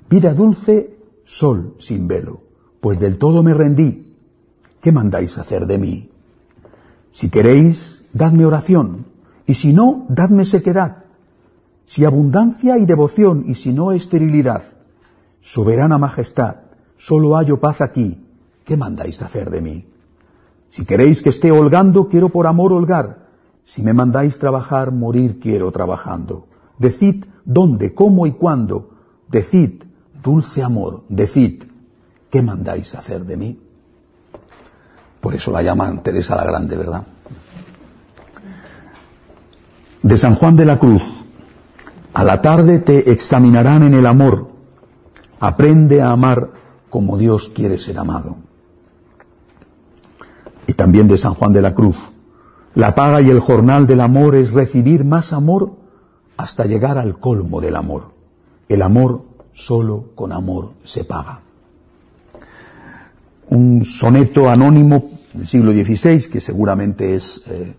Vida 0.09 0.33
dulce, 0.33 0.97
sol 1.25 1.77
sin 1.79 2.09
velo, 2.09 2.41
pues 2.81 2.99
del 2.99 3.19
todo 3.19 3.43
me 3.43 3.53
rendí. 3.53 4.17
¿Qué 4.81 4.93
mandáis 4.93 5.37
hacer 5.37 5.67
de 5.67 5.79
mí? 5.79 6.11
Si 7.13 7.29
queréis, 7.29 8.03
dadme 8.15 8.47
oración, 8.47 9.05
y 9.47 9.55
si 9.55 9.75
no, 9.75 10.07
dadme 10.09 10.47
sequedad, 10.47 11.02
si 11.87 12.05
abundancia 12.05 12.79
y 12.79 12.87
devoción 12.87 13.45
y 13.47 13.55
si 13.55 13.73
no 13.73 13.93
esterilidad. 13.93 14.63
Soberana 15.41 15.99
majestad, 15.99 16.57
solo 16.97 17.37
hallo 17.37 17.61
paz 17.61 17.81
aquí. 17.81 18.25
¿Qué 18.65 18.77
mandáis 18.77 19.23
hacer 19.23 19.51
de 19.51 19.61
mí? 19.61 19.87
Si 20.71 20.85
queréis 20.85 21.21
que 21.21 21.29
esté 21.29 21.51
holgando, 21.51 22.09
quiero 22.09 22.29
por 22.29 22.47
amor 22.47 22.73
holgar. 22.73 23.29
Si 23.65 23.83
me 23.83 23.93
mandáis 23.93 24.39
trabajar, 24.39 24.93
morir 24.93 25.39
quiero 25.39 25.71
trabajando. 25.71 26.47
Decid 26.79 27.27
dónde, 27.45 27.95
cómo 27.95 28.27
y 28.27 28.33
cuándo. 28.33 28.91
Decid, 29.29 29.83
dulce 30.23 30.63
amor, 30.63 31.05
decid, 31.09 31.65
¿qué 32.31 32.43
mandáis 32.43 32.95
hacer 32.95 33.25
de 33.25 33.37
mí? 33.37 33.61
Por 35.21 35.35
eso 35.35 35.51
la 35.51 35.63
llaman 35.63 36.03
Teresa 36.03 36.37
la 36.37 36.45
Grande, 36.45 36.77
¿verdad? 36.77 37.05
De 40.03 40.19
San 40.19 40.35
Juan 40.35 40.57
de 40.57 40.65
la 40.65 40.79
Cruz. 40.79 41.22
A 42.15 42.25
la 42.25 42.43
tarde 42.43 42.79
te 42.79 43.11
examinarán 43.11 43.83
en 43.83 43.95
el 43.95 44.07
amor. 44.07 44.49
Aprende 45.41 46.03
a 46.03 46.11
amar 46.11 46.51
como 46.91 47.17
Dios 47.17 47.49
quiere 47.49 47.79
ser 47.79 47.99
amado. 47.99 48.37
Y 50.67 50.75
también 50.75 51.09
de 51.09 51.19
San 51.19 51.35
Juan 51.35 51.53
de 51.53 51.63
la 51.63 51.75
Cruz. 51.75 51.97
La 52.75 52.95
paga 52.95 53.21
y 53.21 53.31
el 53.31 53.41
jornal 53.41 53.87
del 53.87 54.01
amor 54.01 54.35
es 54.37 54.53
recibir 54.53 55.05
más 55.05 55.33
amor 55.33 55.73
hasta 56.37 56.65
llegar 56.65 56.99
al 56.99 57.19
colmo 57.19 57.61
del 57.61 57.77
amor. 57.77 58.13
El 58.69 58.83
amor 58.83 59.23
solo 59.55 60.11
con 60.15 60.33
amor 60.33 60.73
se 60.85 61.05
paga. 61.05 61.41
Un 63.49 63.85
soneto 63.85 64.49
anónimo 64.49 65.11
del 65.35 65.47
siglo 65.47 65.73
XVI, 65.73 66.31
que 66.31 66.41
seguramente 66.41 67.15
es, 67.15 67.43
eh, 67.47 67.75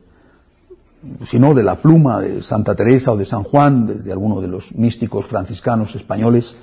si 1.25 1.39
no 1.39 1.53
de 1.53 1.63
la 1.63 1.81
pluma 1.81 2.21
de 2.21 2.41
Santa 2.41 2.75
Teresa 2.75 3.11
o 3.11 3.17
de 3.17 3.25
San 3.25 3.43
Juan, 3.43 3.87
de, 3.87 3.95
de 3.95 4.11
alguno 4.11 4.41
de 4.41 4.47
los 4.47 4.73
místicos 4.75 5.25
franciscanos 5.25 5.95
españoles, 5.95 6.55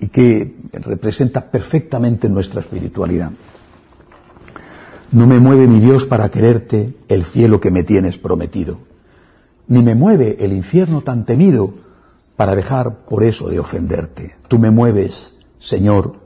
y 0.00 0.08
que 0.08 0.56
representa 0.72 1.50
perfectamente 1.50 2.28
nuestra 2.28 2.60
espiritualidad. 2.60 3.30
No 5.12 5.26
me 5.26 5.38
mueve 5.38 5.66
mi 5.66 5.80
Dios 5.80 6.06
para 6.06 6.28
quererte 6.28 6.96
el 7.08 7.24
cielo 7.24 7.60
que 7.60 7.70
me 7.70 7.84
tienes 7.84 8.18
prometido, 8.18 8.78
ni 9.68 9.82
me 9.82 9.94
mueve 9.94 10.36
el 10.40 10.52
infierno 10.52 11.02
tan 11.02 11.24
temido 11.24 11.74
para 12.36 12.56
dejar 12.56 13.04
por 13.04 13.22
eso 13.22 13.48
de 13.48 13.60
ofenderte. 13.60 14.34
Tú 14.48 14.58
me 14.58 14.70
mueves, 14.70 15.36
Señor, 15.58 16.16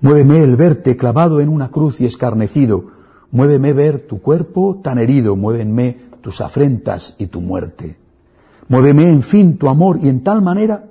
muéveme 0.00 0.42
el 0.42 0.56
verte 0.56 0.96
clavado 0.96 1.40
en 1.40 1.48
una 1.48 1.70
cruz 1.70 2.00
y 2.00 2.06
escarnecido, 2.06 2.84
muéveme 3.30 3.72
ver 3.72 4.06
tu 4.06 4.20
cuerpo 4.20 4.80
tan 4.82 4.98
herido, 4.98 5.34
muévenme 5.34 6.11
tus 6.22 6.40
afrentas 6.40 7.14
y 7.18 7.26
tu 7.26 7.40
muerte. 7.40 7.96
Muéveme, 8.68 9.08
en 9.08 9.22
fin, 9.22 9.58
tu 9.58 9.68
amor 9.68 9.98
y 10.00 10.08
en 10.08 10.22
tal 10.22 10.40
manera 10.40 10.86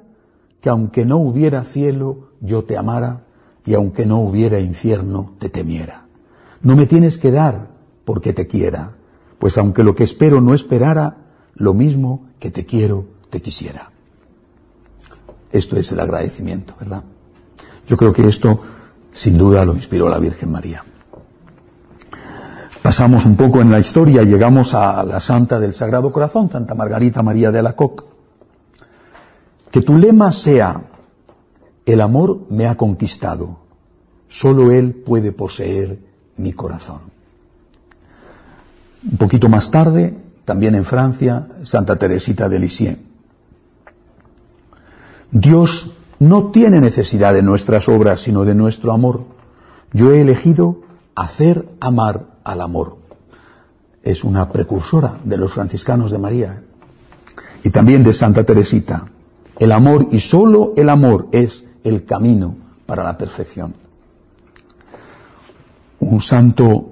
que 0.61 0.69
aunque 0.69 1.05
no 1.05 1.17
hubiera 1.17 1.65
cielo, 1.65 2.29
yo 2.39 2.63
te 2.63 2.77
amara, 2.77 3.23
y 3.65 3.73
aunque 3.73 4.05
no 4.05 4.19
hubiera 4.19 4.59
infierno, 4.59 5.33
te 5.39 5.49
temiera. 5.49 6.05
No 6.61 6.75
me 6.75 6.85
tienes 6.85 7.17
que 7.17 7.31
dar 7.31 7.69
porque 8.05 8.33
te 8.33 8.47
quiera, 8.47 8.93
pues 9.39 9.57
aunque 9.57 9.83
lo 9.83 9.95
que 9.95 10.03
espero 10.03 10.41
no 10.41 10.53
esperara, 10.53 11.17
lo 11.55 11.73
mismo 11.73 12.27
que 12.39 12.51
te 12.51 12.65
quiero, 12.65 13.05
te 13.29 13.41
quisiera. 13.41 13.91
Esto 15.51 15.77
es 15.77 15.91
el 15.91 15.99
agradecimiento, 15.99 16.75
¿verdad? 16.79 17.03
Yo 17.87 17.97
creo 17.97 18.13
que 18.13 18.27
esto 18.27 18.61
sin 19.13 19.37
duda 19.37 19.65
lo 19.65 19.73
inspiró 19.73 20.07
la 20.09 20.19
Virgen 20.19 20.51
María. 20.51 20.83
Pasamos 22.81 23.25
un 23.25 23.35
poco 23.35 23.61
en 23.61 23.69
la 23.69 23.79
historia, 23.79 24.23
llegamos 24.23 24.73
a 24.73 25.03
la 25.03 25.19
Santa 25.19 25.59
del 25.59 25.75
Sagrado 25.75 26.11
Corazón, 26.11 26.49
Santa 26.49 26.73
Margarita 26.73 27.21
María 27.21 27.51
de 27.51 27.59
Alacoque. 27.59 28.03
Que 29.69 29.81
tu 29.81 29.99
lema 29.99 30.31
sea, 30.31 30.81
el 31.85 32.01
amor 32.01 32.47
me 32.49 32.65
ha 32.65 32.75
conquistado, 32.75 33.59
solo 34.29 34.71
Él 34.71 34.95
puede 34.95 35.31
poseer 35.31 35.99
mi 36.37 36.53
corazón. 36.53 37.01
Un 39.09 39.17
poquito 39.17 39.47
más 39.47 39.69
tarde, 39.69 40.17
también 40.43 40.73
en 40.73 40.85
Francia, 40.85 41.49
Santa 41.63 41.97
Teresita 41.97 42.49
de 42.49 42.59
Lisieux. 42.59 42.97
Dios 45.29 45.91
no 46.17 46.47
tiene 46.47 46.81
necesidad 46.81 47.33
de 47.35 47.43
nuestras 47.43 47.87
obras, 47.87 48.21
sino 48.21 48.43
de 48.43 48.55
nuestro 48.55 48.91
amor. 48.91 49.21
Yo 49.93 50.11
he 50.11 50.21
elegido 50.21 50.81
hacer 51.15 51.69
amar 51.79 52.30
al 52.43 52.61
amor. 52.61 52.97
Es 54.03 54.23
una 54.23 54.49
precursora 54.49 55.17
de 55.23 55.37
los 55.37 55.51
franciscanos 55.51 56.11
de 56.11 56.17
María 56.17 56.63
y 57.63 57.69
también 57.69 58.03
de 58.03 58.13
Santa 58.13 58.43
Teresita. 58.43 59.05
El 59.59 59.71
amor 59.71 60.07
y 60.11 60.19
solo 60.19 60.73
el 60.75 60.89
amor 60.89 61.27
es 61.31 61.63
el 61.83 62.05
camino 62.05 62.55
para 62.85 63.03
la 63.03 63.17
perfección 63.17 63.75
un 66.01 66.19
santo 66.19 66.91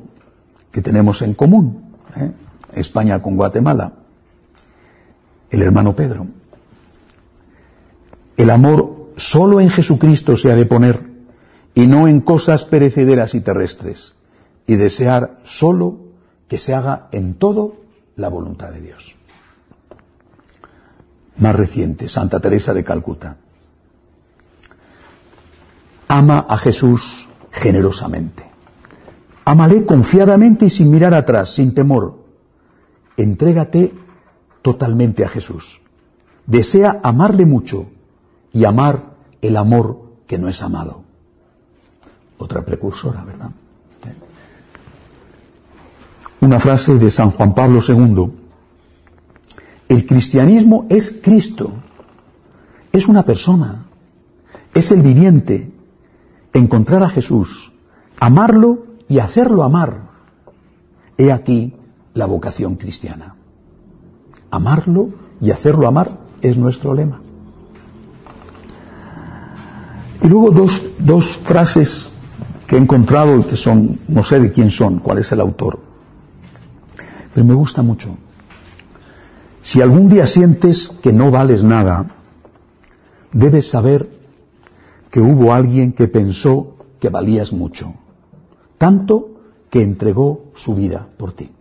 que 0.72 0.82
tenemos 0.82 1.22
en 1.22 1.34
común, 1.34 1.96
¿eh? 2.16 2.32
España 2.76 3.22
con 3.22 3.36
Guatemala, 3.36 3.92
el 5.50 5.62
hermano 5.62 5.96
Pedro. 5.96 6.28
El 8.38 8.50
amor 8.52 9.12
solo 9.18 9.60
en 9.60 9.70
Jesucristo 9.70 10.38
se 10.38 10.52
ha 10.52 10.56
de 10.56 10.66
poner 10.66 11.02
y 11.74 11.88
no 11.88 12.08
en 12.08 12.22
cosas 12.22 12.64
perecederas 12.66 13.34
y 13.34 13.42
terrestres, 13.42 14.16
y 14.70 14.76
desear 14.76 15.40
solo 15.46 15.98
que 16.48 16.60
se 16.60 16.76
haga 16.76 17.08
en 17.12 17.34
todo 17.34 17.78
la 18.18 18.30
voluntad 18.30 18.70
de 18.70 18.82
Dios. 18.82 19.16
Más 21.38 21.56
reciente, 21.56 22.08
Santa 22.08 22.40
Teresa 22.40 22.72
de 22.72 22.84
Calcuta. 22.84 23.38
Ama 26.08 26.46
a 26.48 26.56
Jesús 26.58 27.28
generosamente. 27.52 28.44
Amale 29.44 29.88
confiadamente 29.88 30.66
y 30.66 30.70
sin 30.70 30.92
mirar 30.92 31.16
atrás, 31.16 31.50
sin 31.50 31.74
temor. 31.74 32.20
Entrégate 33.18 33.92
totalmente 34.62 35.26
a 35.26 35.30
Jesús. 35.30 35.82
Desea 36.46 37.00
amarle 37.02 37.48
mucho 37.48 37.88
y 38.54 38.66
amar 38.66 39.16
el 39.42 39.58
amor 39.58 40.00
que 40.28 40.38
no 40.38 40.48
es 40.48 40.62
amado. 40.62 41.02
Otra 42.38 42.64
precursora, 42.64 43.24
¿verdad? 43.24 43.50
Una 46.42 46.60
frase 46.60 46.96
de 46.96 47.12
San 47.12 47.32
Juan 47.32 47.54
Pablo 47.54 47.82
II. 47.88 48.32
El 49.90 50.06
cristianismo 50.06 50.86
es 50.90 51.20
Cristo. 51.22 51.72
Es 52.92 53.08
una 53.08 53.24
persona. 53.24 53.86
Es 54.74 54.92
el 54.92 55.02
viviente. 55.02 55.72
Encontrar 56.54 57.04
a 57.04 57.10
Jesús. 57.10 57.74
Amarlo 58.20 58.86
y 59.08 59.20
hacerlo 59.20 59.64
amar. 59.64 60.10
He 61.18 61.32
aquí 61.32 61.74
la 62.14 62.26
vocación 62.26 62.76
cristiana. 62.76 63.36
Amarlo 64.52 65.10
y 65.42 65.52
hacerlo 65.52 65.88
amar 65.88 66.18
es 66.42 66.58
nuestro 66.58 66.94
lema. 66.94 67.22
Y 70.22 70.28
luego 70.28 70.52
dos, 70.52 70.82
dos 71.00 71.38
frases 71.44 72.12
que 72.68 72.76
he 72.76 72.80
encontrado 72.80 73.46
que 73.48 73.56
son, 73.56 74.00
no 74.08 74.24
sé 74.24 74.40
de 74.40 74.52
quién 74.52 74.70
son, 74.70 75.00
cuál 75.00 75.20
es 75.20 75.32
el 75.32 75.40
autor, 75.40 75.80
pero 77.34 77.46
me 77.46 77.54
gusta 77.54 77.82
mucho. 77.82 78.18
Si 79.62 79.82
algún 79.82 80.10
día 80.10 80.26
sientes 80.28 80.90
que 80.90 81.14
no 81.14 81.32
vales 81.32 81.64
nada, 81.64 82.06
debes 83.32 83.70
saber 83.70 84.10
que 85.12 85.20
hubo 85.20 85.54
alguien 85.54 85.94
que 85.94 86.08
pensó 86.08 86.76
que 87.00 87.10
valías 87.10 87.54
mucho 87.54 87.94
tanto 88.80 89.30
que 89.70 89.84
entregó 89.84 90.46
su 90.56 90.74
vida 90.74 91.08
por 91.18 91.34
ti. 91.34 91.52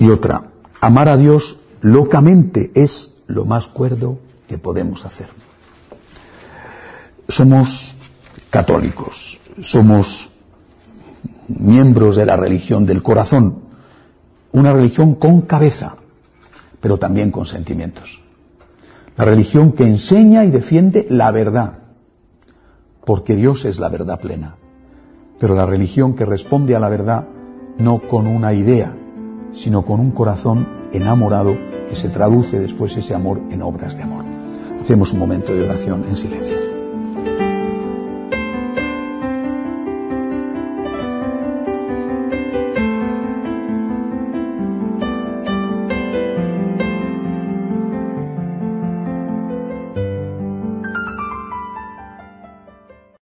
Y 0.00 0.10
otra, 0.10 0.50
amar 0.80 1.08
a 1.08 1.16
Dios 1.16 1.58
locamente 1.80 2.72
es 2.74 3.12
lo 3.28 3.44
más 3.44 3.68
cuerdo 3.68 4.18
que 4.48 4.58
podemos 4.58 5.04
hacer. 5.04 5.28
Somos 7.28 7.94
católicos, 8.50 9.38
somos 9.62 10.30
miembros 11.48 12.16
de 12.16 12.26
la 12.26 12.36
religión 12.36 12.86
del 12.86 13.02
corazón, 13.02 13.60
una 14.52 14.72
religión 14.72 15.14
con 15.14 15.42
cabeza, 15.42 15.96
pero 16.80 16.98
también 16.98 17.30
con 17.30 17.46
sentimientos. 17.46 18.20
La 19.16 19.24
religión 19.24 19.72
que 19.72 19.84
enseña 19.84 20.44
y 20.44 20.50
defiende 20.50 21.06
la 21.08 21.30
verdad, 21.30 21.78
porque 23.04 23.36
Dios 23.36 23.64
es 23.64 23.78
la 23.78 23.88
verdad 23.88 24.20
plena. 24.20 24.56
Pero 25.38 25.54
la 25.54 25.66
religión 25.66 26.14
que 26.14 26.24
responde 26.24 26.74
a 26.74 26.80
la 26.80 26.88
verdad 26.88 27.26
no 27.78 28.00
con 28.08 28.26
una 28.26 28.52
idea, 28.54 28.94
sino 29.52 29.84
con 29.84 30.00
un 30.00 30.10
corazón 30.10 30.66
enamorado 30.92 31.56
que 31.88 31.96
se 31.96 32.08
traduce 32.08 32.58
después 32.58 32.96
ese 32.96 33.14
amor 33.14 33.40
en 33.50 33.62
obras 33.62 33.96
de 33.96 34.02
amor. 34.02 34.24
Hacemos 34.80 35.12
un 35.12 35.18
momento 35.18 35.52
de 35.52 35.62
oración 35.62 36.04
en 36.08 36.16
silencio. 36.16 36.73